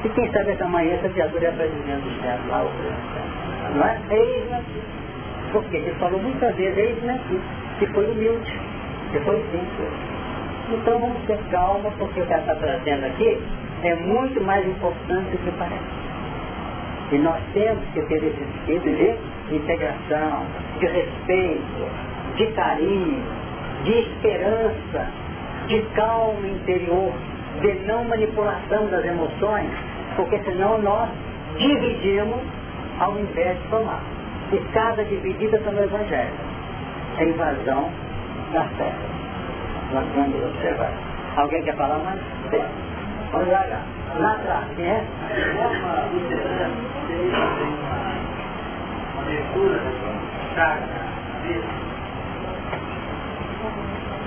E 0.05 0.09
quem 0.09 0.33
sabe 0.33 0.51
essa 0.51 0.67
manhã 0.67 0.95
essa 0.95 1.09
criatura 1.09 1.45
é 1.45 1.49
a 1.49 1.53
presidente 1.53 2.03
do 2.03 2.21
céu, 2.21 2.37
lá 2.49 2.65
o 2.65 3.77
não 3.77 3.87
é? 3.87 4.01
Eis-me 4.11 4.55
aqui. 4.55 4.83
Porque 5.53 5.77
ele 5.77 5.95
falou 6.01 6.21
muitas 6.21 6.53
vezes, 6.57 6.77
eis-me 6.77 7.11
aqui, 7.11 7.41
que 7.79 7.87
foi 7.87 8.11
humilde, 8.11 8.61
que 9.13 9.21
foi 9.21 9.37
simples. 9.53 9.89
Então 10.73 10.99
vamos 10.99 11.23
ter 11.29 11.39
calma, 11.53 11.93
porque 11.97 12.21
o 12.21 12.27
que 12.27 12.33
ela 12.33 12.43
está 12.43 12.57
trazendo 12.57 13.07
aqui 13.07 13.41
é 13.85 13.95
muito 13.95 14.43
mais 14.43 14.67
importante 14.67 15.31
do 15.31 15.39
que 15.45 15.53
parece. 15.57 16.05
E 17.13 17.19
nós 17.19 17.41
temos 17.53 17.85
que 17.93 18.03
ter 18.03 18.17
esse 18.17 18.43
espírito 18.43 19.21
de 19.49 19.55
integração, 19.55 20.45
de 20.81 20.87
respeito, 20.87 22.35
de 22.35 22.47
carinho, 22.49 23.23
de 23.85 23.93
esperança, 23.93 25.24
de 25.67 25.83
calma 25.95 26.47
interior, 26.47 27.13
de 27.61 27.75
não 27.87 28.05
manipulação 28.05 28.87
das 28.89 29.05
emoções, 29.05 29.71
porque 30.17 30.39
senão 30.45 30.79
nós 30.79 31.09
dividimos 31.59 32.41
ao 33.01 33.19
invés 33.19 33.59
de 33.61 33.69
tomar. 33.69 34.03
E 34.53 34.59
cada 34.73 35.05
dividida 35.05 35.57
está 35.57 35.71
no 35.71 35.83
Evangelho. 35.83 36.35
É 37.19 37.25
invasão 37.25 37.91
da 38.53 38.65
fé. 38.77 38.93
Nós 39.93 40.05
vamos 40.15 40.45
observar. 40.45 40.93
Alguém 41.37 41.63
quer 41.63 41.77
falar 41.77 41.99
mais? 41.99 42.21
Sim. 42.51 42.63
Vamos 43.33 43.49
lá. 43.49 43.65
Lá 44.19 44.33
atrás, 44.33 44.65
quem 44.77 44.87
é? 44.87 45.05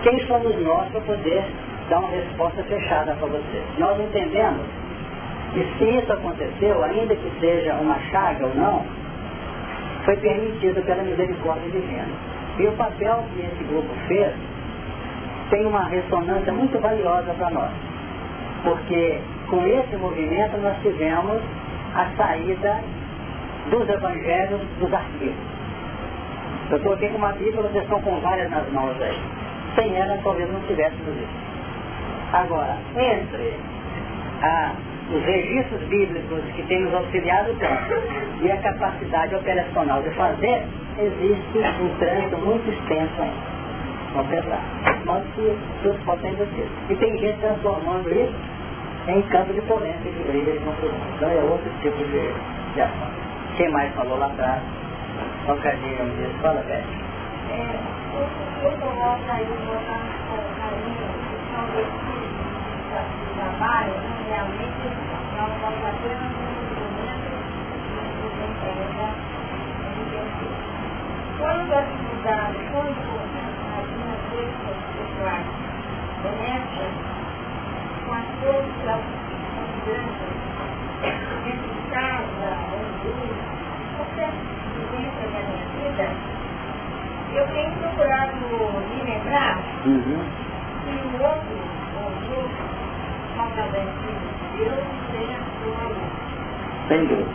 Quem 0.08 0.26
somos 0.26 0.58
nós 0.62 0.88
para 0.92 1.02
poder 1.02 1.44
dar 1.90 2.00
uma 2.00 2.08
resposta 2.08 2.64
fechada 2.64 3.14
para 3.16 3.28
você? 3.28 3.62
Nós 3.78 4.00
entendemos 4.00 4.66
e 5.54 5.78
se 5.78 5.84
isso 5.84 6.14
aconteceu, 6.14 6.82
ainda 6.82 7.14
que 7.14 7.30
seja 7.42 7.74
uma 7.74 8.00
chaga 8.10 8.46
ou 8.46 8.56
não, 8.56 8.86
foi 10.06 10.16
permitido 10.16 10.82
pela 10.86 11.04
misericórdia 11.04 11.70
divina. 11.72 12.08
E 12.58 12.68
o 12.68 12.72
papel 12.78 13.22
que 13.34 13.42
esse 13.42 13.64
grupo 13.66 13.90
fez 14.08 14.32
tem 15.50 15.66
uma 15.66 15.84
ressonância 15.84 16.54
muito 16.54 16.80
valiosa 16.80 17.34
para 17.34 17.50
nós. 17.50 17.72
Porque 18.64 19.20
com 19.50 19.68
esse 19.68 19.98
movimento 19.98 20.58
nós 20.60 20.78
tivemos 20.84 21.42
a 21.94 22.06
saída 22.16 22.80
dos 23.70 23.90
evangelhos 23.90 24.62
dos 24.80 24.94
arquivos. 24.94 25.36
Eu 26.72 26.78
estou 26.78 26.94
aqui 26.94 27.10
com 27.10 27.18
uma 27.18 27.34
Bíblia, 27.34 27.62
vocês 27.62 27.84
estão 27.84 28.02
com 28.02 28.22
várias 28.22 28.50
nas 28.50 28.72
mãos 28.72 28.96
aí. 29.02 29.47
Sem 29.78 29.96
ela 29.96 30.18
talvez 30.24 30.52
não 30.52 30.60
tivéssemos 30.62 31.16
isso. 31.16 31.48
Agora, 32.34 32.78
entre 32.96 33.54
a 34.42 34.72
os 35.12 35.24
registros 35.24 35.82
bíblicos 35.88 36.44
que 36.56 36.64
tem 36.64 36.82
nos 36.82 36.94
auxiliado 36.94 37.56
tanto 37.60 38.44
e 38.44 38.52
a 38.52 38.58
capacidade 38.58 39.36
operacional 39.36 40.02
de 40.02 40.10
fazer, 40.12 40.64
existe 41.00 41.60
um 41.82 41.98
trânsito 41.98 42.38
muito 42.38 42.70
extenso 42.70 43.22
ainda. 43.22 43.58
Mas 45.06 45.24
que 45.36 45.58
tudo 45.84 46.06
pode 46.06 46.22
ser 46.22 46.30
investido. 46.30 46.70
E 46.90 46.96
tem 46.96 47.18
gente 47.20 47.40
transformando 47.40 48.10
isso 48.10 48.36
em 49.08 49.22
campo 49.24 49.54
de 49.54 49.62
polêmica 49.62 50.10
de 50.10 50.24
briga 50.24 50.52
de. 50.52 50.96
Então 51.16 51.30
é 51.30 51.42
outro 51.44 51.72
tipo 51.82 51.98
de, 51.98 52.74
de 52.74 52.82
ação. 52.82 53.08
Quem 53.56 53.70
mais 53.72 53.94
falou 53.96 54.18
lá 54.18 54.26
atrás? 54.26 54.62
Trocadilho, 55.46 56.04
um 56.04 56.16
dia. 56.18 56.30
Fala, 56.42 56.62
velho. 56.62 56.84
É, 57.52 57.97
Quando 71.40 71.72
a 71.72 71.80
atividade, 71.80 72.58
quando 72.72 72.98
as 73.78 73.88
minhas 73.94 74.22
redes 74.34 74.58
pessoais 74.98 75.46
conectam 76.24 76.90
com 78.06 78.14
as 78.14 78.26
coisas 78.42 79.04
mudanças 79.86 80.34
dentro 81.46 81.68
de 81.70 81.82
casa, 81.92 82.50
ou 83.06 83.22
qualquer 83.98 84.32
vivência 84.74 85.26
da 85.30 85.40
minha 85.46 85.66
vida, 85.78 86.08
eu 87.36 87.46
tenho 87.54 87.72
procurado 87.74 88.34
me 88.90 89.04
lembrar 89.04 89.77
uhum. 89.88 90.20
que 90.84 90.92
o 90.92 91.24
outro, 91.24 91.58
ou 91.96 92.12
outro, 92.36 92.68
sem 96.88 97.06
dúvida. 97.06 97.30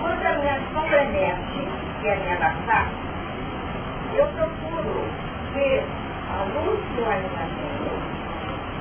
Quando 0.00 0.26
a 0.26 0.34
minha 0.38 0.60
sombra 0.72 1.02
emerge 1.04 1.68
e 2.02 2.08
a 2.08 2.16
minha 2.16 2.34
abraçar, 2.34 2.86
eu 4.16 4.26
procuro 4.26 5.04
ver 5.54 5.84
a 6.30 6.42
luz 6.44 6.80
que 6.94 6.98
eu 6.98 7.08
ainda 7.08 7.28
tenho 7.28 7.90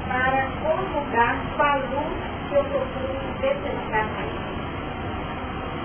para 0.08 0.42
conjugar 0.64 1.36
com 1.56 1.64
a 1.64 1.76
luz 1.76 2.18
que 2.50 2.56
eu 2.56 2.64
procuro 2.64 3.20
detectar 3.42 4.08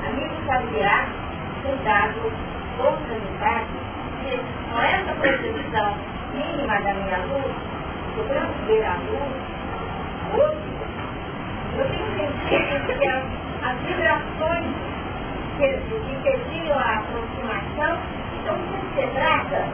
Amigos 0.08 0.46
familiares 0.46 1.14
têm 1.62 1.76
dado 1.84 2.32
oportunidade 2.78 3.68
de, 4.22 4.36
com 4.72 4.80
essa 4.80 5.12
percepção 5.20 6.13
mínima 6.34 6.80
da 6.80 6.94
minha 6.94 7.18
luz, 7.18 7.54
procuramos 8.14 8.56
ver 8.66 8.84
a 8.84 8.94
luz, 8.94 9.54
eu 11.76 11.84
tenho 11.90 12.06
sentido 12.14 12.98
que 12.98 13.08
as, 13.08 13.24
as 13.62 13.78
vibrações 13.80 14.74
que, 15.56 15.68
que 15.68 16.16
pediam 16.22 16.78
a 16.78 16.98
aproximação 16.98 17.98
estão 18.38 18.56
quebradas 18.94 19.66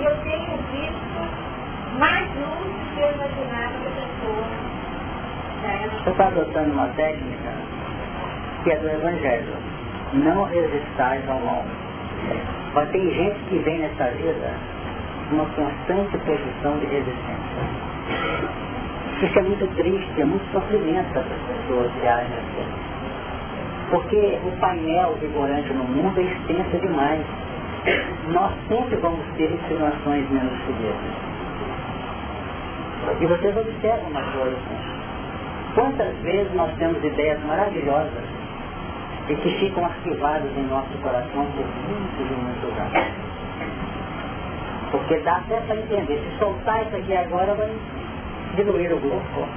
e 0.00 0.04
eu 0.04 0.16
tenho 0.22 0.56
visto 0.70 1.98
mais 1.98 2.28
luz 2.36 2.72
do 2.72 2.94
que 2.94 3.00
eu 3.00 3.12
imaginava 3.12 3.72
que 3.80 3.86
a 3.86 3.90
pessoa. 3.90 4.72
Você 6.02 6.10
está 6.10 6.26
adotando 6.26 6.72
uma 6.72 6.88
técnica 6.88 7.52
que 8.64 8.70
é 8.70 8.76
do 8.76 8.88
Evangelho. 8.88 9.56
Não 10.12 10.44
resistais 10.44 11.28
ao 11.28 11.40
mal. 11.40 11.64
Mas 12.74 12.90
tem 12.90 13.10
gente 13.10 13.38
que 13.48 13.58
vem 13.58 13.78
nessa 13.78 14.10
vida 14.10 14.50
uma 15.32 15.46
constante 15.46 16.18
posição 16.18 16.78
de 16.78 16.86
resistência. 16.86 17.92
Isso 19.22 19.38
é 19.38 19.42
muito 19.42 19.66
triste, 19.76 20.20
é 20.20 20.24
muito 20.24 20.44
sofrimento 20.52 21.10
para 21.12 21.20
as 21.20 21.26
pessoas 21.28 21.92
que 21.92 22.06
agem 22.06 22.36
assim. 22.38 22.92
Porque 23.90 24.38
o 24.44 24.50
painel 24.60 25.14
vigorante 25.20 25.72
no 25.72 25.84
mundo 25.84 26.18
é 26.18 26.22
extenso 26.22 26.78
demais. 26.78 27.20
Nós 28.28 28.52
sempre 28.68 28.96
vamos 28.96 29.24
ter 29.36 29.50
insinuações 29.50 30.28
menos 30.30 30.52
felizes. 30.64 31.32
E 33.20 33.26
vocês 33.26 33.56
observam 33.56 34.10
uma 34.10 34.22
coisa. 34.22 34.56
Quantas 35.74 36.16
vezes 36.18 36.52
nós 36.54 36.72
temos 36.78 37.02
ideias 37.04 37.40
maravilhosas 37.44 38.24
e 39.28 39.34
que 39.36 39.50
ficam 39.58 39.84
arquivadas 39.84 40.50
em 40.56 40.66
nosso 40.66 40.98
coração 41.02 41.46
por 41.56 41.64
muitos 41.64 42.30
e 42.30 42.34
muitos 42.34 42.78
anos. 42.78 43.31
Porque 44.92 45.16
dá 45.20 45.36
até 45.36 45.58
para 45.62 45.76
entender, 45.76 46.20
se 46.20 46.38
soltar 46.38 46.82
isso 46.82 46.96
aqui 46.96 47.16
agora 47.16 47.54
vai 47.54 47.70
diluir 48.54 48.92
o 48.92 49.00
grupo. 49.00 49.48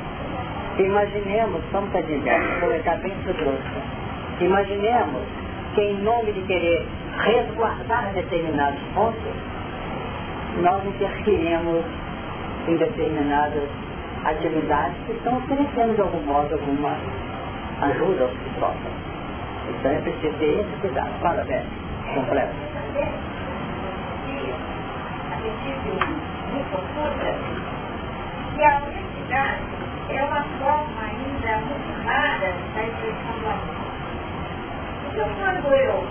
Imaginemos, 0.80 1.62
vamos 1.72 1.94
adivinhar, 1.94 2.42
colocar 2.62 2.96
bem 2.98 3.14
grosso. 3.24 4.42
Imaginemos 4.42 5.22
que 5.76 5.82
em 5.82 6.02
nome 6.02 6.32
de 6.32 6.42
querer 6.44 6.88
resguardar 7.18 8.14
determinados 8.14 8.80
pontos, 8.94 9.34
nós 10.62 10.86
interferimos 10.86 11.84
em 12.68 12.78
determinadas 12.78 13.70
atividades 14.24 14.96
que 15.06 15.12
estão 15.12 15.38
oferecendo 15.38 15.96
de 15.96 16.02
algum 16.02 16.22
modo 16.22 16.54
alguma 16.54 16.98
ajuda 17.82 18.24
aos 18.24 18.32
que 18.32 18.60
sofrem. 18.60 18.96
Então 19.70 19.92
é 19.92 20.02
preciso 20.02 20.34
ter 20.38 20.60
esse 20.62 20.82
cuidado. 20.82 21.46
Beth, 21.46 21.66
completo. 22.16 22.56
E 28.58 28.64
a 28.64 28.78
honestidade 28.78 29.62
é 30.10 30.24
uma 30.24 30.42
forma 30.58 31.02
ainda 31.02 31.58
muito 31.68 32.08
rara 32.08 32.52
da 32.74 32.84
expressão 32.84 33.36
do 33.40 33.48
amor. 33.48 33.76
Então 35.12 35.30
quando 35.38 35.68
eu 35.76 36.08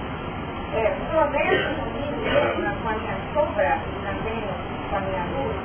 é, 0.74 0.95
converso 1.11 1.74
comigo 1.80 2.16
mesma 2.22 2.70
com 2.80 2.89
a 2.89 2.93
minha 2.93 3.16
sombra 3.35 3.78
e 3.89 3.95
também 4.07 4.45
com 4.89 4.97
a 4.97 5.01
minha 5.01 5.24
luz, 5.35 5.57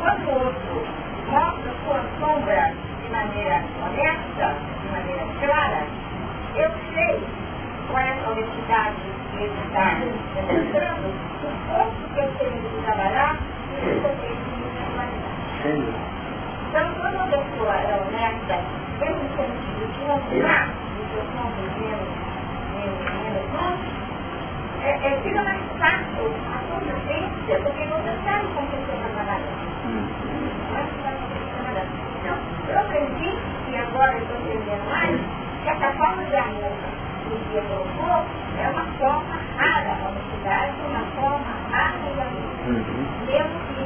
quando 0.00 0.24
o 0.26 0.34
outro 0.44 0.74
mostra 1.30 1.70
sua 1.84 2.02
sombra 2.18 2.74
de 3.00 3.08
maneira 3.10 3.62
honesta, 3.86 4.56
de 4.82 4.88
maneira 4.90 5.24
clara, 5.40 5.86
eu 6.56 6.70
sei 6.94 7.14
qual 7.88 8.02
é 8.02 8.10
a 8.10 8.30
honestidade 8.30 9.21
que 9.32 9.44
está 9.44 9.94
demonstrando, 10.34 11.08
o 11.08 11.52
pouco 11.68 12.14
que 12.14 12.20
eu 12.20 12.28
tenho 12.38 12.62
de 12.62 12.84
trabalhar 12.84 13.36
que 13.80 13.88
eu 13.88 14.16
tenho 14.20 14.36
de 14.36 14.70
trabalhar. 14.76 15.32
Então, 16.68 16.94
quando 17.00 17.16
a 17.20 17.26
pessoa 17.26 17.74
é 17.76 18.00
honesta, 18.00 18.56
tem 19.00 19.14
um 19.14 19.28
sentido 19.36 19.92
de 19.92 20.00
mostrar 20.06 20.68
o 20.68 21.06
que 21.08 21.14
eu 21.16 21.24
estou 21.24 21.50
vivendo, 21.56 22.06
menos, 22.76 23.80
é, 24.82 24.90
é, 24.90 25.20
fica 25.22 25.42
mais 25.42 25.62
fácil 25.78 26.32
a 26.52 26.58
consciência, 26.70 27.60
porque 27.62 27.86
você 27.86 28.12
sabe 28.24 28.46
com 28.54 28.66
que 28.66 28.76
você 28.76 28.92
está 28.92 29.08
trabalhando. 29.14 29.62
Então, 32.20 32.36
eu 32.68 32.78
aprendi, 32.80 33.38
e 33.70 33.76
agora 33.76 34.18
estou 34.18 34.36
entendendo 34.38 34.90
mais, 34.90 35.20
essa 35.66 35.92
forma 35.98 36.24
de 36.24 36.36
amor 36.36 37.01
que 37.22 37.34
o 37.34 37.38
dia 37.50 37.62
colocou 37.62 38.24
é 38.58 38.68
uma 38.68 38.84
forma 38.98 39.36
rara, 39.56 39.90
a 39.90 40.08
honestidade 40.08 40.72
é 40.80 40.86
uma 40.88 41.04
forma 41.16 41.52
rara 41.70 41.98
de 41.98 42.20
amor. 42.20 42.52
Uhum. 42.66 43.02
Mesmo 43.26 43.58
que 43.74 43.82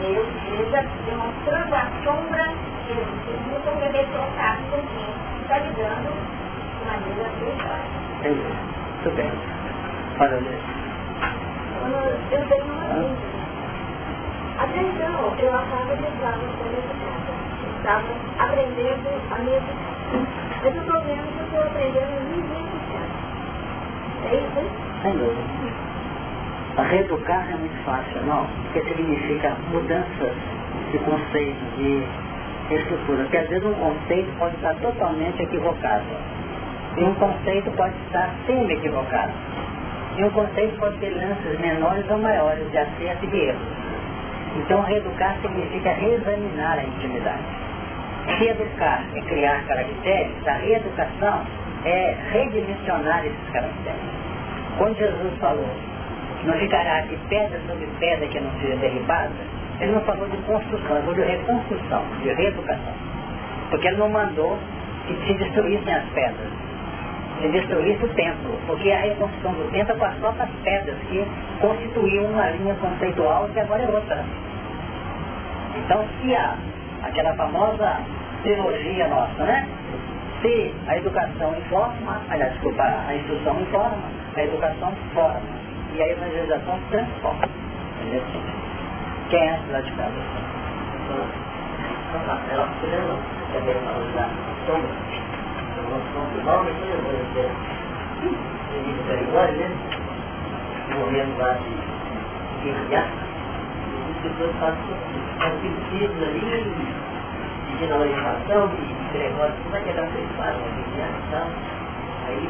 Deus 0.00 0.28
esteja 0.36 0.80
demonstrando 1.06 1.74
a 1.74 1.84
sombra 2.04 2.44
que 2.86 2.92
ele 2.92 3.40
nunca 3.50 3.70
poder 3.70 4.06
trocar 4.08 4.56
com 4.70 4.80
quem 4.88 5.08
está 5.42 5.58
lidando 5.58 6.10
de 6.78 6.84
maneira 6.86 7.28
espiritual. 7.28 7.84
Muito 8.24 9.10
bem. 9.16 9.32
Para 10.18 10.36
ler. 10.36 10.60
Eu 12.30 12.48
tenho 12.48 12.64
uma 12.64 12.88
dúvida. 12.94 13.40
Até 14.58 14.80
então, 14.80 15.34
eu 15.38 15.54
achava 15.54 15.96
que 15.96 16.04
estava 16.04 16.36
educada. 16.44 17.32
Estava 17.78 18.12
aprendendo 18.38 19.08
a 19.30 19.40
educar. 19.40 20.49
Mas 20.62 20.74
eu 20.74 20.82
estou 20.82 21.00
que 21.00 21.10
eu 21.10 21.44
estou 21.44 21.62
aprendendo 21.62 22.04
a 22.04 22.20
me 22.20 22.36
É 24.28 24.36
isso? 24.36 24.60
Sem 25.02 25.12
dúvida. 25.12 25.90
A 26.76 26.82
reeducar 26.82 27.48
é 27.50 27.56
muito 27.56 27.84
fácil, 27.84 28.20
não? 28.26 28.46
Porque 28.64 28.82
significa 28.82 29.56
mudanças 29.72 30.32
de 30.92 30.98
conceito, 30.98 31.58
de 31.78 32.74
estrutura. 32.74 33.22
Porque 33.22 33.38
às 33.38 33.48
vezes 33.48 33.64
um 33.64 33.72
conceito 33.72 34.38
pode 34.38 34.54
estar 34.56 34.74
totalmente 34.74 35.42
equivocado. 35.42 36.04
E 36.98 37.04
um 37.04 37.14
conceito 37.14 37.70
pode 37.70 37.94
estar 38.06 38.30
semi-equivocado. 38.46 39.32
E 40.18 40.24
um 40.24 40.30
conceito 40.30 40.78
pode 40.78 40.98
ter 40.98 41.10
lances 41.10 41.58
menores 41.58 42.04
ou 42.10 42.18
maiores 42.18 42.70
de 42.70 42.76
acerto 42.76 43.24
e 43.24 43.28
de 43.28 43.36
erro. 43.48 43.60
Então 44.56 44.82
reeducar 44.82 45.36
significa 45.40 45.90
reexaminar 45.94 46.78
a 46.78 46.84
intimidade. 46.84 47.69
Reeducar 48.38 49.04
é 49.14 49.20
criar 49.22 49.64
caracteres, 49.66 50.46
a 50.46 50.52
reeducação 50.52 51.46
é 51.84 52.16
redimensionar 52.32 53.26
esses 53.26 53.50
caracteres. 53.52 54.00
Quando 54.78 54.96
Jesus 54.96 55.38
falou, 55.38 55.68
não 56.44 56.54
ficará 56.54 56.98
aqui 56.98 57.18
pedra 57.28 57.60
sobre 57.66 57.86
pedra 57.98 58.26
que 58.28 58.40
não 58.40 58.50
seja 58.60 58.76
derribada, 58.76 59.30
ele 59.80 59.92
não 59.92 60.00
falou 60.02 60.28
de 60.28 60.36
construção, 60.38 60.96
ele 60.96 61.00
falou 61.00 61.14
de 61.14 61.22
reconstrução, 61.22 62.02
de 62.22 62.32
reeducação. 62.32 62.94
Porque 63.70 63.88
ele 63.88 63.96
não 63.96 64.08
mandou 64.08 64.58
que 65.06 65.14
se 65.26 65.34
destruíssem 65.34 65.94
as 65.94 66.04
pedras, 66.10 66.48
se 67.40 67.48
destruísse 67.48 68.04
o 68.04 68.08
templo, 68.08 68.58
porque 68.66 68.90
a 68.90 69.00
reconstrução 69.00 69.52
do 69.52 69.70
templo 69.70 69.94
é 69.94 69.98
com 69.98 70.04
as 70.04 70.14
próprias 70.16 70.48
pedras 70.64 70.96
que 71.08 71.26
constituíam 71.60 72.26
uma 72.26 72.50
linha 72.50 72.74
conceitual 72.74 73.48
que 73.52 73.60
agora 73.60 73.82
é 73.82 73.88
outra. 73.88 74.24
Então, 75.76 76.04
se 76.20 76.34
há 76.34 76.56
aquela 77.02 77.34
famosa 77.34 78.00
trilogia 78.42 79.08
nossa, 79.08 79.44
né? 79.44 79.68
Se 80.42 80.74
a 80.88 80.96
educação 80.96 81.54
informa, 81.56 82.20
aliás, 82.30 82.52
desculpa, 82.54 82.82
a 82.82 83.14
instrução 83.14 83.60
informa, 83.60 83.98
a 84.36 84.42
educação 84.42 84.92
forma 85.12 85.40
e 85.94 86.02
a 86.02 86.08
evangelização 86.08 86.78
transforma. 86.90 87.44
Entendeu? 88.00 88.22
Quem 89.28 89.40
é 89.40 89.60
lá 89.70 89.80
de 89.80 89.92
casa? 89.92 90.14
Ela 92.50 92.68
lembra 92.86 93.16
também 93.52 93.74
da 94.14 94.28
sombra, 94.66 94.88
que 95.74 95.80
né? 99.58 99.70
Morrendo 100.98 101.38
lá 101.38 101.52
de 101.52 101.70
guerrear. 102.64 103.08
E 103.86 104.10
as 104.10 104.22
pessoas 104.22 104.52
fazem 104.58 104.96
sentido 105.60 106.24
ali, 106.24 106.64
pedindo 107.80 107.96
orientação 107.96 108.68
de 108.68 108.76
Gregório, 109.16 109.54
como 109.64 109.76
é 109.76 109.80
que 109.80 109.88
era 109.88 110.06
vocês 110.06 110.28
fazem 110.36 110.60
a 110.60 110.68
então, 111.26 111.48
Aí 112.28 112.48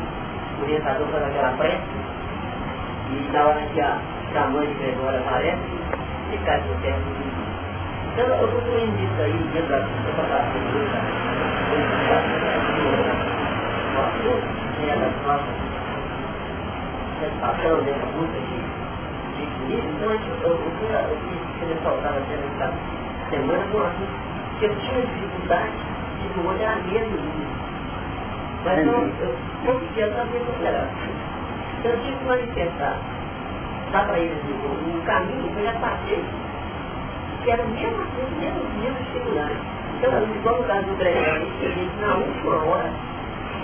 o 0.58 0.62
orientador 0.62 1.06
faz 1.06 1.22
aquela 1.22 1.52
prece 1.56 1.82
e 3.10 3.32
na 3.32 3.46
hora 3.46 3.60
que 3.72 3.80
a, 3.80 3.98
que 4.32 4.38
a 4.38 4.46
mãe 4.46 4.66
de 4.66 4.74
Gregório 4.74 5.20
aparece, 5.20 5.60
ele 6.32 6.44
cai 6.44 6.60
do 6.60 6.82
tempo. 6.82 6.98
Então 8.12 8.26
eu 8.26 8.44
estou 8.44 8.60
comendo 8.60 8.98
isso 8.98 9.22
aí 9.22 9.38
dentro 9.54 9.70
da 9.70 9.78
propagação 10.04 10.60
do 10.60 10.80
satisfação 17.20 17.84
dessa 17.84 18.06
luta 18.16 18.38
de, 18.40 18.58
de 19.66 19.74
então 19.78 20.10
eu, 20.10 20.58
quis 21.28 21.68
ressaltar 21.68 22.14
na 22.14 22.20
semana 23.30 23.64
do 23.66 24.29
porque 24.60 24.66
eu 24.66 24.76
tinha 24.80 25.00
dificuldade 25.06 25.72
de 26.20 26.36
não 26.36 26.52
olhar 26.52 26.76
mesmo. 26.84 27.18
Mas 28.62 28.84
não, 28.84 29.06
eu 29.08 29.34
conseguia 29.64 30.10
tolerância. 30.10 31.10
Então 31.78 31.90
eu 31.92 32.00
tive 32.02 32.18
que 32.18 32.24
manifestar 32.26 32.98
dá 33.90 34.04
para 34.04 34.18
eles 34.18 34.36
um 34.44 35.00
caminho 35.00 35.48
que 35.48 35.60
eu 35.60 35.64
já 35.64 35.72
passei, 35.80 36.22
que 37.42 37.50
era 37.50 37.62
o 37.62 37.68
mesmo, 37.70 38.02
o 38.02 38.38
mesmo, 38.38 38.60
mesmo 38.78 38.98
dificuldade. 38.98 39.56
Então, 39.96 40.12
igual 40.36 40.58
no 40.58 40.64
caso 40.64 40.86
do 40.86 40.96
ele 41.02 41.74
disse, 41.74 42.00
na 42.00 42.16
última 42.16 42.64
hora, 42.66 42.92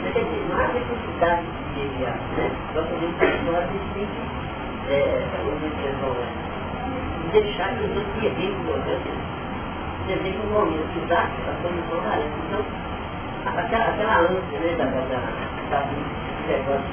dizer, 0.03 0.47
não 0.49 0.57
há 0.57 0.68
necessidade 0.68 1.42
de 1.74 1.80
enviar, 1.80 2.18
né? 2.36 2.51
Nós 2.74 2.86
podemos 2.86 3.16
fazer, 3.18 3.57
a 3.57 3.66
gente 3.66 3.94
tem 3.94 4.07
que, 4.07 4.92
é, 4.92 5.26
deixar 7.32 7.68
que 7.76 7.84
os 7.84 7.97
outros 7.97 8.14
viverem 8.14 8.57
o 8.57 8.64
processo, 8.64 9.36
viverem 10.07 10.41
o 10.41 10.47
momento, 10.53 10.93
que 10.93 11.01
dá 11.07 11.21
a 11.21 11.53
condição 11.63 12.01
da 12.03 12.17
lei. 12.17 12.31
Então, 12.47 12.65
aquela, 13.47 13.85
aquela 13.87 14.19
ânsia, 14.21 14.59
né, 14.59 14.75
da, 14.79 14.85
da, 14.85 15.01
da, 15.01 15.19
da 15.71 15.87
negócio 16.47 16.87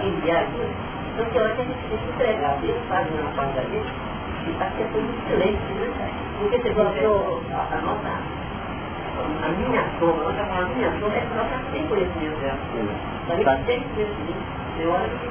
de 0.00 0.08
enviar 0.08 0.42
aquilo, 0.42 0.94
então, 1.14 1.26
tem 1.26 1.42
hora 1.42 1.54
que 1.54 1.62
a 1.62 1.64
gente 1.64 1.78
tem 1.88 1.98
que 1.98 2.10
entregar, 2.10 2.58
Deus 2.60 2.76
faz 2.88 3.06
uma 3.08 3.30
parte 3.36 3.54
da 3.54 3.62
gente, 3.62 3.86
e 4.46 4.50
está 4.50 4.66
sempre 4.76 5.00
muito 5.00 5.28
silêncio, 5.30 5.74
né? 5.78 6.10
Porque 6.40 6.58
você 6.58 6.70
gostou 6.70 7.40
a 7.54 7.76
nossa, 7.80 8.18
a 9.14 9.48
minha 9.54 9.84
soma, 10.00 10.24
a 10.24 10.32
nossa 10.32 10.42
a 10.42 10.66
minha 10.74 10.90
soma 10.98 11.14
é 11.14 11.20
que 11.20 11.34
nós 11.34 11.48
já 11.48 11.58
tem 11.70 11.86
conhecimento 11.86 12.40
dela. 12.40 12.58
Mas 13.28 13.46
a 13.46 13.54
gente 13.54 13.66
tem 13.66 13.80
conhecimento, 13.94 14.42
tem 14.76 14.86
hora 14.88 15.06
que 15.06 15.26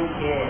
não 0.00 0.08
quer. 0.18 0.48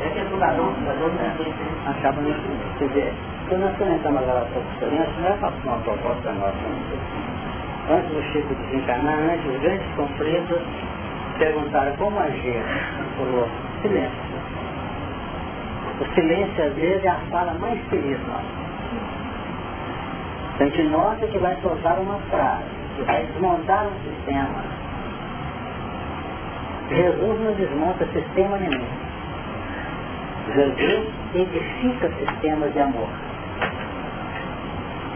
É 0.00 0.08
que 0.08 0.18
é 0.20 0.24
do 0.24 0.38
ladrão, 0.38 0.66
o 0.66 0.86
ladrão 0.86 1.08
não 1.08 1.36
conhecimento. 1.36 1.90
Acaba 1.90 2.22
nisso. 2.22 2.40
Quer 2.78 2.88
dizer, 2.88 3.14
quando 3.48 3.62
nós 3.62 3.76
começamos 3.76 4.22
a 4.22 4.26
relação 4.26 4.62
com 4.62 4.86
o 4.86 4.90
Senhor, 4.90 5.06
não 5.20 5.28
é 5.28 5.32
para 5.32 5.48
uma 5.64 5.78
proposta 5.78 6.32
nossa. 6.32 6.56
Antes 7.90 8.10
do 8.10 8.22
Chico 8.32 8.54
desencarnar, 8.54 9.18
antes 9.18 9.44
dos 9.44 9.60
grandes 9.60 9.86
conflitos, 9.96 10.60
perguntaram 11.38 11.96
como 11.96 12.18
agir. 12.20 12.62
Falou, 13.16 13.48
silêncio. 13.82 14.32
O 16.00 16.14
silêncio 16.14 16.64
às 16.64 16.74
vezes 16.74 17.04
é 17.04 17.08
a 17.08 17.18
fala 17.30 17.54
mais 17.54 17.80
feliz 17.88 18.18
nossa. 18.26 18.62
A 20.60 20.64
gente 20.64 20.82
nota 20.84 21.26
que 21.26 21.38
vai 21.38 21.56
soltar 21.62 21.98
uma 21.98 22.18
frase, 22.30 22.64
que 22.96 23.02
vai 23.02 23.26
desmontar 23.26 23.86
um 23.86 24.10
sistema. 24.10 24.64
Jesus 26.88 27.40
não 27.40 27.52
desmonta 27.54 28.06
sistema 28.12 28.58
nenhum. 28.58 28.86
Jesus 30.54 31.08
edifica 31.34 32.10
sistemas 32.18 32.72
de 32.72 32.80
amor. 32.80 33.08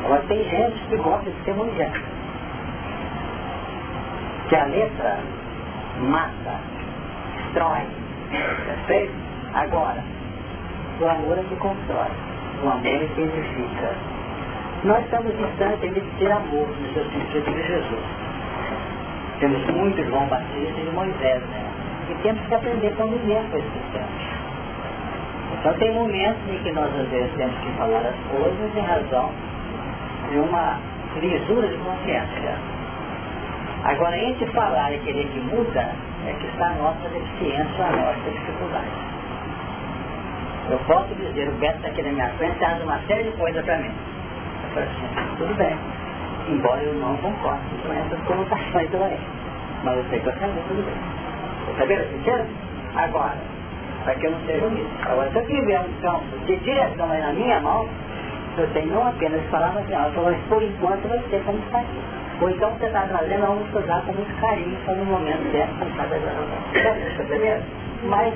Agora 0.05 0.23
tem 0.29 0.45
gente 0.49 0.81
que 0.89 0.97
gosta 0.97 1.31
de 1.31 1.45
ser 1.45 1.55
mulher. 1.55 1.93
Que 4.49 4.57
a 4.57 4.65
letra 4.67 5.19
mata, 6.01 6.61
destrói. 7.37 7.87
Perfeito? 8.31 9.13
Agora, 9.55 10.03
o 11.01 11.09
amor 11.09 11.39
é 11.39 11.43
que 11.43 11.57
constrói, 11.57 12.11
o 12.63 12.69
amor 12.69 12.87
é 12.87 13.09
que 13.15 13.21
edifica. 13.21 13.91
Nós 14.85 15.03
estamos 15.05 15.37
distantes 15.37 15.95
de 15.95 16.03
ser 16.19 16.31
amor, 16.31 16.69
no 16.69 16.95
seu 16.95 17.05
sentido 17.11 17.53
de 17.53 17.67
Jesus. 17.67 18.05
Temos 19.41 19.67
muito 19.75 20.05
João 20.05 20.27
Batista 20.27 20.81
e 20.81 20.91
Moisés, 20.95 21.43
né? 21.43 21.67
E 22.11 22.15
temos 22.23 22.47
que 22.47 22.55
aprender 22.55 22.89
a 22.89 22.97
conviver 22.97 23.43
com 23.51 23.59
esse 23.59 23.71
sistema. 23.71 24.26
Então 25.67 25.79
tem 25.79 25.93
momentos 25.95 26.49
em 26.49 26.63
que 26.63 26.71
nós 26.71 26.95
às 26.95 27.09
vezes 27.09 27.35
temos 27.35 27.59
que 27.59 27.73
falar 27.73 27.99
as 27.99 28.15
coisas 28.31 28.77
em 28.77 28.81
razão 28.83 29.33
de 30.31 30.39
uma 30.39 30.79
lisura 31.17 31.67
de 31.67 31.77
consciência. 31.79 32.55
Agora, 33.83 34.17
entre 34.17 34.47
falar 34.53 34.93
e 34.93 34.99
querer 35.01 35.27
que 35.27 35.41
muda, 35.41 35.81
é 36.25 36.33
que 36.39 36.47
está 36.47 36.69
a 36.69 36.75
nossa 36.75 37.09
deficiência, 37.09 37.85
a 37.85 37.91
nossa 37.97 38.31
dificuldade. 38.31 38.93
Eu 40.71 40.79
posso 40.87 41.13
dizer, 41.17 41.49
o 41.49 41.53
Beto 41.59 41.79
está 41.79 41.89
aqui 41.89 42.03
na 42.03 42.11
minha 42.11 42.29
frente, 42.35 42.59
traz 42.61 42.81
uma 42.85 43.01
série 43.09 43.25
de 43.25 43.33
coisas 43.33 43.65
para 43.65 43.79
mim. 43.79 43.91
Eu 44.63 44.71
falo 44.71 44.87
assim, 44.87 45.37
tudo 45.37 45.55
bem. 45.57 45.77
Embora 46.49 46.81
eu 46.81 46.95
não 46.95 47.17
concorde 47.17 47.65
com 47.85 47.93
essas 47.93 48.21
conotações 48.25 48.89
do. 48.91 48.99
Mas 49.83 49.97
eu 49.97 50.05
sei 50.11 50.21
que 50.21 50.29
eu 50.29 50.33
sei, 50.35 50.49
tudo 50.69 50.87
bem. 50.87 50.95
Está 51.73 51.85
vendo 51.87 52.13
sincero? 52.13 52.47
Agora, 52.95 53.56
para 54.07 54.15
que 54.15 54.27
eu 54.27 54.31
não 54.31 54.41
seja 54.47 54.67
isso. 54.67 54.87
Agora, 55.03 55.31
se 55.31 55.37
eu 55.37 55.47
tiver 55.47 55.81
um 55.81 55.93
campo 56.01 56.39
de 56.47 56.57
direção 56.57 57.09
na 57.09 57.33
minha 57.33 57.61
mão, 57.61 57.89
eu 58.57 58.67
tenho 58.73 58.95
não 58.95 59.09
apenas 59.09 59.43
falar, 59.51 59.75
mas 59.75 59.85
por 60.49 60.63
enquanto 60.63 61.09
vai 61.09 61.19
ser 61.29 61.43
como 61.45 61.59
está 61.59 61.81
aqui. 61.81 61.99
Ou 62.41 62.51
então 62.51 62.71
você 62.71 62.87
está 62.87 63.03
trazendo, 63.03 63.47
vamos 63.47 63.75
usar 63.75 64.03
com 64.07 64.13
muito 64.13 64.41
carinho, 64.41 64.77
só 64.87 64.93
no 64.93 65.05
momento 65.07 65.51
certo, 65.51 65.75
como 65.79 65.91
está 65.91 66.05
entendendo? 67.25 67.65
Mas 68.05 68.33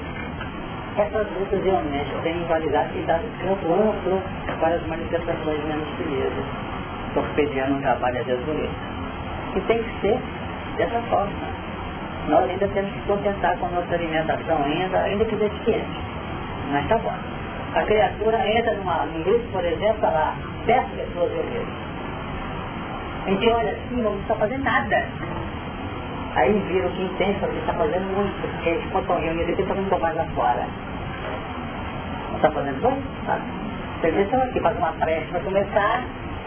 essas 0.96 1.26
lutas 1.38 1.62
realmente 1.62 2.10
têm 2.22 2.44
validade 2.48 2.98
e 2.98 3.02
dado 3.02 3.22
campo 3.40 3.72
amplo 3.72 4.22
para 4.58 4.74
as 4.74 4.86
manifestações 4.88 5.64
menos 5.64 5.88
felizes, 5.96 6.44
torpedeando 7.14 7.74
um 7.74 7.80
trabalho 7.80 8.24
desolado. 8.24 8.70
E 9.54 9.60
tem 9.60 9.82
que 9.82 10.00
ser 10.00 10.18
dessa 10.76 11.00
forma. 11.02 11.59
Nós 12.28 12.48
ainda 12.48 12.68
temos 12.68 12.92
que 12.92 13.00
contentar 13.00 13.56
com 13.58 13.66
a 13.66 13.70
nossa 13.70 13.94
alimentação 13.94 14.62
ainda, 14.64 14.98
ainda 14.98 15.24
que 15.24 15.36
deficiente. 15.36 16.00
Mas 16.70 16.82
está 16.84 16.98
bom. 16.98 17.14
A 17.74 17.82
criatura 17.82 18.48
entra 18.48 18.74
numa, 18.74 19.06
num 19.06 19.46
por 19.52 19.64
exemplo, 19.64 20.02
lá, 20.02 20.34
10 20.66 20.86
pessoas 20.90 21.32
reunidas 21.32 21.90
a 23.26 23.30
gente 23.30 23.48
olha 23.50 23.72
assim, 23.72 24.02
não 24.02 24.16
está 24.18 24.34
fazendo 24.34 24.64
nada. 24.64 25.04
Aí 26.36 26.52
viram 26.68 26.88
que 26.90 27.02
entende, 27.02 27.38
que 27.38 27.58
está 27.58 27.74
fazendo 27.74 28.16
muito, 28.16 28.40
porque 28.40 28.70
eles 28.70 28.84
estão 28.84 29.20
reunidos 29.20 29.52
aqui, 29.52 29.62
estão 29.62 29.76
indo 29.76 30.00
mais 30.00 30.16
lá 30.16 30.24
fora. 30.34 30.66
Não 32.30 32.36
está 32.36 32.50
fazendo 32.50 32.80
bom? 32.80 32.98
Tá? 33.26 33.38
Vocês 34.00 34.16
estão 34.16 34.42
aqui, 34.42 34.60
faz 34.60 34.76
uma 34.78 34.92
prece 34.92 35.26
para 35.26 35.40
começar, 35.40 36.02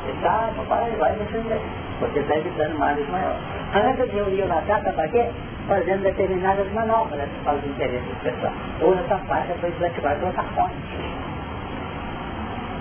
e 0.08 0.24
tá, 0.24 0.50
papai, 0.58 0.92
vai 0.98 1.14
defender. 1.14 1.62
Você 2.00 2.20
está 2.20 2.38
evitando 2.38 2.80
males 2.80 3.08
maiores. 3.10 3.53
Antes 3.74 4.10
de 4.10 4.16
reunir 4.16 4.46
na 4.46 4.62
data, 4.62 4.92
para 4.92 5.08
quê? 5.08 5.26
Fazendo 5.68 6.04
determinadas 6.04 6.72
manobras 6.74 7.30
para 7.44 7.56
os 7.56 7.66
interesses 7.66 8.18
pessoais. 8.22 8.54
Ou 8.82 8.96
nessa 8.96 9.18
parte, 9.28 9.48
depois 9.48 9.74
vai 9.80 9.90
ativar 9.90 10.24
outra 10.24 10.44
fonte. 10.44 10.76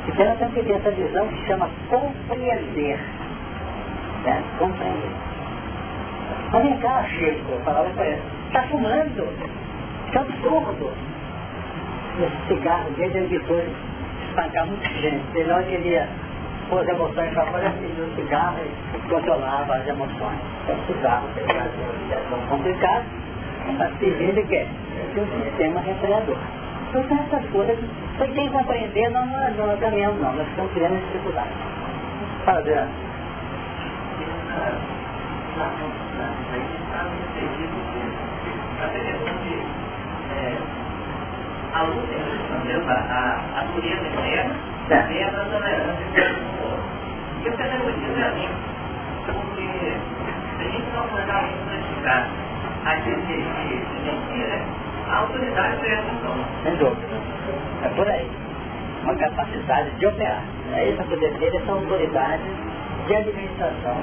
Então 0.09 0.27
nós 0.27 0.39
temos 0.39 0.55
que 0.55 0.63
ter 0.65 0.73
essa 0.75 0.91
visão 0.91 1.29
que 1.29 1.47
chama 1.47 1.71
compreender 1.89 2.99
né? 4.25 4.43
Compreende. 4.59 5.09
Mas 6.53 6.63
vem 6.63 6.77
cá, 6.79 7.05
Chico, 7.05 7.61
falava 7.65 7.89
para 7.91 8.07
ele, 8.07 8.23
está 8.47 8.63
fumando, 8.65 9.29
que 10.11 10.19
absurdo. 10.19 10.93
Esse 12.21 12.49
cigarro 12.49 12.91
dele, 12.91 13.19
ele 13.19 13.39
depois 13.39 13.65
espancar 14.29 14.67
muita 14.67 14.89
gente. 14.89 15.25
Ele 15.35 15.51
não 15.51 15.63
queria 15.63 16.09
pôr 16.73 16.81
as 16.81 16.89
emoções 16.89 17.35
para 17.35 17.47
fora, 17.47 17.69
acendia 17.69 18.05
o 18.05 18.17
cigarro 18.17 18.57
e 18.65 19.09
controlava 19.09 19.75
as 19.75 19.87
emoções. 19.87 20.39
Então, 20.65 20.75
o 20.75 20.87
cigarro 20.87 21.29
tem 21.35 21.45
é 21.45 22.49
complicado, 22.49 23.05
mas 23.77 23.99
se 23.99 24.07
ele 24.07 24.43
quer, 24.45 24.67
é 24.67 25.21
um 25.21 25.45
sistema 25.45 25.81
refreador. 25.81 26.39
Então, 26.89 27.19
essas 27.19 27.51
coisas 27.51 27.79
que 27.79 28.33
tem 28.33 28.49
que 28.49 28.51
compreender, 28.51 29.11
não, 29.11 29.27
não, 29.27 29.51
não, 29.51 29.77
não, 29.77 30.15
não, 30.15 30.33
nós 30.33 30.49
estamos 30.49 30.73
criando 30.73 30.99
dificuldade. 31.07 31.51
Fala, 32.47 32.59
Adriano 32.59 32.91
a 41.75 41.83
luz 41.85 42.05
entendeu? 42.05 42.83
A, 42.87 43.61
a 43.61 43.65
pureza 43.73 44.07
interna 44.07 44.55
e 44.55 44.69
a 44.69 44.72
tolerância 45.53 46.37
E 47.43 47.47
eu 47.47 47.53
quero 47.57 47.93
dizer 47.93 48.25
assim, 48.25 48.49
porque 49.27 49.63
se 50.59 50.63
a 50.63 50.71
gente 50.71 50.91
não 50.95 51.05
for 51.09 51.21
realmente 51.21 51.59
praticar 51.65 52.29
aquilo 52.85 53.23
que 53.23 53.33
a 53.33 53.37
gente 53.37 54.33
tira, 54.33 54.61
a 55.09 55.17
autoridade 55.19 55.77
perde 55.79 56.03
o 56.03 56.27
tom. 56.27 56.37
Sem 56.63 56.77
dúvida. 56.77 57.07
É 57.85 57.89
por 57.89 58.09
aí. 58.09 58.31
Uma 59.03 59.15
capacidade 59.17 59.91
de 59.99 60.07
operar. 60.07 60.43
É 60.75 60.91
essa 60.91 61.03
poder 61.05 61.33
ter 61.39 61.55
essa 61.55 61.73
autoridade 61.73 62.43
de 63.07 63.15
administração 63.15 63.97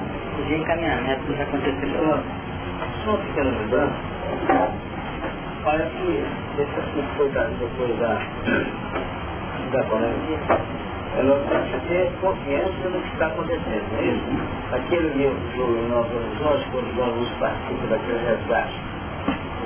de 0.46 0.54
encaminhamento 0.54 1.22
dos 1.24 1.40
acontecimentos. 1.40 2.24
Só 3.04 3.16
pequena 3.16 3.50
mudança. 3.50 3.94
Olha 5.64 5.86
que 5.86 6.24
esse 6.58 6.80
assunto 6.80 7.16
foi 7.16 7.28
da, 7.30 7.44
depois 7.44 7.98
da, 7.98 8.18
da 9.72 9.84
polêmica, 9.84 10.58
ela 11.16 11.36
precisa 11.40 11.80
ter 11.88 12.12
confiança 12.20 12.88
no 12.88 13.00
que 13.00 13.12
está 13.12 13.26
acontecendo, 13.26 13.98
é 13.98 14.04
isso? 14.04 14.74
Aquele 14.74 15.08
livro 15.14 15.40
do 15.56 15.88
Novo 15.88 16.16
Horizonte, 16.16 16.68
quando 16.70 16.98
o 16.98 17.02
alunos 17.02 17.30
participam 17.40 17.86
daquele 17.88 18.26
resgate, 18.26 18.80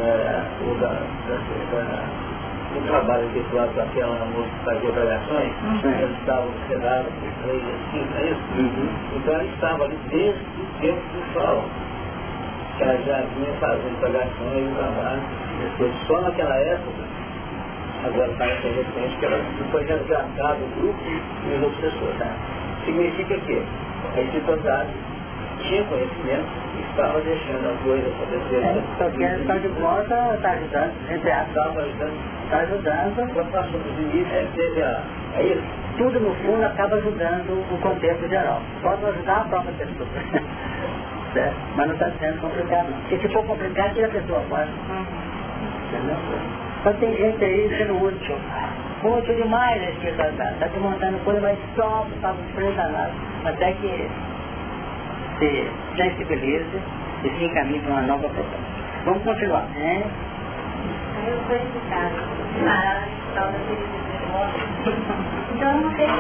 é, 0.01 0.43
o 0.63 0.75
da, 0.81 0.89
da, 0.89 1.37
da 1.73 2.35
no 2.75 2.87
trabalho 2.89 3.27
habitual 3.27 3.69
com 3.69 3.81
aquela 3.81 4.25
moça 4.27 4.49
que 4.51 4.65
fazia 4.65 4.91
pregações, 4.91 5.53
uhum. 5.63 5.91
eles 5.91 6.19
estavam 6.19 6.49
observados 6.49 7.13
por 7.15 7.31
três 7.45 7.63
assim, 7.63 8.05
não 8.11 8.19
é 8.19 8.25
isso? 8.25 8.43
Uhum. 8.59 8.89
Então 9.17 9.35
ela 9.35 9.45
estava 9.45 9.85
ali 9.85 9.99
desde 10.11 10.41
o 10.41 10.81
tempo 10.81 11.01
do 11.01 11.33
sol. 11.33 11.65
Que 12.77 12.83
ela 12.83 12.97
já 13.07 13.23
vinha 13.37 13.53
fazendo 13.61 14.01
pregações 14.01 14.67
e 14.67 14.75
trabalho. 14.75 15.23
Só 16.09 16.21
naquela 16.23 16.57
época, 16.57 17.04
agora 18.05 18.31
parece 18.39 18.69
recente 18.69 19.17
que 19.19 19.25
ela 19.25 19.41
foi 19.71 19.85
resgatada 19.85 20.55
do 20.57 20.81
grupo 20.81 21.01
e 21.05 21.55
os 21.57 21.63
outros 21.63 21.81
pessoas. 21.81 22.17
Tá? 22.19 22.31
Significa 22.85 23.39
que 23.39 23.63
a 24.17 24.21
espiritualidade 24.21 24.91
tinha 25.61 25.85
conhecimento 25.85 26.47
e 26.77 26.91
estava 26.91 27.21
deixando 27.21 27.71
a 27.71 27.85
coisa 27.85 28.09
acontecer. 28.09 28.57
É, 28.57 28.83
só 28.99 29.11
que 29.11 29.25
ela 29.25 29.41
está 29.41 29.57
de 29.57 29.69
volta, 29.69 30.35
está 30.35 30.51
ajudando, 30.51 30.93
entre 31.11 31.31
aspas. 31.31 31.49
Estava 31.49 31.81
ajudando. 31.81 32.45
Está 32.45 32.59
ajudando. 32.59 33.35
Quando 33.35 33.53
passou 33.53 33.81
dos 33.81 34.33
é, 34.33 34.47
teve 34.55 34.83
a... 34.83 35.03
É 35.37 35.43
isso? 35.43 35.63
Tudo 35.97 36.21
no 36.21 36.35
fundo 36.35 36.65
acaba 36.65 36.97
ajudando 36.97 37.65
o 37.73 37.79
contexto 37.81 38.29
geral. 38.29 38.61
Pode 38.83 39.05
ajudar 39.07 39.37
a 39.37 39.45
própria 39.45 39.73
pessoa. 39.75 40.09
certo? 41.33 41.57
Mas 41.77 41.87
não 41.87 41.95
está 41.95 42.11
sendo 42.19 42.41
complicado 42.41 42.91
não. 42.91 43.01
Porque 43.01 43.19
se 43.19 43.29
for 43.29 43.45
complicado, 43.45 43.95
tira 43.95 44.07
a 44.07 44.11
pessoa 44.11 44.41
fora. 44.49 44.69
Entendeu? 45.89 46.64
Então 46.85 46.93
tem 47.01 47.17
gente 47.17 47.43
aí 47.43 47.75
sendo 47.79 47.97
útil. 48.05 48.37
Útil 49.03 49.35
demais 49.37 49.83
a 49.83 49.89
espiritualidade. 49.89 50.53
Está 50.53 50.69
te 50.69 50.79
montando 50.81 51.19
coisa, 51.25 51.41
mas 51.41 51.59
só 51.75 52.07
para 52.21 52.35
enfrentar 52.35 52.91
nada. 52.91 53.11
Até 53.47 53.73
que 53.73 54.07
se 55.39 55.71
sensibilize 55.97 56.83
e 57.25 57.31
se 57.31 57.45
encaminhe 57.47 57.81
para 57.81 57.91
uma 57.91 58.03
nova 58.03 58.29
proposta. 58.29 58.59
Vamos 59.07 59.23
continuar. 59.23 59.63
Né? 59.75 60.05
Eu 61.27 61.39
sou 61.47 61.57
explicado. 61.57 62.17
Então 65.55 65.71
eu 65.71 65.81
não 65.81 65.91
sei 65.97 66.07
se 66.07 66.13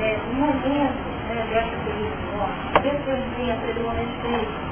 é, 0.00 0.18
no 0.28 0.34
momento 0.34 1.02
né, 1.26 1.46
dessa 1.50 1.76
feliz 1.82 2.14
morte, 2.36 2.80
depois 2.80 3.18
vinha 3.36 3.54
aquele 3.54 3.80
momento 3.80 4.22
feliz. 4.22 4.67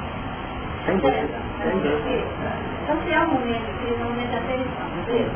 Sem 0.86 0.96
dúvida. 0.98 1.38
Sem 1.62 1.78
dúvida. 1.80 2.26
Então 2.82 3.02
se 3.02 3.12
é 3.12 3.20
um 3.20 3.26
momento 3.26 3.66
que 3.78 3.92
o 3.92 3.98
momento 3.98 4.30
da 4.30 4.40
felicidade, 4.42 5.26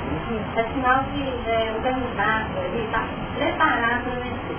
é 0.57 0.65
sinal 0.73 1.05
que 1.13 1.51
é, 1.51 1.75
o 1.77 1.83
candidato 1.83 2.47
está 2.79 3.05
preparado 3.37 4.05
para 4.05 4.15
vencer. 4.23 4.57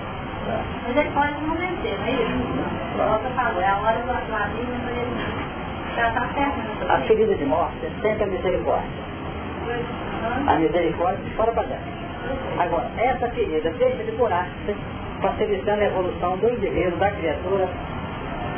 Mas 0.86 0.96
ele 0.96 1.10
pode 1.10 1.32
não 1.46 1.54
vencer, 1.56 1.98
não 1.98 2.06
é 2.06 2.12
isso? 2.12 2.98
Volta 2.98 3.30
falou, 3.30 3.62
é 3.62 3.68
a 3.68 3.78
hora 3.78 3.98
do 4.00 4.10
abismo 4.10 4.80
para 4.84 4.92
ele 4.92 5.52
já 5.96 6.08
está 6.08 6.28
certo. 6.34 6.90
A 6.90 6.98
ferida 7.06 7.34
de 7.34 7.44
morte 7.44 7.86
é 7.86 7.90
sempre 8.02 8.24
a 8.24 8.26
misericórdia. 8.26 8.90
A 10.46 10.54
misericórdia 10.56 11.24
de 11.24 11.30
fora 11.30 11.52
para 11.52 11.62
dentro. 11.64 12.02
Agora, 12.58 12.90
essa 12.98 13.28
ferida 13.30 13.70
deixa 13.70 14.04
de 14.04 14.12
curar-se, 14.12 14.76
facilitando 15.20 15.82
a 15.82 15.86
evolução 15.86 16.36
do 16.38 16.50
indivíduo, 16.50 16.98
da 16.98 17.10
criatura, 17.10 17.68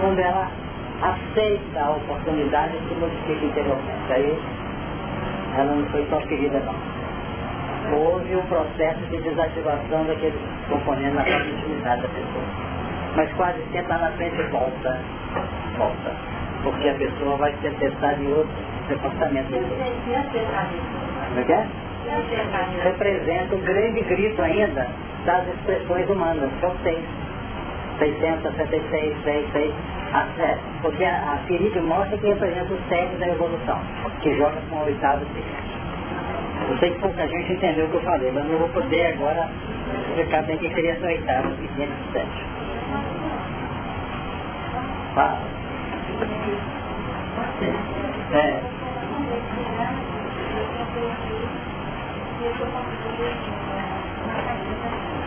quando 0.00 0.18
ela 0.18 0.48
aceita 1.02 1.80
a 1.80 1.90
oportunidade 1.90 2.76
e 2.76 2.88
se 2.88 2.94
modifica 2.94 3.44
interiormente. 3.44 4.12
Aí 4.12 4.38
ela 5.56 5.74
não 5.74 5.86
foi 5.86 6.06
só 6.10 6.20
ferida 6.22 6.60
não 6.60 6.74
houve 7.92 8.36
um 8.36 8.42
processo 8.46 9.00
de 9.10 9.18
desativação 9.18 10.04
daquele 10.04 10.38
componente 10.68 11.14
na 11.14 11.22
própria 11.22 11.50
intimidade 11.50 12.02
da 12.02 12.08
pessoa. 12.08 12.44
Mas 13.16 13.32
quase 13.34 13.62
sempre 13.72 13.92
lá 13.92 13.98
na 13.98 14.10
frente 14.12 14.42
volta, 14.50 15.00
volta. 15.76 16.12
Porque 16.62 16.88
a 16.88 16.94
pessoa 16.94 17.36
vai 17.36 17.54
ser 17.60 17.74
testada 17.74 18.22
em 18.22 18.32
outros 18.32 18.56
departamentos. 18.88 19.50
Como 21.28 21.40
é 21.40 21.44
que 21.44 21.52
é? 21.52 21.66
Representa 22.82 23.54
o 23.54 23.58
grande 23.58 24.00
grito 24.02 24.42
ainda 24.42 24.86
das 25.24 25.46
expressões 25.48 26.08
humanas, 26.08 26.50
que 26.58 26.64
é 26.64 26.68
o 26.68 26.76
6. 26.82 27.04
666, 30.14 30.14
6, 30.14 30.14
6, 30.14 30.14
a 30.14 30.26
7. 30.36 30.60
Porque 30.82 31.04
a, 31.04 31.32
a 31.32 31.38
ferida 31.46 31.82
mostra 31.82 32.16
que 32.18 32.26
representa 32.26 32.72
o 32.72 32.78
7 32.88 33.16
da 33.16 33.28
evolução, 33.28 33.78
que 34.20 34.36
joga 34.36 34.60
com 34.70 34.76
o 34.76 34.84
oitavo 34.84 35.24
seguinte. 35.26 35.74
Eu 36.70 36.78
sei 36.78 36.90
que 36.92 37.00
pouca 37.00 37.26
gente 37.26 37.52
entendeu 37.52 37.86
o 37.86 37.90
que 37.90 37.96
eu 37.96 38.02
falei, 38.02 38.30
mas 38.32 38.50
eu 38.50 38.58
vou 38.58 38.68
poder 38.70 39.14
agora 39.14 39.48
explicar 40.08 40.42
bem 40.44 40.56
que 40.58 40.72
seria 40.74 40.92
essa 40.92 41.06
oitava 41.06 41.48
e 41.60 41.68
quinhentos 41.68 42.12
sete. 42.12 42.44
Fala. 45.14 45.38
É. 48.32 48.62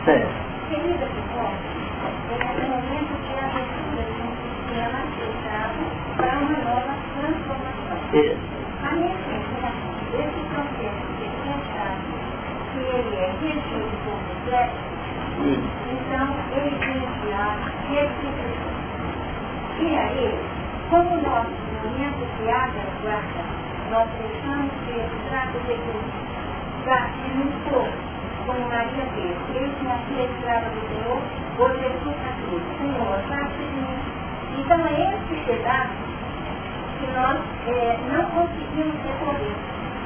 Certo. 0.06 0.48
Para 6.18 6.38
uma 6.40 6.58
nova 6.58 6.94
transformação. 7.14 7.98
Isso. 8.14 8.58
A 8.84 8.92
minha 8.96 9.16
esse 10.18 10.42
processo 10.50 11.08
que 12.74 12.80
ele 12.80 13.16
é 13.16 13.34
regido 13.42 13.92
por 14.04 14.18
então 15.38 16.28
ele 16.52 16.76
tem 16.80 17.00
que 17.00 17.28
reciprocidade. 17.90 18.78
E 19.80 19.96
aí, 19.96 20.40
como 20.90 21.22
nós, 21.22 21.46
no 21.48 21.90
momento 21.90 22.26
que 22.38 22.50
a 22.50 22.68
guarda, 23.04 23.44
nós 23.92 24.10
deixamos 24.18 24.72
que 24.86 24.92
esse 24.98 25.18
trato 25.30 25.58
de 25.66 25.74
no 27.36 27.52
corpo, 27.70 27.94
como 28.48 28.68
Maria 28.70 29.06
fez, 29.14 29.38
eis 29.56 29.72
escrava 30.26 30.70
do 30.70 30.82
Senhor, 30.88 31.22
hoje 31.60 31.86
é 31.86 31.94
sua 32.02 32.14
cruz, 32.42 32.64
Senhor, 32.80 33.20
de 33.58 33.76
mim. 33.76 33.98
Então 34.58 34.80
é 34.88 35.14
esse 35.14 35.46
pedaço 35.46 36.07
que 37.00 37.08
nós 37.14 37.38
é, 37.68 38.00
não 38.12 38.26
conseguimos 38.32 38.96
recorrer. 39.06 39.56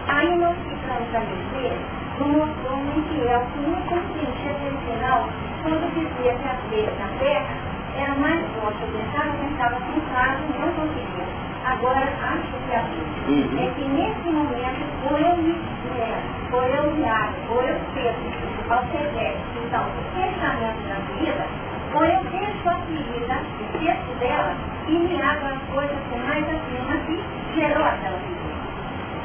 Aí 0.07 0.35
nós 0.37 0.55
ficamos 0.67 1.15
a 1.15 1.19
dizer 1.19 2.01
mostrou 2.21 2.77
um 2.77 2.99
infiel 2.99 3.41
que 3.53 3.59
não 3.65 3.81
compreendia 3.81 4.51
até 4.51 4.69
o 4.69 4.77
final, 4.85 5.29
quando 5.63 5.89
dizia 5.93 6.33
que 6.33 6.47
a 6.47 6.55
fé 6.69 6.85
na 6.99 7.07
terra 7.19 7.55
era 7.97 8.15
mais 8.15 8.41
forte. 8.55 8.81
Eu 8.81 8.89
pensava, 8.93 9.33
pensava, 9.37 9.75
pensava 9.81 10.37
não 10.59 10.71
conseguia. 10.73 11.25
Agora, 11.65 12.01
acho 12.01 12.51
que 12.65 12.73
a 12.73 12.81
uhum. 13.27 13.59
é 13.59 13.71
que 13.75 13.85
nesse 13.85 14.29
momento, 14.29 14.81
ou 15.09 15.17
eu 15.17 15.37
me 15.37 15.51
esmero, 15.51 16.21
ou 16.53 16.63
eu 16.63 16.91
me 16.95 17.05
abro, 17.07 17.41
ou 17.49 17.61
eu 17.61 17.77
cedo 17.93 18.51
ao 18.69 18.83
ser 18.87 19.37
então, 19.65 19.83
o 19.83 20.03
fechamento 20.15 20.81
da 20.87 20.95
vida, 21.19 21.45
ou 21.93 22.05
eu 22.05 22.23
deixo 22.25 22.69
a 22.69 22.75
ferida, 22.75 23.35
esqueço 23.73 24.19
dela, 24.19 24.55
e 24.87 24.91
me 24.91 25.21
abro 25.21 25.47
as 25.47 25.61
coisas 25.73 25.97
com 26.09 26.17
mais 26.19 26.43
acima 26.45 26.97
que 27.05 27.59
gerou 27.59 27.83
aquela 27.83 28.17
vida 28.17 28.41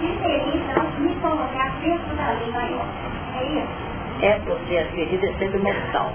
que 0.00 0.08
seria 0.20 0.56
então 0.56 0.90
me 1.00 1.14
colocar 1.16 1.70
dentro 1.80 2.14
da 2.16 2.32
lei 2.32 2.50
maior. 2.50 2.86
É 3.34 3.44
isso? 3.44 3.86
É 4.22 4.38
porque 4.44 4.76
a 4.76 4.84
ferida 4.86 5.26
é 5.26 5.32
sempre 5.38 5.58
mortal, 5.58 6.12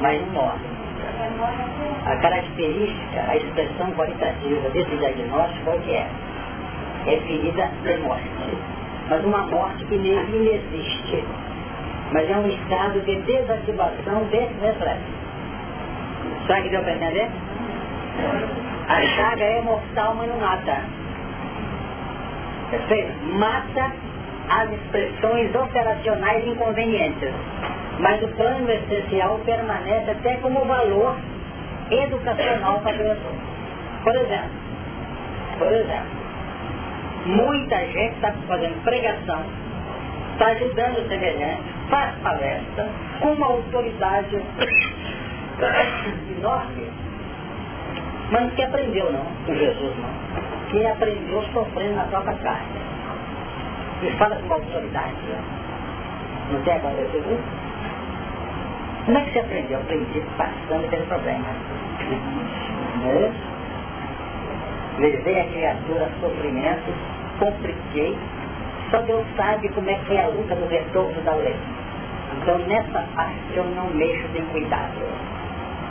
mas 0.00 0.20
morre. 0.32 0.76
É 2.06 2.12
a 2.12 2.16
característica, 2.16 3.20
a 3.28 3.36
expressão 3.36 3.92
qualitativa 3.92 4.68
desse 4.70 4.96
diagnóstico 4.96 5.70
é 5.70 5.74
o 5.74 5.80
que 5.80 5.90
é? 5.92 6.08
É 7.06 7.20
ferida 7.20 7.70
de 7.82 7.96
morte. 7.98 8.28
Mas 9.08 9.24
uma 9.24 9.46
morte 9.46 9.84
que 9.84 9.96
nem 9.96 10.54
existe. 10.54 11.24
Mas 12.12 12.28
é 12.28 12.36
um 12.36 12.48
estado 12.48 13.00
de 13.00 13.16
desativação 13.22 14.24
desse 14.30 14.54
reflexo. 14.60 15.15
Sabe 16.46 16.62
que 16.62 16.68
deu 16.68 16.82
para 16.82 16.92
entender? 16.92 17.28
A 18.88 19.02
chaga 19.02 19.44
é 19.44 19.60
mortal, 19.62 20.14
mas 20.14 20.28
não 20.28 20.38
mata. 20.38 20.80
Perfeito? 22.70 23.12
Mata 23.34 23.92
as 24.48 24.72
expressões 24.72 25.54
operacionais 25.54 26.46
inconvenientes. 26.46 27.32
Mas 27.98 28.22
o 28.22 28.28
plano 28.28 28.70
essencial 28.70 29.40
permanece 29.44 30.10
até 30.10 30.36
como 30.36 30.64
valor 30.64 31.16
educacional 31.90 32.80
para 32.80 32.90
a 32.90 32.98
pessoa. 32.98 33.34
Por 34.04 34.14
exemplo, 34.14 34.50
por 35.58 35.72
exemplo, 35.72 36.26
muita 37.26 37.76
gente 37.86 38.14
está 38.14 38.32
fazendo 38.46 38.84
pregação, 38.84 39.42
está 40.32 40.46
ajudando 40.46 40.98
o 40.98 41.08
semelhante, 41.08 41.62
faz 41.88 42.14
palestra, 42.22 42.88
com 43.20 43.32
uma 43.32 43.46
autoridade 43.46 44.40
enorme, 46.38 46.90
mas 48.30 48.52
que 48.54 48.62
aprendeu 48.62 49.12
não, 49.12 49.24
com 49.46 49.54
Jesus 49.54 49.96
não 49.96 50.26
que 50.70 50.86
aprendeu 50.86 51.42
sofrendo 51.52 51.96
na 51.96 52.04
própria 52.04 52.36
carne. 52.38 52.80
E 54.02 54.10
fala 54.18 54.36
com 54.36 54.54
autoridade. 54.54 55.16
Não 56.50 56.62
tem 56.62 56.76
acontecido 56.76 57.32
isso? 57.32 57.66
Como 59.06 59.18
é 59.18 59.20
que 59.22 59.32
você 59.32 59.38
aprendeu? 59.38 59.78
Aprendi 59.78 60.22
passando 60.36 60.84
aquele 60.84 61.06
problema. 61.06 61.46
É 63.04 63.56
Levei 64.98 65.40
a 65.40 65.44
criatura 65.44 66.06
a 66.06 66.20
sofrimento, 66.20 66.90
compliquei, 67.38 68.16
Só 68.90 68.98
Deus 69.02 69.26
sabe 69.36 69.68
como 69.70 69.90
é 69.90 69.94
que 69.94 70.14
é 70.14 70.24
a 70.24 70.28
luta 70.28 70.54
do 70.54 70.66
retorno 70.68 71.20
da 71.22 71.34
lei. 71.34 71.56
Então 72.40 72.58
nessa 72.60 73.06
parte 73.14 73.54
eu 73.54 73.64
não 73.64 73.90
mexo 73.90 74.26
de 74.28 74.40
cuidado 74.52 75.06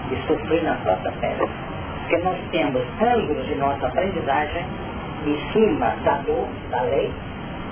de 0.09 0.27
sofrer 0.27 0.63
na 0.63 0.75
nossa 0.75 1.11
pele. 1.19 1.49
Porque 1.99 2.17
nós 2.17 2.37
temos 2.51 2.81
ângulos 3.01 3.45
de 3.47 3.55
nossa 3.55 3.87
aprendizagem 3.87 4.65
em 5.25 5.51
cima 5.51 5.95
da 6.03 6.17
dor, 6.17 6.47
da 6.69 6.81
lei, 6.81 7.11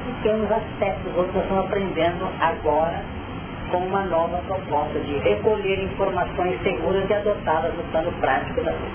e 0.07 0.23
temos 0.23 0.51
aspectos 0.51 1.15
outros 1.15 1.35
estamos 1.43 1.65
aprendendo 1.65 2.27
agora 2.39 3.01
com 3.71 3.77
uma 3.77 4.03
nova 4.03 4.37
proposta 4.47 4.99
de 4.99 5.17
recolher 5.19 5.83
informações 5.83 6.61
seguras 6.61 7.09
e 7.09 7.13
adotá-las 7.13 7.73
no 7.75 7.83
plano 7.91 8.11
prático 8.19 8.61
da 8.61 8.71
lei. 8.71 8.91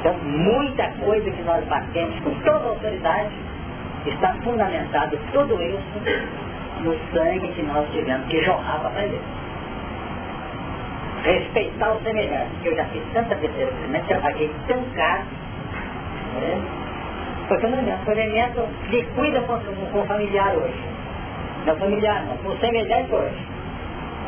Então, 0.00 0.14
muita 0.22 0.90
coisa 1.02 1.30
que 1.30 1.42
nós 1.44 1.64
batemos 1.64 2.20
com 2.20 2.34
toda 2.40 2.68
autoridade 2.68 3.34
está 4.06 4.34
fundamentado 4.42 5.18
tudo 5.32 5.62
isso 5.62 6.02
no 6.82 6.94
sangue 7.12 7.48
que 7.48 7.62
nós 7.62 7.88
tivemos 7.90 8.26
que 8.26 8.42
jorrava 8.42 8.90
para 8.90 9.04
ele. 9.04 9.20
Respeitar 11.24 11.92
o 11.92 12.02
semelhante, 12.02 12.54
que 12.62 12.68
eu 12.68 12.76
já 12.76 12.84
fiz 12.86 13.02
tanta 13.12 13.34
besteira 13.34 13.72
semelhante, 13.72 14.12
eu 14.12 14.20
paguei 14.20 14.50
tão 14.68 14.82
caro, 14.94 15.24
né? 16.34 16.84
porque 17.48 17.66
não 17.66 17.78
adianta, 17.78 18.10
o 18.10 18.12
elemento 18.12 18.68
liquida 18.90 19.40
com, 19.42 19.58
com 19.58 20.00
o 20.00 20.06
familiar 20.06 20.54
hoje. 20.54 20.84
Não 21.66 21.76
familiar 21.76 22.24
não, 22.26 22.36
com 22.38 22.48
o 22.48 22.58
semelhante 22.58 23.12
hoje. 23.12 23.46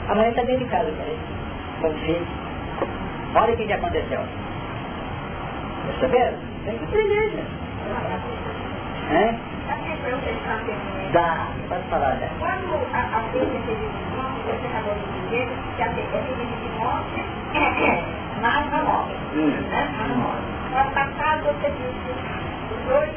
Amanhã 0.08 0.30
está 0.30 0.42
dentro 0.42 0.64
de 0.64 0.70
casa, 0.70 0.90
peraí, 0.90 1.18
com 1.80 1.88
o 1.88 1.94
filho. 2.00 2.26
Olha 3.34 3.52
o 3.52 3.56
que, 3.56 3.66
que 3.66 3.72
aconteceu. 3.72 4.20
Perceberam? 5.86 6.38
Tem 6.64 6.78
que 6.78 6.84
aprender, 6.84 7.30
gente. 7.30 7.66
É? 9.10 9.34
Dá, 11.12 11.48
pode 11.68 11.82
falar, 11.88 12.14
né? 12.14 12.28
Quando 12.38 12.74
a, 12.92 13.18
a 13.18 13.20
Bíblia 13.32 13.60
teve 13.66 13.86
você 14.46 14.66
acabou 14.68 14.94
de 14.94 15.15
dizer 15.26 15.48
que 15.76 15.82
a 15.82 15.88
Bíblia 15.88 16.22
de 16.22 16.68
morte 16.78 17.20
é 17.54 18.40
mais 18.40 18.70
na 18.70 18.82
morte. 18.82 19.14
Né? 19.34 19.88
No 20.70 20.90
passado 20.92 21.42
você 21.44 21.70
disse 21.70 22.10
os 22.70 22.80
dois 22.88 23.10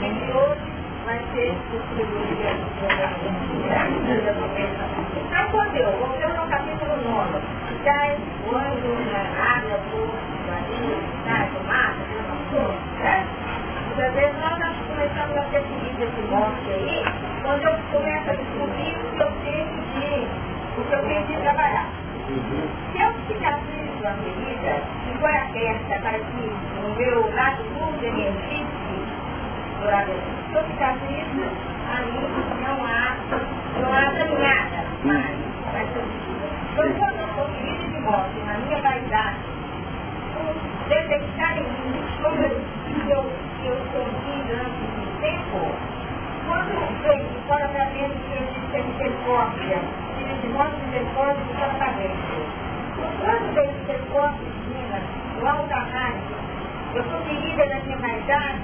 e 0.00 0.32
hoje 0.32 0.72
vai 1.04 1.18
ser 1.34 1.56
quando 5.50 5.76
eu, 5.76 5.90
vou 5.98 6.08
ver 6.18 6.28
no 6.28 6.46
capítulo 6.48 6.96
9, 7.04 7.40
já 7.84 8.16
quando 8.48 8.88
a 9.12 9.56
água, 9.56 9.78
o 9.92 9.96
marinho, 10.48 10.98
a 11.26 11.30
tomada, 11.52 12.00
né? 13.00 13.26
Às 13.90 14.14
vezes 14.14 14.34
nós 14.38 14.58
começamos 14.88 15.36
a 15.36 15.42
ter 15.50 15.62
seguido 15.62 16.02
esse 16.02 16.22
monte 16.30 16.70
aí, 16.70 17.04
quando 17.42 17.62
eu 17.64 17.74
começo 17.92 18.30
a 18.30 18.34
descobrir 18.34 18.96
o 18.96 19.16
que 19.16 19.22
eu 19.22 19.32
tenho 19.44 19.66
de, 19.94 20.49
o 20.80 20.84
que 20.84 20.94
eu 20.94 21.02
tenho 21.06 21.26
de 21.26 21.36
trabalhar. 21.42 21.86
Se 22.92 23.00
eu 23.00 23.12
cicatrizo 23.26 24.06
a 24.06 24.12
ferida, 24.14 24.74
e 25.06 25.18
foi 25.18 25.36
aberta 25.36 26.00
para 26.00 26.18
que 26.18 26.42
o 26.84 26.88
meu 26.96 27.34
lado 27.34 27.64
mundo 27.64 28.02
existe, 28.04 28.70
se 29.80 30.56
eu 30.56 30.62
cicatrizo, 30.64 31.44
aí 31.90 32.12
não 32.62 32.76
há, 32.86 33.16
não 33.80 33.92
há 33.92 34.04
caminhada. 34.16 34.80
Então, 36.76 36.96
quando 36.98 37.20
eu 37.20 37.28
sou 37.34 37.46
ferida 37.56 37.84
de 37.88 38.00
morte, 38.00 38.38
na 38.46 38.54
minha 38.58 38.80
vaidade, 38.80 39.38
detectar 40.88 41.58
em 41.58 41.62
mim 41.62 42.04
sobre 42.22 42.46
o 42.46 42.50
que 42.84 43.10
eu 43.10 43.24
que 43.60 43.66
eu 43.66 43.76
escondi 43.76 44.34
durante 44.46 44.82
tempo, 45.20 45.60
quando 46.46 46.72
veio 47.02 47.24
de 47.24 47.38
fora 47.46 47.68
para 47.68 47.84
dentro 47.84 48.18
que 48.20 48.32
existe 48.42 48.82
misericórdia, 48.88 49.78
e 50.30 50.34
de 50.40 50.48
modo 50.48 50.76
misericórdia 50.86 51.44
de 51.44 51.54
fora 51.54 51.74
para 51.74 51.92
dentro. 51.92 52.60
Quando 53.24 53.54
veio 53.54 53.72
misericórdia 53.72 54.46
divina, 54.46 55.00
do 55.38 55.46
alto 55.46 55.68
da 55.68 55.80
eu 56.94 57.04
sou 57.04 57.20
ferida 57.20 57.66
da 57.66 57.78
minha 57.80 57.98
vaidade, 57.98 58.60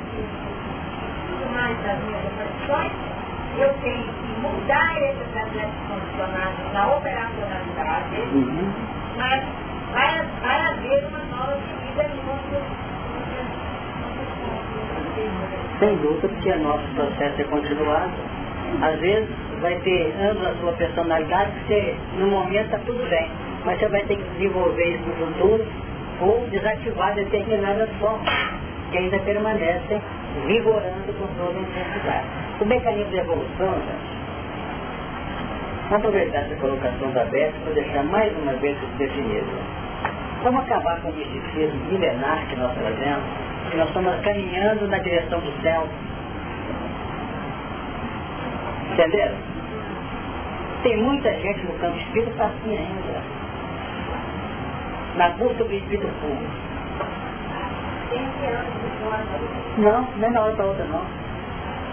tudo 1.28 1.52
mais 1.52 1.76
das 1.82 1.98
minhas 2.04 2.24
operações, 2.24 2.92
eu 3.58 3.72
tenho 3.80 4.02
que 4.02 4.40
mudar 4.40 5.00
esses 5.00 5.36
atletas 5.36 5.70
condicionados 5.88 6.72
na 6.72 6.86
operacionalidade, 6.88 8.20
uhum. 8.34 8.72
mas 9.16 9.44
vai, 9.92 10.26
vai 10.42 10.60
haver 10.60 11.04
uma 11.06 11.36
nova 11.36 11.56
ferida 11.62 12.08
no 12.08 12.26
nosso 12.26 12.86
sem 15.78 15.94
dúvida, 15.98 16.28
porque 16.28 16.50
o 16.50 16.58
nosso 16.60 16.88
processo 16.94 17.40
é 17.40 17.44
continuado. 17.44 18.12
Às 18.82 18.98
vezes 18.98 19.28
vai 19.61 19.74
ter 19.76 20.14
ambas 20.20 20.48
a 20.48 20.61
sua 20.61 20.72
personalidade, 20.72 21.50
porque 21.52 21.94
no 22.18 22.26
momento 22.28 22.66
está 22.66 22.78
tudo 22.78 23.09
bem, 23.09 23.30
mas 23.64 23.78
você 23.78 23.88
vai 23.88 24.02
ter 24.04 24.16
que 24.16 24.24
desenvolver 24.30 24.84
isso 24.84 25.04
no 25.09 25.26
futuro 25.26 25.66
ou 26.20 26.46
desativar 26.50 27.14
determinadas 27.14 27.88
formas 28.00 28.28
que 28.90 28.98
ainda 28.98 29.18
permanecem 29.18 30.00
vigorando 30.46 31.12
com 31.18 31.26
toda 31.38 31.59
a 31.59 31.62
intensidade. 31.62 32.26
O 32.61 32.64
mecanismo 32.64 33.11
de 33.11 33.18
evolução, 33.18 33.74
gente, 33.74 34.16
Vamos 35.88 36.04
aproveitar 36.04 36.38
essa 36.38 36.57
colocação 36.57 37.12
da 37.12 37.24
Beth 37.26 37.52
para 37.62 37.74
deixar 37.74 38.02
mais 38.02 38.36
uma 38.38 38.54
vez 38.54 38.76
definido. 38.98 39.46
Vamos 40.42 40.62
acabar 40.62 41.00
com 41.00 41.11
o 41.11 41.12
misticismo 41.12 41.84
milenar 41.84 42.44
que 42.48 42.57
nós 42.57 42.72
trazemos 42.74 43.22
que 43.70 43.76
nós 43.76 43.88
estamos 43.88 44.20
caminhando 44.22 44.88
na 44.88 44.98
direção 44.98 45.40
do 45.40 45.62
céu. 45.62 45.86
Entenderam? 48.97 49.36
Tem 50.82 50.97
muita 50.97 51.30
gente 51.34 51.66
no 51.66 51.74
campo 51.74 51.99
espírita 51.99 52.44
assim 52.44 52.78
ainda. 52.78 53.22
Na 55.16 55.28
busca 55.30 55.64
do 55.64 55.74
espírito 55.74 56.09
puro. 56.22 56.66
Não, 59.76 60.01
não 60.16 60.28
é 60.28 60.30
na 60.30 60.40
hora 60.40 60.53
para 60.55 60.64
outra 60.64 60.84
não. 60.84 61.03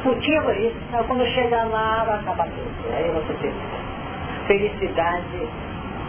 É 0.05 0.59
isso. 0.59 0.77
Então, 0.87 1.03
quando 1.03 1.25
chegar 1.27 1.65
lá, 1.65 2.05
vai 2.05 2.19
acabar 2.19 2.45
tudo. 2.45 2.95
Aí 2.95 3.11
você 3.11 3.33
tem. 3.41 3.53
Felicidade 4.47 5.47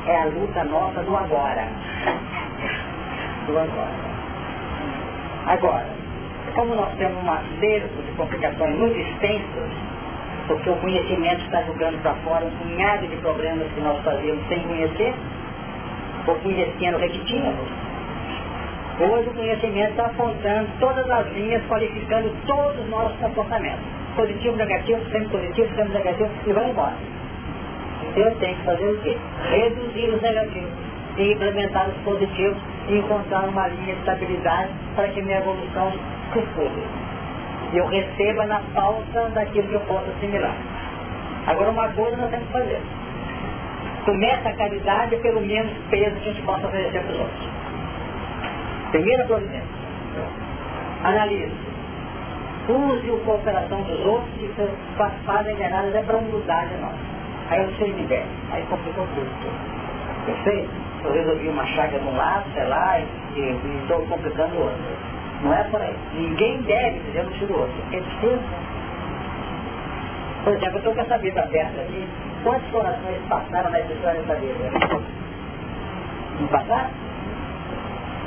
é 0.07 0.23
a 0.23 0.25
luta 0.27 0.63
nossa 0.63 1.03
do 1.03 1.17
agora. 1.17 1.67
Do 3.47 3.59
agora. 3.59 4.15
Agora, 5.47 5.87
como 6.55 6.77
nós 6.77 6.95
temos 6.95 7.21
um 7.25 7.31
acervo 7.33 8.03
de 8.03 8.13
complicações 8.13 8.77
muito 8.77 8.97
extensas, 8.97 9.71
porque 10.47 10.71
o 10.71 10.77
conhecimento 10.77 11.43
está 11.45 11.63
jogando 11.63 12.01
para 12.03 12.15
fora 12.17 12.45
um 12.45 12.51
punhado 12.51 13.07
de 13.07 13.17
problemas 13.17 13.67
que 13.73 13.81
nós 13.81 14.03
fazíamos 14.03 14.47
sem 14.49 14.61
conhecer, 14.61 15.15
ou 16.27 16.35
conhecendo 16.37 16.99
repetindo, 16.99 17.55
hoje 19.01 19.29
o 19.29 19.35
conhecimento 19.35 19.91
está 19.91 20.07
apontando 20.07 20.69
todas 20.81 21.11
as 21.11 21.33
linhas, 21.33 21.63
qualificando 21.67 22.31
todos 22.47 22.79
os 22.79 22.91
nossos 22.91 23.17
comportamentos. 23.19 23.85
Positivo, 24.17 24.57
negativo, 24.57 25.01
sempre 25.11 25.29
positivo, 25.29 25.75
sempre 25.75 25.93
negativo, 25.95 26.31
e 26.47 26.53
vai 26.53 26.71
embora. 26.71 26.95
Eu 28.17 28.35
tenho 28.37 28.57
que 28.57 28.63
fazer 28.63 28.87
o 28.87 29.01
quê? 29.01 29.17
Reduzir 29.51 30.11
os 30.11 30.23
negativos 30.23 30.71
e 31.17 31.33
implementar 31.33 31.89
os 31.89 31.97
positivos 32.05 32.57
e 32.89 32.99
encontrar 32.99 33.49
uma 33.49 33.67
linha 33.69 33.95
de 33.95 34.01
estabilidade 34.01 34.69
para 34.95 35.09
que 35.09 35.23
minha 35.23 35.39
evolução 35.39 35.93
circule. 36.33 37.04
E 37.75 37.77
eu 37.77 37.87
receba 37.87 38.47
na 38.47 38.61
falta 38.73 39.29
daquilo 39.31 39.67
que 39.67 39.75
eu 39.75 39.81
posso 39.81 40.09
assimilar. 40.09 40.55
Agora 41.49 41.71
uma 41.73 41.89
coisa 41.89 42.17
nós 42.17 42.31
temos 42.31 42.47
que 42.47 42.53
fazer. 42.53 42.81
Começa 44.05 44.49
a 44.49 44.53
caridade 44.53 45.17
pelo 45.17 45.41
menos 45.41 45.73
peso 45.91 46.15
que 46.21 46.29
a 46.29 46.33
gente 46.33 46.43
possa 46.43 46.69
oferecer 46.69 47.03
para 47.03 47.13
os 47.13 47.19
outros. 47.19 47.49
Primeira 48.93 49.25
providência. 49.25 49.67
Analise. 51.03 51.53
Use 52.69 53.11
a 53.11 53.25
cooperação 53.25 53.83
dos 53.83 54.07
outros 54.07 54.31
que 54.39 54.49
fazem 55.27 55.55
enganadas 55.55 55.97
é 55.97 56.03
para 56.05 56.19
mudar 56.19 56.67
de 56.67 56.77
nós. 56.77 56.95
Aí 57.51 57.67
você 57.67 57.89
me 57.89 58.07
der. 58.07 58.25
Aí 58.53 58.63
complicou 58.71 59.05
tudo. 59.17 59.29
Perfeito? 60.27 60.71
eu 61.05 61.13
resolvi 61.13 61.49
uma 61.49 61.67
chaga 61.67 61.99
de 61.99 62.07
um 62.07 62.17
lado, 62.17 62.45
sei 62.55 62.65
lá, 62.65 62.99
e 62.99 63.79
estou 63.83 64.01
complicando 64.07 64.55
o 64.57 64.63
outro. 64.63 65.14
Não 65.45 65.53
é 65.53 65.63
por 65.65 65.81
aí. 65.81 65.95
Ninguém 66.15 66.63
deve 66.63 66.99
dizer 67.01 67.21
um 67.21 67.47
do 67.47 67.59
outro. 67.61 67.75
É 67.93 68.01
preciso. 68.01 68.41
Por 70.43 70.53
exemplo, 70.55 70.75
eu 70.75 70.79
estou 70.79 70.95
com 70.95 71.01
essa 71.03 71.19
vida 71.19 71.43
aberta 71.43 71.81
aqui. 71.83 72.09
Quantos 72.43 72.71
corações 72.71 73.19
passaram 73.29 73.71
na 73.71 73.81
história 73.81 74.21
dessa 74.23 74.41
vida? 74.41 75.05
Não 76.41 76.49
passaram? 76.49 76.91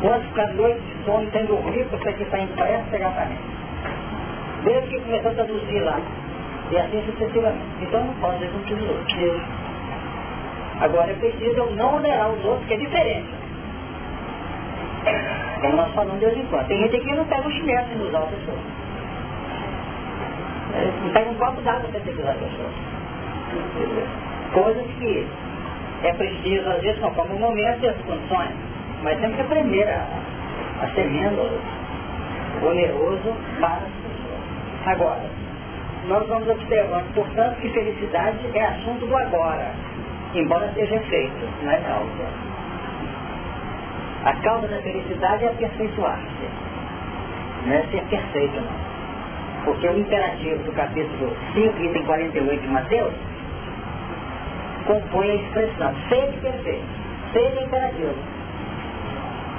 Quantos 0.01 0.27
ficaram 0.27 0.53
noites 0.53 0.83
de 0.83 1.05
sono 1.05 1.31
sem 1.31 1.45
dormir 1.45 1.85
porque 1.89 2.09
aqui 2.09 2.23
está 2.23 2.39
impresso 2.39 2.83
pegar 2.91 3.11
para 3.11 3.25
mim? 3.25 3.37
Desde 4.63 4.89
que 4.89 4.99
começou 5.01 5.31
a 5.31 5.33
traduzir 5.33 5.79
lá. 5.81 5.99
E 6.69 6.77
assim 6.77 7.03
sucessivamente. 7.05 7.65
Então 7.81 8.03
não 8.03 8.13
pode 8.15 8.37
dizer 8.39 8.51
um 8.55 8.77
do 8.77 8.93
outro. 8.93 9.41
Agora 10.81 11.11
é 11.11 11.15
preciso 11.15 11.65
não 11.75 11.95
onerar 11.95 12.29
os 12.29 12.45
outros, 12.45 12.67
que 12.67 12.75
é 12.75 12.77
diferente. 12.77 13.29
Como 15.61 15.75
nós 15.75 15.93
falamos 15.93 16.19
de 16.19 16.25
vez 16.25 16.37
em 16.37 16.45
quando. 16.45 16.67
Tem 16.67 16.79
gente 16.79 16.99
que 16.99 17.15
não 17.15 17.25
pega 17.25 17.47
o 17.47 17.51
chinelo 17.51 17.87
sem 17.87 18.01
usar 18.01 18.19
a 18.19 18.27
pessoa. 18.27 18.57
É, 20.75 21.11
pega 21.13 21.29
um 21.29 21.35
copo 21.35 21.61
d'água 21.61 21.89
para 21.89 21.99
ter 21.99 22.11
a 22.11 22.33
pessoa. 22.33 22.69
Coisas 24.53 24.85
que 24.99 25.27
é 26.03 26.13
preciso, 26.13 26.69
às 26.69 26.81
vezes, 26.81 26.99
conforme 26.99 27.35
o 27.35 27.39
momento 27.39 27.83
e 27.83 27.87
as 27.87 27.97
condições. 27.97 28.51
Mas 29.03 29.19
temos 29.19 29.35
que 29.35 29.41
aprender 29.41 29.87
a, 29.89 30.05
a 30.83 30.87
ser 30.93 31.09
menos 31.09 31.51
oneroso 32.61 33.33
para 33.59 33.75
as 33.75 33.83
pessoas. 33.83 34.85
Agora, 34.85 35.23
nós 36.07 36.27
vamos 36.27 36.47
observando, 36.49 37.13
portanto, 37.13 37.59
que 37.59 37.69
felicidade 37.69 38.37
é 38.53 38.65
assunto 38.65 39.05
do 39.05 39.17
agora, 39.17 39.71
embora 40.33 40.71
seja 40.73 40.95
efeito, 40.95 41.47
não 41.63 41.71
é 41.71 41.77
causa. 41.81 42.46
A 44.27 44.33
causa 44.41 44.67
da 44.67 44.81
felicidade 44.81 45.45
é 45.45 45.47
aperfeiçoar-se, 45.47 46.49
não 47.65 47.73
é 47.73 47.81
ser 47.83 48.03
perfeito, 48.09 48.59
não. 48.59 49.63
Porque 49.63 49.87
o 49.87 49.97
imperativo 49.97 50.63
do 50.63 50.73
capítulo 50.73 51.33
5, 51.53 51.81
item 51.81 52.03
48 52.03 52.61
de 52.61 52.67
Mateus, 52.67 53.13
compõe 54.85 55.31
a 55.31 55.35
expressão 55.35 55.95
seja 56.09 56.37
perfeito, 56.41 56.85
seja 57.31 57.61
imperativo. 57.61 58.15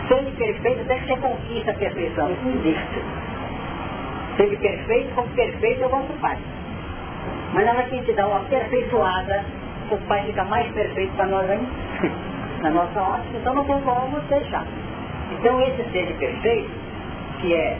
Seja 0.06 0.30
perfeito 0.36 0.80
até 0.82 0.98
que 0.98 1.06
você 1.06 1.16
conquista 1.16 1.70
a 1.70 1.74
perfeição, 1.74 2.30
isso 2.30 2.44
não 2.44 2.52
existe. 2.52 3.02
Seja 4.36 4.56
perfeito, 4.58 5.14
como 5.14 5.28
perfeito 5.30 5.82
é 5.82 5.86
o 5.86 5.88
vosso 5.88 6.12
Pai. 6.20 6.36
Mas 7.54 7.64
na 7.64 7.72
hora 7.72 7.84
que 7.84 7.94
a 7.94 7.98
gente 8.00 8.12
dá 8.12 8.28
uma 8.28 8.40
aperfeiçoada, 8.40 9.44
o 9.90 9.96
Pai 10.06 10.26
fica 10.26 10.44
mais 10.44 10.70
perfeito 10.72 11.16
para 11.16 11.26
nós 11.26 11.48
ainda, 11.48 11.70
na 12.62 12.70
nossa 12.70 13.00
ótica, 13.00 13.38
então 13.38 13.54
não 13.54 13.64
tem 13.64 13.80
como 13.80 14.20
deixar. 14.28 14.66
Então 15.32 15.60
esse 15.62 15.84
seja 15.90 16.14
perfeito, 16.14 16.70
que 17.40 17.54
é 17.54 17.78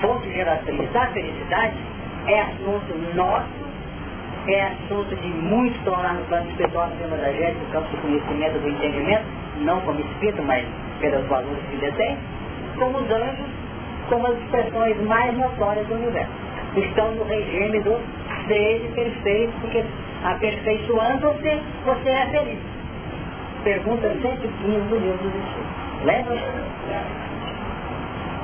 fonte 0.00 0.32
geratriz 0.32 0.90
da 0.92 1.06
felicidade, 1.08 1.74
é 2.26 2.40
assunto 2.40 3.14
nosso 3.14 3.60
é 4.46 4.66
assunto 4.68 5.14
de 5.14 5.28
muito 5.28 5.90
lá 5.90 6.14
no 6.14 6.24
plano 6.24 6.48
espiritual, 6.50 6.88
no 6.88 7.16
da 7.16 7.32
gente, 7.32 7.58
no 7.58 7.66
campo 7.72 7.90
do 7.90 8.02
conhecimento, 8.02 8.58
do 8.58 8.68
entendimento, 8.68 9.24
não 9.60 9.80
como 9.82 10.00
espírito, 10.00 10.42
mas 10.42 10.66
pelos 11.00 11.26
valores 11.26 11.62
que 11.70 11.76
detém, 11.76 12.16
como 12.78 12.98
os 12.98 13.10
anjos, 13.10 13.46
como 14.08 14.26
as 14.26 14.38
expressões 14.38 14.96
mais 15.02 15.36
notórias 15.36 15.86
do 15.86 15.94
universo. 15.94 16.32
Estão 16.76 17.12
no 17.12 17.24
regime 17.24 17.80
do 17.80 18.00
seja 18.46 18.88
perfeito, 18.94 19.52
porque 19.60 19.84
aperfeiçoando 20.24 21.32
você, 21.32 21.60
você 21.84 22.10
é 22.10 22.26
feliz. 22.26 22.69
Pergunta 23.64 24.08
115 24.08 24.88
do 24.88 24.96
livro 24.96 25.18
dos 25.18 25.34
Espíritos. 25.34 26.04
Lembra? 26.04 26.34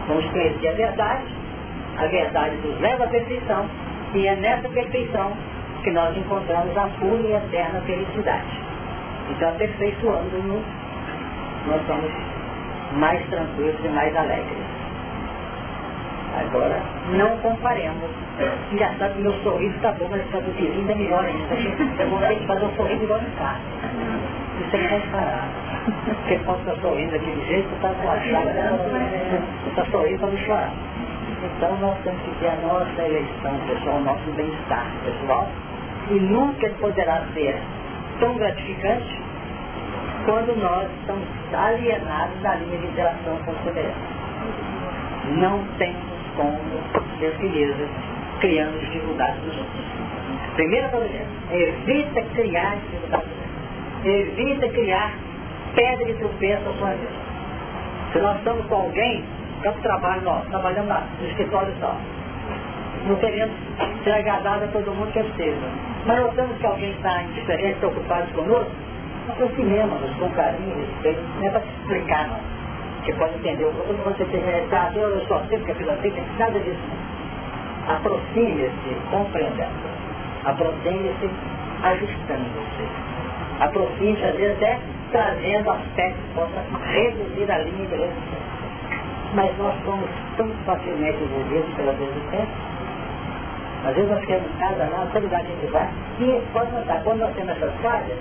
Vamos 0.09 0.27
conhecer 0.27 0.69
a 0.69 0.73
verdade, 0.73 1.25
a 1.97 2.07
verdade 2.07 2.57
nos 2.57 2.81
leva 2.81 3.05
à 3.05 3.09
perfeição, 3.09 3.67
e 4.15 4.27
é 4.27 4.37
nessa 4.37 4.69
perfeição 4.69 5.33
que 5.83 5.91
nós 5.91 6.17
encontramos 6.17 6.77
a 6.77 6.89
pura 7.01 7.23
e 7.23 7.33
eterna 7.33 7.81
felicidade. 7.81 8.61
Então, 9.31 9.49
aperfeiçoando-nos, 9.49 10.63
nós 11.67 11.87
somos 11.87 12.13
mais 12.93 13.25
tranquilos 13.29 13.85
e 13.85 13.89
mais 13.89 14.15
alegres. 14.15 14.77
Agora, 16.39 16.79
não 17.17 17.39
comparemos. 17.39 18.11
Engraçado 18.71 19.15
que 19.15 19.23
meu 19.23 19.33
sorriso 19.43 19.75
está 19.77 19.93
bom, 19.93 20.09
mas 20.11 20.21
está 20.21 20.39
do 20.41 20.53
vizinho 20.53 20.81
ainda 20.81 20.95
melhor 20.95 21.25
ainda. 21.25 21.55
Eu 22.03 22.11
vou 22.11 22.21
ter 22.21 22.37
que 22.37 22.47
fazer 22.47 22.65
um 22.67 22.77
sorriso 22.77 23.03
igual 23.03 23.21
de 23.21 23.31
carro. 23.31 23.61
Isso 24.61 24.71
vai 24.71 25.01
parar. 25.13 25.49
Porque 26.07 26.39
pode 26.45 26.61
estar 26.61 26.77
sorrindo 26.81 27.13
daquele 27.13 27.47
jeito, 27.47 27.69
está 27.75 27.89
com 27.91 28.11
a 28.11 28.21
chave, 28.21 28.51
está 29.69 29.85
sorrindo 29.91 30.19
para 30.19 30.31
não 30.31 30.39
chorar. 30.39 30.73
Então 31.45 31.77
nós 31.77 31.97
temos 32.03 32.21
que 32.23 32.31
ter 32.41 32.49
a 32.49 32.57
nossa 32.57 33.03
eleição 33.03 33.55
pessoal, 33.69 33.97
o 33.97 34.01
nosso 34.01 34.31
bem-estar 34.37 34.87
pessoal, 35.05 35.49
e 36.11 36.15
nunca 36.15 36.69
poderá 36.81 37.23
ser 37.35 37.57
tão 38.19 38.35
gratificante 38.37 39.23
quando 40.25 40.57
nós 40.61 40.89
estamos 41.01 41.27
alienados 41.55 42.41
da 42.43 42.55
linha 42.57 42.79
de 42.79 42.87
interação 42.87 43.37
com 43.45 43.53
o 43.53 43.57
semelhante. 43.65 43.97
Não 45.39 45.63
temos 45.79 46.17
como 46.37 46.59
felizes 47.39 47.89
criando 48.41 48.81
dificuldades 48.81 49.41
dos 49.43 49.57
outros. 49.57 49.85
Primeira 50.55 50.89
coisa, 50.89 51.21
evita 51.53 52.23
criar 52.35 52.77
dificuldades 52.77 53.36
Evita 54.07 54.69
criar 54.69 55.15
pedra 55.75 56.07
de 56.07 56.15
tropeço 56.15 56.63
à 56.69 56.73
sua. 56.75 56.95
Se 58.13 58.21
nós 58.21 58.37
estamos 58.39 58.65
com 58.67 58.77
alguém, 58.77 59.25
tanto 59.65 59.81
trabalho 59.81 60.23
nós, 60.23 60.47
trabalhando 60.47 60.95
no 61.21 61.27
escritório 61.27 61.75
só, 61.81 61.93
não 63.09 63.17
queremos 63.17 63.57
ser 64.05 64.13
agradável 64.13 64.69
a 64.69 64.71
todo 64.71 64.95
mundo 64.95 65.11
que 65.13 65.23
seja. 65.37 65.67
Mas 66.07 66.21
notamos 66.21 66.57
que 66.59 66.67
alguém 66.67 66.93
está 66.93 67.21
indiferente, 67.21 67.81
preocupado 67.81 68.33
conosco, 68.33 68.71
aproximemos-nos 69.29 70.17
com 70.19 70.31
carinho, 70.31 70.77
respeito, 70.77 71.21
não 71.41 71.47
é 71.49 71.51
para 71.51 71.63
explicar 71.63 72.29
não. 72.29 72.57
Você 73.03 73.13
pode 73.15 73.35
entender, 73.35 73.65
quando 73.65 74.05
você 74.05 74.25
tem 74.27 74.69
tá, 74.71 74.93
eu 74.95 75.21
só 75.27 75.41
sei 75.49 75.59
que 75.59 75.73
a 75.73 75.75
fila 75.75 75.99
tem, 76.01 76.13
nada 76.39 76.61
disso. 76.61 76.79
Aproxime-se 77.89 78.97
compreendendo. 79.11 79.71
Aproxime-se 80.45 81.29
ajustando-se. 81.83 83.06
Aproxime-se, 83.61 84.25
às 84.25 84.37
vezes, 84.37 84.57
até 84.57 84.79
trazendo 85.13 85.71
aspectos 85.71 86.25
que 86.35 86.93
reduzir 86.93 87.51
a 87.51 87.59
linha 87.59 87.87
de 87.87 87.97
resistência. 87.97 88.47
Mas 89.35 89.59
nós 89.59 89.75
somos 89.85 90.09
tão 90.37 90.49
facilmente 90.65 91.23
envolvidos 91.23 91.75
pela 91.75 91.93
resistência 91.93 92.77
às 93.87 93.95
vezes 93.95 94.11
nós 94.11 94.25
queremos 94.25 94.51
casa 94.59 94.89
lá, 94.91 95.07
todo 95.13 95.23
lugar 95.23 95.43
que 95.43 95.53
a 95.53 95.55
gente 95.55 95.73
vai, 95.73 95.89
e 96.19 96.43
pode 96.53 96.73
notar, 96.73 97.01
quando 97.05 97.21
nós 97.21 97.33
temos 97.37 97.51
essas 97.57 97.73
falhas, 97.81 98.19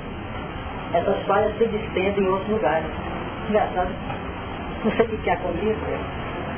essas 0.93 1.23
falhas 1.25 1.57
se 1.57 1.65
distendem 1.65 2.23
em 2.23 2.27
outros 2.27 2.49
lugares. 2.49 2.85
Engraçado. 3.49 3.89
Não 4.83 4.91
sei 4.91 5.05
o 5.05 5.17
que 5.17 5.29
é 5.29 5.35
comigo. 5.37 5.79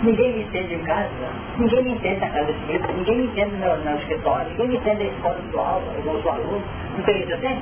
Ninguém 0.04 0.34
me 0.34 0.44
entende 0.44 0.76
em 0.76 0.84
casa, 0.84 1.10
ninguém 1.58 1.84
me 1.84 1.92
entende 1.92 2.20
na 2.20 2.30
casa 2.30 2.52
espírita, 2.52 2.92
ninguém 2.92 3.18
me 3.18 3.24
entende 3.28 3.56
no, 3.56 3.78
no 3.78 3.98
escritório, 3.98 4.50
ninguém 4.52 4.68
me 4.68 4.76
entende 4.76 5.04
na 5.06 5.10
escola 5.10 5.40
do 5.52 5.60
aula, 5.60 5.84
eu 6.06 6.22
sou 6.22 6.32
aluno, 6.32 6.64
não 6.98 7.04
tem 7.04 7.24
isso 7.24 7.34
assim? 7.34 7.62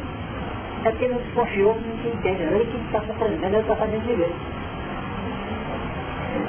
É 0.86 0.91
porque 0.91 1.07
não 1.07 1.18
desconfiou, 1.18 1.74
não 1.74 1.98
se 1.98 2.07
entende, 2.16 2.45
não. 2.45 2.53
ele 2.53 2.66
que 2.66 2.78
está 2.78 2.99
aprendendo, 2.99 3.45
ele 3.45 3.57
está 3.57 3.76
fazendo 3.76 4.06
direito. 4.06 4.36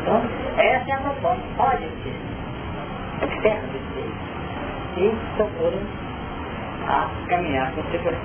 Então, 0.02 0.22
essa 0.58 0.90
é 0.90 0.92
a 0.92 0.98
proposta, 0.98 1.42
pode 1.56 1.88
ser, 2.02 2.16
observe 3.22 3.80
ser 3.94 5.02
e 5.02 5.14
procuram 5.36 5.80
a 6.86 7.08
caminhar 7.28 7.72
com 7.72 7.82
segurança. 7.90 8.20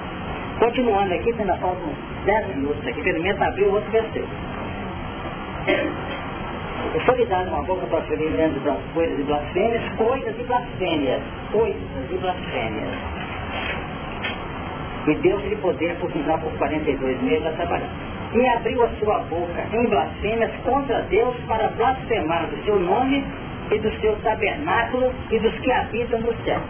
Continuando 0.60 1.14
aqui, 1.14 1.34
ainda 1.40 1.56
faltam 1.58 1.82
uns 1.82 2.26
10 2.26 2.48
minutos 2.58 2.88
aqui, 2.88 3.02
pelo 3.02 3.24
menos 3.24 3.42
abrir 3.42 3.64
o 3.64 3.74
outro 3.74 3.90
versículo. 3.92 4.28
Eu 6.94 7.02
sou 7.06 7.16
lhe 7.16 7.26
dado 7.26 7.48
uma 7.48 7.64
boca 7.64 7.88
para 7.88 8.02
ferir 8.02 8.32
dentro 8.32 8.60
das 8.62 8.78
coisas 8.94 9.18
e 9.18 9.24
blasfêmias, 9.24 9.82
coisas 9.96 10.36
e 10.38 10.44
blasfêmias, 10.44 11.22
coisas 11.54 12.12
e 12.12 12.18
blasfêmias. 12.18 13.31
E 15.08 15.16
Deus-lhe 15.16 15.56
poder 15.58 15.96
por 15.96 16.12
continuar 16.12 16.40
por 16.40 16.52
42 16.54 17.22
meses 17.22 17.46
a 17.46 17.52
trabalhar. 17.52 17.90
E 18.34 18.48
abriu 18.48 18.84
a 18.84 18.90
sua 19.00 19.20
boca 19.20 19.66
em 19.74 19.86
blasfêmias 19.88 20.52
contra 20.64 21.02
Deus 21.04 21.36
para 21.48 21.68
blasfemar 21.70 22.48
do 22.48 22.64
seu 22.64 22.80
nome 22.80 23.26
e 23.72 23.80
do 23.80 23.92
seu 24.00 24.16
tabernáculo 24.18 25.12
e 25.32 25.40
dos 25.40 25.54
que 25.60 25.72
habitam 25.72 26.20
no 26.22 26.34
céu. 26.44 26.62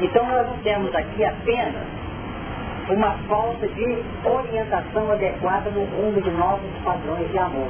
Então 0.00 0.26
nós 0.26 0.48
temos 0.62 0.94
aqui 0.94 1.24
apenas 1.24 1.84
uma 2.88 3.12
falta 3.28 3.66
de 3.66 4.02
orientação 4.24 5.10
adequada 5.10 5.70
no 5.70 5.84
rumo 5.84 6.20
de 6.20 6.30
novos 6.30 6.70
padrões 6.84 7.30
de 7.30 7.38
amor. 7.38 7.68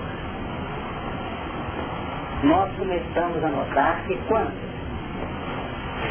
Nós 2.42 2.70
começamos 2.76 3.42
a 3.42 3.48
notar 3.48 4.02
que 4.06 4.16
quando 4.28 4.65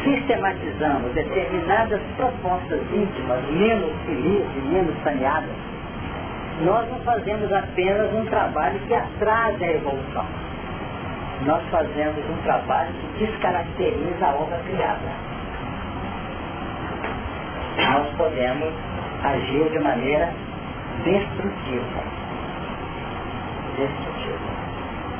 sistematizamos 0.04 1.12
determinadas 1.14 2.00
propostas 2.16 2.80
íntimas, 2.92 3.42
menos 3.50 3.92
felizes, 4.04 4.64
menos 4.70 4.94
saneadas, 5.02 5.56
nós 6.62 6.88
não 6.90 6.98
fazemos 7.00 7.52
apenas 7.52 8.12
um 8.14 8.24
trabalho 8.26 8.78
que 8.86 8.94
atrasa 8.94 9.64
a 9.64 9.72
evolução 9.72 10.26
nós 11.44 11.62
fazemos 11.70 12.24
um 12.30 12.42
trabalho 12.42 12.92
que 12.94 13.26
descaracteriza 13.26 14.26
a 14.26 14.34
obra 14.34 14.58
criada. 14.66 15.26
Nós 17.92 18.08
podemos 18.16 18.72
agir 19.22 19.70
de 19.70 19.78
maneira 19.80 20.32
destrutiva. 21.04 22.02
Destrutiva. 23.76 24.38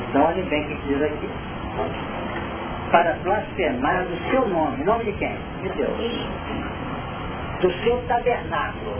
Então 0.08 0.24
olha 0.24 0.42
bem 0.44 0.64
o 0.64 0.68
que 0.68 0.88
diz 0.88 1.02
aqui. 1.02 1.28
Para 2.90 3.14
blasfemar 3.24 4.04
do 4.04 4.30
seu 4.30 4.48
nome. 4.48 4.84
Nome 4.84 5.04
de 5.04 5.12
quem? 5.14 5.36
De 5.62 5.68
Deus. 5.70 6.28
Do 7.60 7.72
seu 7.82 8.02
tabernáculo. 8.06 8.96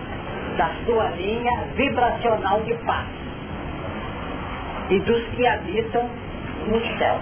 Da 0.56 0.70
sua 0.84 1.10
linha 1.10 1.64
vibracional 1.74 2.60
de 2.62 2.74
paz. 2.84 3.06
E 4.90 4.98
dos 5.00 5.22
que 5.28 5.46
habitam 5.46 6.08
no 6.66 6.98
céu. 6.98 7.20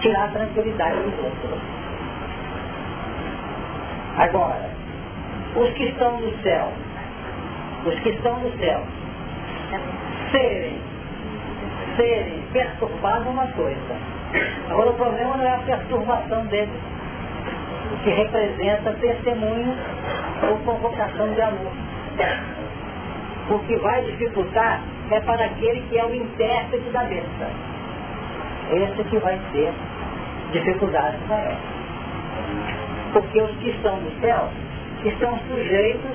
Tirar 0.00 0.24
a 0.24 0.28
tranquilidade 0.28 1.00
dos 1.00 1.24
outros. 1.24 1.60
Agora, 4.18 4.70
os 5.54 5.70
que 5.74 5.84
estão 5.84 6.20
no 6.20 6.42
céu, 6.42 6.72
os 7.86 7.98
que 8.00 8.10
estão 8.10 8.38
no 8.40 8.50
céu, 8.58 8.82
serem, 10.32 10.80
serem 11.96 12.42
perturbados 12.52 13.26
uma 13.28 13.46
coisa. 13.48 14.17
Agora 14.68 14.90
o 14.90 14.94
problema 14.94 15.36
não 15.36 15.44
é 15.44 15.54
a 15.54 15.58
perturbação 15.58 16.46
deles, 16.46 16.80
que 18.04 18.10
representa 18.10 18.92
testemunho 18.94 19.74
ou 20.48 20.58
convocação 20.58 21.32
de 21.32 21.40
amor. 21.40 21.72
O 23.50 23.58
que 23.60 23.76
vai 23.76 24.02
dificultar 24.02 24.82
é 25.10 25.20
para 25.20 25.46
aquele 25.46 25.80
que 25.88 25.98
é 25.98 26.04
o 26.04 26.14
intérprete 26.14 26.90
da 26.90 27.04
besta. 27.04 27.50
Esse 28.70 29.04
que 29.04 29.18
vai 29.18 29.38
ter 29.52 29.72
dificuldade 30.52 31.16
maior. 31.26 31.56
Porque 33.12 33.40
os 33.40 33.56
que 33.56 33.70
estão 33.70 33.96
no 33.96 34.10
céu 34.20 34.50
estão 35.04 35.38
sujeitos 35.48 36.10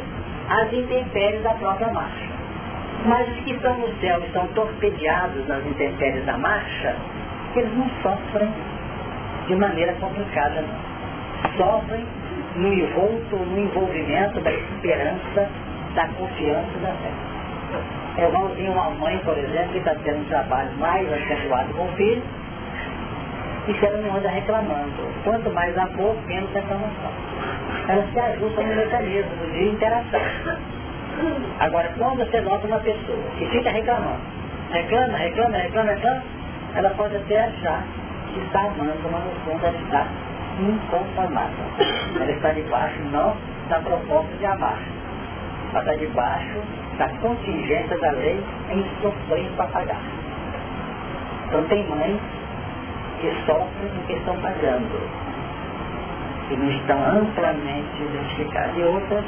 às 0.49 0.71
intempéries 0.71 1.41
da 1.41 1.53
própria 1.55 1.91
marcha. 1.91 2.33
Mas 3.05 3.27
os 3.29 3.39
que 3.43 3.51
estão 3.51 3.77
no 3.79 3.87
céu 3.99 4.19
estão 4.19 4.47
torpedeados 4.49 5.47
nas 5.47 5.65
intempéries 5.65 6.23
da 6.25 6.37
marcha, 6.37 6.95
eles 7.59 7.73
não 7.77 7.89
sofrem 8.01 8.49
de 9.47 9.55
maneira 9.55 9.93
complicada, 9.93 10.61
não. 10.61 10.93
Sofrem 11.57 12.05
no 12.55 12.73
envolto, 12.73 13.35
no 13.35 13.59
envolvimento 13.59 14.39
da 14.41 14.51
esperança, 14.51 15.49
da 15.95 16.07
confiança 16.07 16.79
da 16.81 16.91
fé. 16.93 17.11
É 18.17 18.27
igualzinho 18.27 18.71
uma 18.71 18.89
mãe, 18.91 19.17
por 19.25 19.37
exemplo, 19.37 19.69
que 19.71 19.79
está 19.79 19.95
tendo 20.03 20.19
um 20.19 20.25
trabalho 20.25 20.71
mais 20.77 21.11
acentuado 21.11 21.73
com 21.73 21.85
o 21.85 21.91
filho, 21.93 22.21
e 23.67 23.73
que 23.73 23.85
ela 23.85 23.97
não 23.97 24.17
anda 24.17 24.29
reclamando. 24.29 24.91
Quanto 25.23 25.49
mais 25.51 25.77
amor, 25.77 26.15
menos 26.27 26.51
reclamação. 26.53 27.11
Ela 27.87 28.05
se 28.11 28.19
ajusta 28.19 28.61
no 28.61 28.75
mecanismo 28.75 29.51
de 29.51 29.69
interação. 29.69 30.21
Agora, 31.59 31.89
quando 31.97 32.17
você 32.17 32.41
nota 32.41 32.67
uma 32.67 32.79
pessoa 32.79 33.17
que 33.37 33.45
fica 33.47 33.69
reclamando, 33.69 34.21
reclama, 34.71 35.17
reclama, 35.17 35.57
reclama, 35.57 35.91
reclama, 35.91 36.23
ela 36.75 36.89
pode 36.91 37.15
até 37.15 37.45
achar 37.45 37.83
que 38.31 38.39
está 38.39 38.59
amando, 38.61 39.09
mas 39.11 39.23
no 39.25 39.31
fundo 39.45 39.65
ela 39.65 39.77
está 39.77 40.07
inconformada. 40.59 41.53
Ela 42.15 42.31
está 42.31 42.51
debaixo 42.51 42.99
não 43.11 43.35
da 43.69 43.79
proposta 43.79 44.35
de 44.37 44.45
amar, 44.45 44.79
mas 45.71 45.83
está 45.83 45.95
debaixo 45.95 46.59
da 46.97 47.09
contingência 47.21 47.97
da 47.99 48.11
lei 48.11 48.43
em 48.69 48.83
sofrer 49.01 49.49
para 49.55 49.67
pagar. 49.67 50.01
Então 51.47 51.63
tem 51.65 51.87
mães 51.87 52.19
que 53.21 53.31
sofrem 53.45 53.89
porque 53.95 54.13
estão 54.13 54.35
pagando, 54.37 55.09
que 56.47 56.57
não 56.57 56.69
estão 56.69 56.97
amplamente 57.17 58.01
identificadas, 58.01 58.77
e 58.77 58.83
outras 58.83 59.25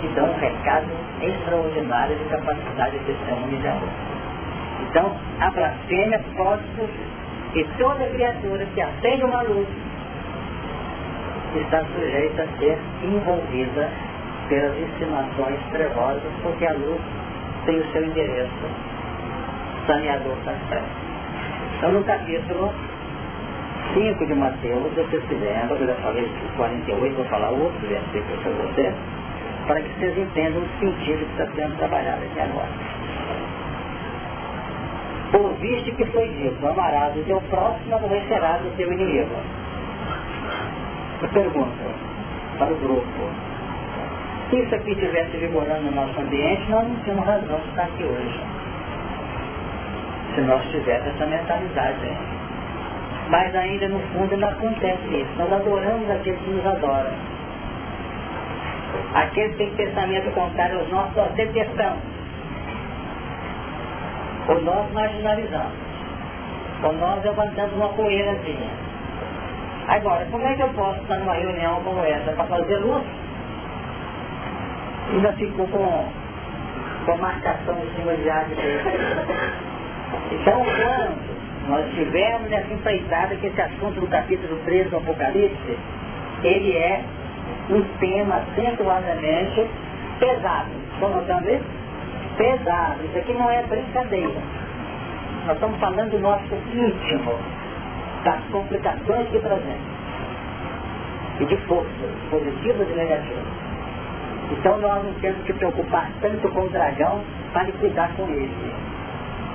que 0.00 0.08
dão 0.08 0.26
um 0.26 0.38
recado 0.38 0.90
extraordinário 1.20 2.16
de 2.16 2.24
capacidade 2.24 2.98
de 2.98 3.04
testemunho 3.04 3.60
de 3.60 3.68
amor. 3.68 3.88
Então, 4.94 5.12
a 5.40 5.50
blasfêmia 5.50 6.20
pode 6.36 6.62
surgir. 6.76 7.08
E 7.56 7.64
toda 7.78 8.06
criatura 8.10 8.64
que 8.64 8.80
acende 8.80 9.24
uma 9.24 9.42
luz 9.42 9.66
está 11.56 11.84
sujeita 11.84 12.44
a 12.44 12.58
ser 12.58 12.78
envolvida 13.02 13.90
pelas 14.48 14.78
estimações 14.78 15.58
trevosas, 15.72 16.32
porque 16.44 16.64
a 16.64 16.74
luz 16.74 17.00
tem 17.66 17.80
o 17.80 17.90
seu 17.90 18.04
endereço 18.04 18.52
saneador 19.88 20.36
trevas. 20.44 20.88
Então, 21.76 21.90
no 21.90 22.04
capítulo 22.04 22.72
5 23.94 24.26
de 24.26 24.34
Mateus, 24.36 24.94
vocês 24.94 25.24
se 25.26 25.34
lembram, 25.34 25.76
eu 25.76 25.88
já 25.88 25.94
falei 25.94 26.30
48, 26.56 27.16
vou 27.16 27.24
falar 27.24 27.50
outro 27.50 27.84
versículo 27.88 28.38
para 28.44 28.52
vocês, 28.52 28.94
para 29.66 29.80
que 29.80 29.88
vocês 29.98 30.18
entendam 30.18 30.62
o 30.62 30.68
sentido 30.78 31.18
que 31.18 31.42
está 31.42 31.46
sendo 31.56 31.76
trabalhado 31.78 32.22
aqui 32.22 32.40
agora. 32.40 32.93
Ouviste 35.32 35.92
que 35.92 36.04
foi 36.06 36.28
dito, 36.28 36.66
amarás 36.66 37.16
o 37.16 37.22
teu 37.24 37.40
próximo, 37.42 37.94
aborrecerás 37.94 38.64
o 38.64 38.70
teu 38.76 38.92
inimigo. 38.92 39.34
Eu 41.22 41.28
pergunto 41.28 41.94
para 42.58 42.72
o 42.72 42.76
grupo, 42.76 43.30
se 44.50 44.60
isso 44.60 44.74
aqui 44.74 44.92
estivesse 44.92 45.36
vigorando 45.38 45.82
no 45.82 45.92
nosso 45.92 46.20
ambiente, 46.20 46.70
nós 46.70 46.86
não 46.86 46.96
tínhamos 46.96 47.26
razão 47.26 47.58
de 47.58 47.68
estar 47.70 47.84
aqui 47.84 48.04
hoje. 48.04 48.40
Se 50.34 50.40
nós 50.42 50.62
tivéssemos 50.70 51.14
essa 51.14 51.26
mentalidade. 51.26 52.12
Mas 53.30 53.54
ainda 53.54 53.88
no 53.88 54.00
fundo 54.12 54.36
não 54.36 54.48
acontece 54.48 55.08
isso. 55.08 55.30
Nós 55.38 55.52
adoramos 55.52 56.10
aqueles 56.10 56.38
que 56.40 56.50
nos 56.50 56.66
adoram. 56.66 57.12
Aqueles 59.14 59.52
que 59.52 59.56
têm 59.58 59.70
pensamento 59.70 60.30
contrário 60.34 60.80
aos 60.80 60.90
nossos, 60.90 61.16
nós 61.16 61.32
detestamos. 61.32 62.02
Ou 64.48 64.60
nós 64.62 64.92
marginalizamos. 64.92 65.72
Ou 66.82 66.92
nós 66.94 67.24
levantamos 67.24 67.74
uma 67.74 67.88
poeirazinha. 67.90 68.70
Agora, 69.88 70.26
como 70.30 70.46
é 70.46 70.54
que 70.54 70.62
eu 70.62 70.68
posso 70.68 71.00
estar 71.02 71.16
numa 71.16 71.34
reunião 71.34 71.82
como 71.82 72.00
essa 72.00 72.32
para 72.32 72.44
fazer 72.44 72.76
luz? 72.76 73.02
Ainda 75.12 75.32
ficou 75.34 75.66
com, 75.68 76.08
com 77.06 77.16
marcação 77.18 77.76
em 77.78 77.96
cima 77.96 78.14
de 78.16 78.30
arte 78.30 78.54
Então, 80.32 80.62
quando 80.64 81.34
nós 81.68 81.94
tivemos 81.94 82.50
nessa 82.50 82.72
empreitada 82.72 83.36
que 83.36 83.46
esse 83.46 83.60
assunto 83.60 84.00
do 84.00 84.06
capítulo 84.06 84.58
13 84.64 84.88
do 84.90 84.96
Apocalipse, 84.96 85.78
ele 86.42 86.76
é 86.76 87.02
um 87.70 87.82
tema 87.98 88.36
acentuadamente 88.36 89.66
pesado. 90.18 90.70
Estão 90.94 91.10
notando 91.10 91.50
isso? 91.50 91.83
Pesado. 92.36 93.04
Isso 93.04 93.18
aqui 93.18 93.32
não 93.34 93.50
é 93.50 93.62
brincadeira. 93.62 94.40
Nós 95.46 95.54
estamos 95.54 95.78
falando 95.78 96.10
do 96.10 96.18
nosso 96.20 96.54
íntimo, 96.72 97.38
das 98.24 98.40
complicações 98.50 99.28
que 99.28 99.38
trazemos. 99.38 99.94
E 101.40 101.44
de 101.44 101.56
forças, 101.66 102.10
positivas 102.30 102.88
e 102.88 102.94
negativas. 102.94 103.44
Então 104.52 104.78
nós 104.78 105.04
não 105.04 105.12
temos 105.14 105.42
que 105.44 105.52
preocupar 105.52 106.10
tanto 106.20 106.48
com 106.48 106.62
o 106.62 106.70
dragão 106.70 107.20
para 107.52 107.70
cuidar 107.72 108.10
com 108.16 108.24
ele. 108.24 108.74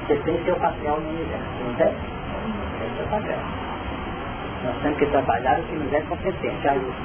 Você 0.07 0.15
tem 0.17 0.43
seu 0.43 0.55
papel 0.55 0.99
no 0.99 1.09
universo, 1.09 1.45
não 1.65 1.73
tem? 1.75 1.87
Tem 1.87 2.89
seu 2.97 3.05
papel. 3.07 3.37
Nós 4.63 4.75
temos 4.81 4.97
que 4.97 5.05
trabalhar 5.07 5.59
o 5.59 5.63
que 5.63 5.75
nos 5.75 5.93
é 5.93 6.01
competente, 6.01 6.67
a 6.67 6.73
luz. 6.73 6.95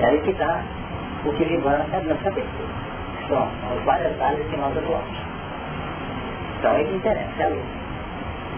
É 0.00 0.06
aí 0.06 0.20
que 0.20 0.30
está 0.30 0.62
o 1.24 1.32
que 1.32 1.44
libera 1.44 1.86
a 1.92 2.00
nossa 2.00 2.30
pessoa. 2.30 2.87
São 3.28 3.42
as 3.42 3.84
várias 3.84 4.20
áreas 4.20 4.46
que 4.48 4.56
nós 4.56 4.76
atuamos. 4.76 5.18
Então 6.58 6.76
é 6.76 6.84
que 6.84 6.94
interessa, 6.94 7.42
é 7.42 7.44
a 7.44 7.48
luz. 7.48 7.78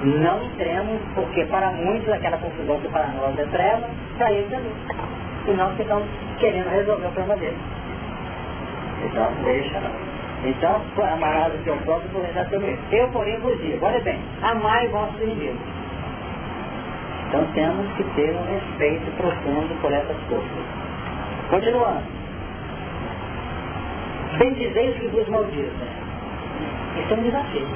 Não 0.02 0.42
entremos, 0.44 1.01
porque 1.14 1.44
para 1.47 1.70
muitos 1.72 2.09
aquela 2.12 2.38
confusão 2.38 2.80
que 2.80 2.88
para 2.88 3.06
nós 3.09 3.38
é 3.38 3.44
treva, 3.47 3.88
para 4.16 4.32
eles 4.32 4.52
é 4.52 4.56
luz. 4.56 4.76
E 5.47 5.52
nós 5.52 5.76
ficamos 5.76 6.06
querendo 6.38 6.70
resolver 6.70 7.06
o 7.06 7.10
problema 7.10 7.36
deles. 7.36 7.59
Então, 9.05 9.28
deixa 9.44 9.80
não. 9.80 10.10
Então, 10.44 10.80
amarás 11.12 11.55
o 11.55 11.59
teu 11.64 11.76
próprio 11.78 12.09
por 12.10 12.24
exatamente. 12.24 12.80
Eu, 12.92 13.09
porém, 13.09 13.38
vos 13.40 13.59
digo, 13.60 13.84
olha 13.84 14.01
bem, 14.01 14.18
amai 14.42 14.88
vossos 14.88 15.20
inimigos. 15.20 15.60
Então 17.28 17.44
temos 17.55 17.86
que 17.92 18.02
ter 18.14 18.34
um 18.34 18.44
respeito 18.44 19.09
profundo 19.16 19.80
por 19.80 19.92
essas 19.92 20.16
coisas. 20.28 20.51
Continuando. 21.48 22.19
Bendizeis 24.39 24.98
que 24.98 25.09
vos 25.09 25.28
maldizem. 25.28 25.70
Isso 26.98 27.15
é 27.15 27.16
um 27.16 27.23
desafio. 27.23 27.69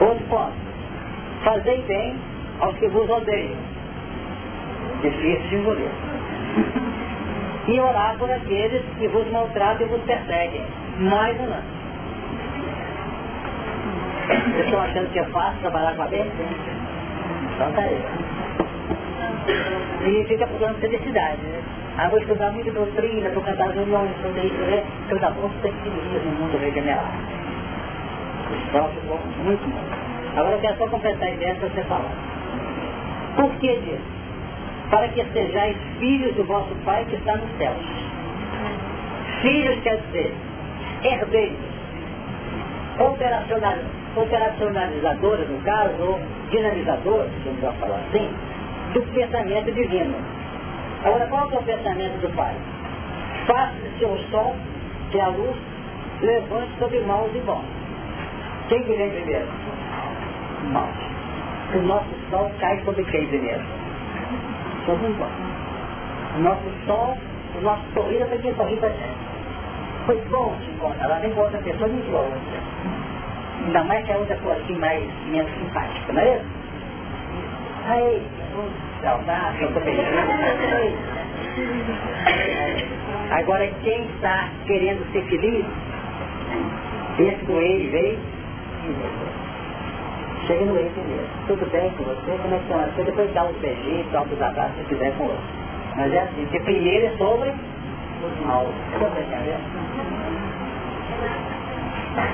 Outro 0.00 0.24
ponto. 0.26 0.52
Fazei 1.44 1.82
bem 1.82 2.16
aos 2.60 2.76
que 2.76 2.88
vos 2.88 3.08
odeiam. 3.08 3.56
Difícil 5.02 5.48
de 5.48 5.56
engolir 5.56 5.90
e 7.68 7.80
orar 7.80 8.16
por 8.18 8.30
aqueles 8.30 8.82
que 8.96 9.08
vos 9.08 9.28
maltratam 9.30 9.86
e 9.86 9.90
vos 9.90 10.02
perseguem. 10.02 10.62
Mais 10.98 11.38
ou 11.40 11.46
menos. 11.46 11.76
Vocês 14.26 14.64
estão 14.64 14.80
achando 14.80 15.12
que 15.12 15.18
é 15.18 15.24
fácil 15.24 15.60
trabalhar 15.60 15.94
com 15.96 16.02
a 16.02 16.08
mente? 16.08 16.30
Então 17.54 17.72
tá 17.72 17.80
aí. 17.80 18.04
E 20.06 20.24
fica 20.26 20.46
procurando 20.46 20.78
felicidade, 20.78 21.42
né? 21.42 21.62
Ah, 21.98 22.08
vou 22.08 22.18
estudar 22.18 22.52
muito 22.52 22.72
doutrina, 22.72 23.30
vou 23.30 23.42
cantar 23.42 23.72
violão, 23.72 24.06
estudar 24.06 24.44
isso, 24.44 24.54
né? 24.54 24.84
Já 25.20 25.30
vou 25.30 25.50
ter 25.62 25.72
que 25.72 25.88
no 25.88 26.32
mundo 26.32 26.58
regenerado. 26.58 27.08
Então 28.68 28.88
ficou 28.88 29.18
muito 29.42 29.64
bom. 29.70 30.40
Agora 30.40 30.56
eu 30.56 30.60
quero 30.60 30.76
só 30.76 30.86
completar 30.88 31.28
a 31.28 31.30
ideia 31.30 31.54
que 31.54 31.60
você 31.60 31.82
falou. 31.84 32.10
Por 33.36 33.50
que 33.58 33.76
disso? 33.76 34.16
para 34.90 35.08
que 35.08 35.24
sejais 35.32 35.76
filhos 35.98 36.34
do 36.36 36.44
vosso 36.44 36.74
Pai 36.84 37.04
que 37.08 37.16
está 37.16 37.36
nos 37.36 37.50
céus. 37.58 37.76
Filhos 39.42 39.82
quer 39.82 40.00
dizer, 40.06 40.32
herdeiros, 41.02 41.58
operacional, 42.98 43.74
operacionalizadores, 44.16 45.48
no 45.48 45.60
caso, 45.62 45.94
ou 46.00 46.20
dinamizadores, 46.50 47.30
vamos 47.44 47.78
falar 47.78 48.00
assim, 48.08 48.28
do 48.94 49.02
pensamento 49.12 49.72
divino. 49.72 50.14
Agora, 51.06 51.26
qual 51.28 51.48
é 51.52 51.54
o 51.54 51.62
pensamento 51.62 52.20
do 52.20 52.34
Pai? 52.34 52.52
Faça-se 53.46 53.98
seu 54.00 54.18
sol, 54.28 54.56
que 55.12 55.18
é 55.18 55.22
a 55.22 55.28
luz, 55.28 55.56
levante 56.20 56.76
sobre 56.80 56.98
maus 57.02 57.30
e 57.32 57.38
bons. 57.46 57.64
Quem 58.68 58.82
que 58.82 58.92
vem 58.92 59.10
primeiro? 59.10 59.46
Maus. 60.72 60.96
O 61.76 61.78
nosso 61.82 62.10
sol 62.28 62.50
cai 62.58 62.80
sobre 62.84 63.04
quem 63.04 63.24
primeiro? 63.28 63.62
Sobre 64.84 65.06
os 65.06 65.16
bons. 65.16 65.30
O 66.38 66.40
nosso 66.40 66.86
sol, 66.86 67.16
o 67.56 67.60
nosso 67.60 67.82
sorriso 67.94 68.24
é 68.24 68.26
para 68.26 68.38
quem 68.38 68.54
sorri 68.56 68.76
para 68.76 68.88
gente. 68.88 69.26
Foi 70.06 70.20
bom 70.28 70.56
te 70.60 70.70
encontrar. 70.70 71.04
Ela 71.04 71.34
com 71.34 71.40
outra 71.40 71.58
pessoa 71.58 71.88
muito 71.88 72.10
boa. 72.10 72.26
Ainda 73.64 73.84
mais 73.84 74.04
que 74.04 74.12
a 74.12 74.16
outra 74.16 74.36
for 74.38 74.56
assim 74.56 74.74
mais 74.74 75.04
menos 75.28 75.52
simpática, 75.54 76.12
não 76.12 76.20
é 76.20 76.36
isso? 76.36 76.46
Aí, 77.88 78.22
Agora 83.30 83.66
quem 83.82 84.04
está 84.06 84.48
querendo 84.66 85.12
ser 85.12 85.22
feliz, 85.24 85.64
esse 87.18 87.44
com 87.44 87.60
ele 87.60 87.90
veio 87.90 88.18
chega 90.46 90.64
no 90.64 90.78
ele 90.78 90.90
primeiro. 90.90 91.26
Tudo 91.46 91.70
bem 91.70 91.90
com 91.90 92.04
você, 92.04 92.38
como 92.42 92.54
é 92.54 92.58
que 92.58 92.64
estão 92.64 92.80
as 92.80 92.92
coisas? 92.94 93.06
Depois 93.06 93.34
dá 93.34 93.44
um 93.44 93.52
beijinho, 93.54 94.04
dá 94.12 94.22
abraços 94.42 94.76
se 94.78 94.84
quiser 94.84 95.12
com 95.16 95.24
outro. 95.24 95.42
Mas 95.96 96.12
é 96.12 96.20
assim, 96.20 96.42
porque 96.42 96.60
primeiro 96.60 97.06
é 97.06 97.10
sobre 97.18 97.50
os 97.50 98.46
maus. 98.46 98.68
Você 98.68 99.04
está 99.04 99.20
entendendo? 99.20 99.60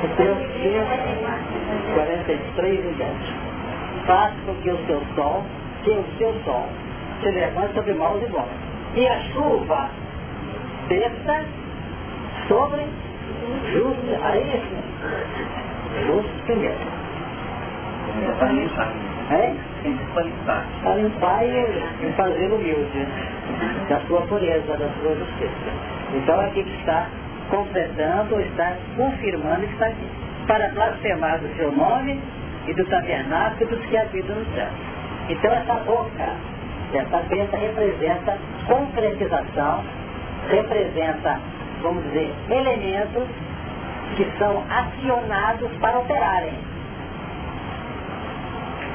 O 0.02 0.08
teu 0.16 0.36
43 1.94 2.80
e 2.80 2.94
10. 2.98 3.10
Faz 4.06 4.34
com 4.44 4.54
que 4.56 4.70
o 4.70 4.86
seu 4.86 5.02
sol, 5.14 5.44
que 5.82 5.90
o 5.90 6.04
seu 6.18 6.34
sol, 6.44 6.66
se 7.20 7.30
levante 7.30 7.74
sobre 7.74 7.94
maus 7.94 8.22
e 8.22 8.26
bons. 8.26 8.48
E 8.94 9.06
a 9.06 9.18
chuva 9.32 9.88
desça 10.88 11.44
sobre 12.48 12.86
justos. 13.72 14.22
Aí, 14.22 14.62
justos 16.06 16.40
primeiro. 16.46 16.76
Para 18.38 18.52
limpar. 18.52 18.92
É? 19.30 19.54
Para 20.12 20.22
limpar. 20.24 20.66
Para 20.82 20.94
limpar 20.96 21.44
e, 21.44 22.12
fazer 22.16 22.52
humilde 22.52 23.06
da 23.88 24.00
sua 24.00 24.20
pureza, 24.22 24.76
da 24.76 24.88
sua 25.00 25.14
justiça. 25.14 25.92
Então 26.14 26.40
aqui 26.40 26.62
que 26.62 26.76
está 26.78 27.06
completando, 27.50 28.40
está 28.40 28.76
confirmando 28.96 29.64
está 29.64 29.86
aqui. 29.86 30.06
Para 30.46 30.68
blasfemar 30.70 31.38
do 31.38 31.56
seu 31.56 31.72
nome 31.72 32.20
e 32.66 32.74
do 32.74 32.84
tabernáculo 32.86 33.70
dos 33.70 33.86
que 33.86 33.96
habitam 33.96 34.36
no 34.36 34.44
céu. 34.54 34.68
Então 35.28 35.52
essa 35.52 35.74
boca, 35.84 36.36
essa 36.94 37.16
bênção 37.28 37.58
representa 37.58 38.38
concretização, 38.66 39.84
representa, 40.50 41.40
vamos 41.82 42.02
dizer, 42.04 42.32
elementos 42.50 43.28
que 44.16 44.26
são 44.38 44.62
acionados 44.68 45.70
para 45.80 45.98
operarem. 45.98 46.54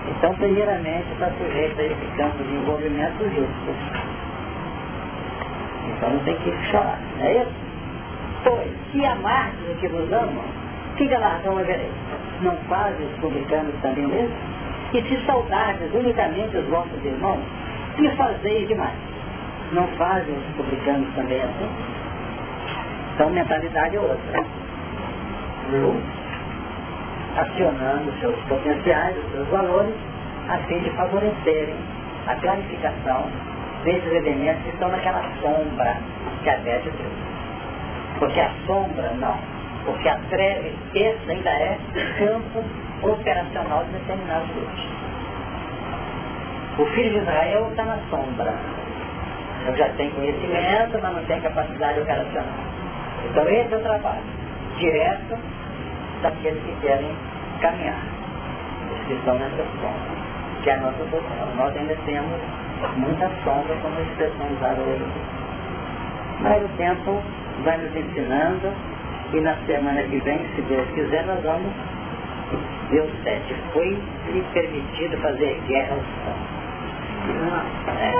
Então, 0.09 0.33
primeiramente, 0.35 1.05
está 1.13 1.29
sujeito 1.37 1.79
a 1.79 1.83
esse 1.83 2.05
campo 2.17 2.43
de 2.43 2.55
envolvimento 2.55 3.23
justo. 3.23 4.07
Então 5.89 6.09
não 6.11 6.19
tem 6.19 6.35
que 6.37 6.51
chorar, 6.71 6.99
não 7.17 7.25
é 7.25 7.41
isso? 7.41 7.51
Pois, 8.43 8.71
se 8.91 9.05
amardes 9.05 9.59
o 9.69 9.75
que 9.75 9.87
vos 9.87 10.11
amam, 10.13 10.43
que 10.95 11.07
galardão 11.07 11.57
havereis? 11.57 11.91
Não 12.41 12.55
fazem 12.69 13.05
os 13.07 13.19
publicanos 13.19 13.73
também 13.81 14.05
mesmo? 14.07 14.56
E 14.93 15.01
se 15.01 15.26
saudardes 15.26 15.93
unicamente 15.93 16.55
os 16.55 16.65
vossos 16.68 17.03
irmãos, 17.03 17.43
que 17.97 18.09
fazeis 18.15 18.68
demais? 18.68 18.95
Não 19.73 19.85
fazem 19.97 20.34
os 20.34 20.55
publicanos 20.55 21.14
também 21.14 21.41
assim? 21.41 21.69
Então, 23.14 23.30
mentalidade 23.31 23.97
é 23.97 23.99
outra. 23.99 24.39
Um, 25.73 26.01
acionando 27.38 28.09
os 28.09 28.19
seus 28.19 28.35
potenciais, 28.43 29.18
os 29.18 29.31
seus 29.31 29.47
valores, 29.49 29.93
a 30.47 30.57
fim 30.59 30.80
de 30.80 30.89
favorecerem 30.91 31.76
a 32.27 32.35
clarificação 32.35 33.26
desses 33.84 34.11
elementos 34.11 34.64
que 34.64 34.69
estão 34.69 34.89
naquela 34.89 35.23
sombra 35.41 35.97
que 36.43 36.49
a 36.49 36.57
Beth 36.57 36.84
deu. 36.84 37.11
Porque 38.19 38.39
a 38.39 38.51
sombra 38.65 39.11
não. 39.19 39.38
Porque 39.85 40.07
a 40.07 40.18
treva 40.30 40.69
esse 40.93 41.31
ainda 41.31 41.49
é 41.49 41.77
campo 42.18 42.64
operacional 43.03 43.84
de 43.86 43.91
determinados 43.91 44.49
grupos. 44.49 44.84
O 46.80 46.86
filho 46.88 47.10
de 47.10 47.18
Israel 47.18 47.68
está 47.69 47.84
na 47.86 47.98
sombra. 48.10 48.53
Ele 49.68 49.78
já 49.78 49.90
tem 49.90 50.10
conhecimento, 50.11 50.99
mas 51.02 51.15
não 51.15 51.24
tem 51.26 51.41
capacidade 51.41 51.99
operacional. 51.99 52.53
Então 53.30 53.44
esse 53.49 53.74
é 53.74 53.78
o 53.78 53.82
trabalho 53.82 54.24
direto 54.78 55.38
daqueles 56.22 56.64
que 56.64 56.76
querem 56.82 57.10
caminhar. 57.61 57.99
Os 58.94 59.07
que 59.07 59.14
estão 59.14 59.36
nessa 59.36 59.64
sombra. 59.82 60.18
Que 60.64 60.69
é 60.69 60.74
a 60.74 60.78
nossa 60.78 61.03
posição. 61.10 61.56
Nós 61.56 61.76
ainda 61.76 61.95
temos 62.06 62.40
muita 62.98 63.30
sombra 63.44 63.76
como 63.82 63.99
expressão 64.02 64.45
usada 64.56 64.82
hoje. 64.82 65.06
Mas 66.41 66.64
o 66.64 66.69
tempo 66.78 67.22
vai 67.64 67.78
nos 67.78 67.95
ensinando 67.95 68.72
e 69.34 69.41
na 69.41 69.56
semana 69.65 70.02
que 70.03 70.19
vem, 70.19 70.40
se 70.56 70.61
Deus 70.61 70.88
quiser, 70.91 71.26
nós 71.26 71.41
vamos 71.44 71.74
o 72.95 73.23
sete. 73.23 73.55
Foi 73.73 73.97
lhe 74.31 74.43
permitido 74.53 75.18
fazer 75.18 75.59
guerra 75.68 75.95
aos 75.95 76.05
santos. 76.23 76.57
É. 77.99 78.14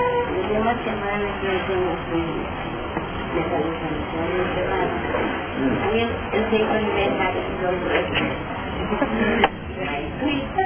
uma 0.58 0.74
semana 0.84 1.26
que 1.40 1.46
eu 1.46 1.58
tenho 1.66 2.36
nessa 3.34 3.56
luta 3.56 3.86
no 3.88 4.00
céu, 4.54 4.66
Aí 5.90 6.00
eu, 6.02 6.08
eu 6.32 6.42
sei 6.50 6.58
que 6.58 6.64
o 6.64 6.76
aniversário 6.76 7.40
de 7.42 7.50
dois 7.62 7.80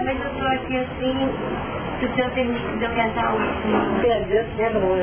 mas 0.04 0.18
eu 0.20 0.30
estou 0.32 0.48
aqui 0.48 0.76
assim, 0.78 1.28
se 1.98 2.06
o 2.06 2.14
senhor 2.14 2.30
permitir 2.30 2.78
de 2.78 2.84
eu 2.84 2.90
cantar 2.90 3.32
o 3.32 3.36
último. 3.36 4.00
Deus 4.28 4.46
sempre 4.56 4.78
vou 4.78 4.96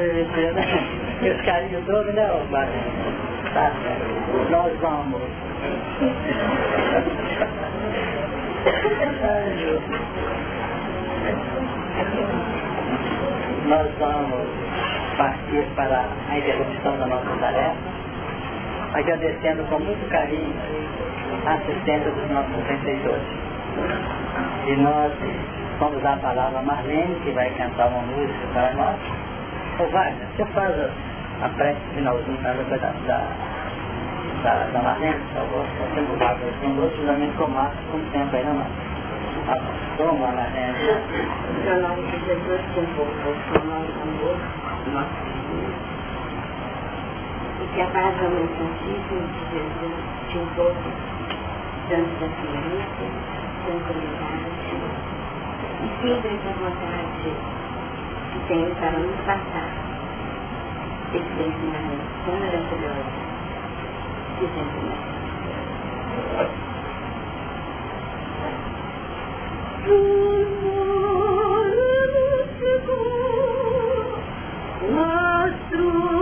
Meus 1.22 1.42
carinhos 1.42 1.86
todos, 1.86 2.14
né, 2.14 2.28
Tá 3.54 3.72
Nós 4.50 4.74
vamos. 4.80 5.22
Nós 13.66 13.88
vamos 14.00 14.48
partir 15.18 15.64
para 15.76 16.06
a 16.30 16.38
interrupção 16.38 16.98
da 16.98 17.08
nossa 17.08 17.30
tarefa, 17.40 17.76
agradecendo 18.94 19.64
com 19.70 19.80
muito 19.80 20.08
carinho 20.10 20.54
a 21.46 21.54
assistência 21.54 22.12
dos 22.12 22.30
nossos 22.30 22.56
professores. 22.64 23.24
E 24.68 24.76
nós 24.76 25.14
vamos 25.80 26.02
dar 26.04 26.14
a 26.14 26.18
palavra 26.18 26.60
a 26.60 26.62
Marlene, 26.62 27.16
que 27.24 27.32
vai 27.32 27.50
cantar 27.52 27.88
uma 27.88 28.02
música 28.02 28.48
para 28.54 28.74
nós. 28.74 28.98
Ô 29.80 29.86
Wagner, 29.92 30.28
você 30.38 30.46
faz 30.46 30.80
a, 30.80 31.46
a 31.46 31.50
prece 31.50 31.80
finalzinho 31.96 32.38
da, 32.42 32.54
da, 32.54 33.49
da, 34.44 34.70
da 34.72 34.80
Marlene, 34.82 35.20
por 35.20 35.34
favor. 35.34 35.66
Nós 35.80 35.94
temos 35.94 36.10
o 36.10 36.18
Wagner, 36.18 36.54
tem 36.62 36.76
dois 36.76 36.96
juntamente 36.96 37.36
com 37.38 37.46
o 37.46 38.12
tempo 38.12 38.36
aí, 38.36 38.44
não 38.46 38.62
é? 38.62 38.66
Ah, 39.50 39.62
toma, 39.98 40.32
Marlene. 40.32 40.76
Em 41.66 41.82
nome 41.82 42.02
de 42.04 42.18
Jesus, 42.26 42.62
que 42.74 42.80
envolveu 42.80 43.32
o 43.32 43.66
nosso 43.66 44.00
amor, 44.02 44.38
nosso 44.94 45.18
Senhor. 45.20 45.74
E 47.62 47.66
que 47.74 47.82
a 47.82 47.88
paz 47.88 48.16
do 48.16 48.30
Mãe 48.30 48.50
Santíssima 48.58 49.24
de 49.28 49.42
Jesus 49.52 49.98
te 50.30 50.38
envolva, 50.38 50.92
dando 51.90 52.14
da 52.20 52.28
ciência, 52.40 53.08
tranquilidade, 53.66 54.50
e 55.82 55.88
sempre 56.02 56.30
essa 56.30 56.52
vontade 56.60 57.32
que 58.32 58.40
tenho 58.48 58.76
para 58.76 58.92
nos 58.92 59.16
passar 59.26 59.70
esse 61.14 61.42
ensinamento 61.42 62.06
tão 62.26 62.36
maravilhoso 62.36 63.29
que 64.40 64.48
sempre 64.48 64.82
mais. 64.82 65.10
Nuestros 75.62 76.20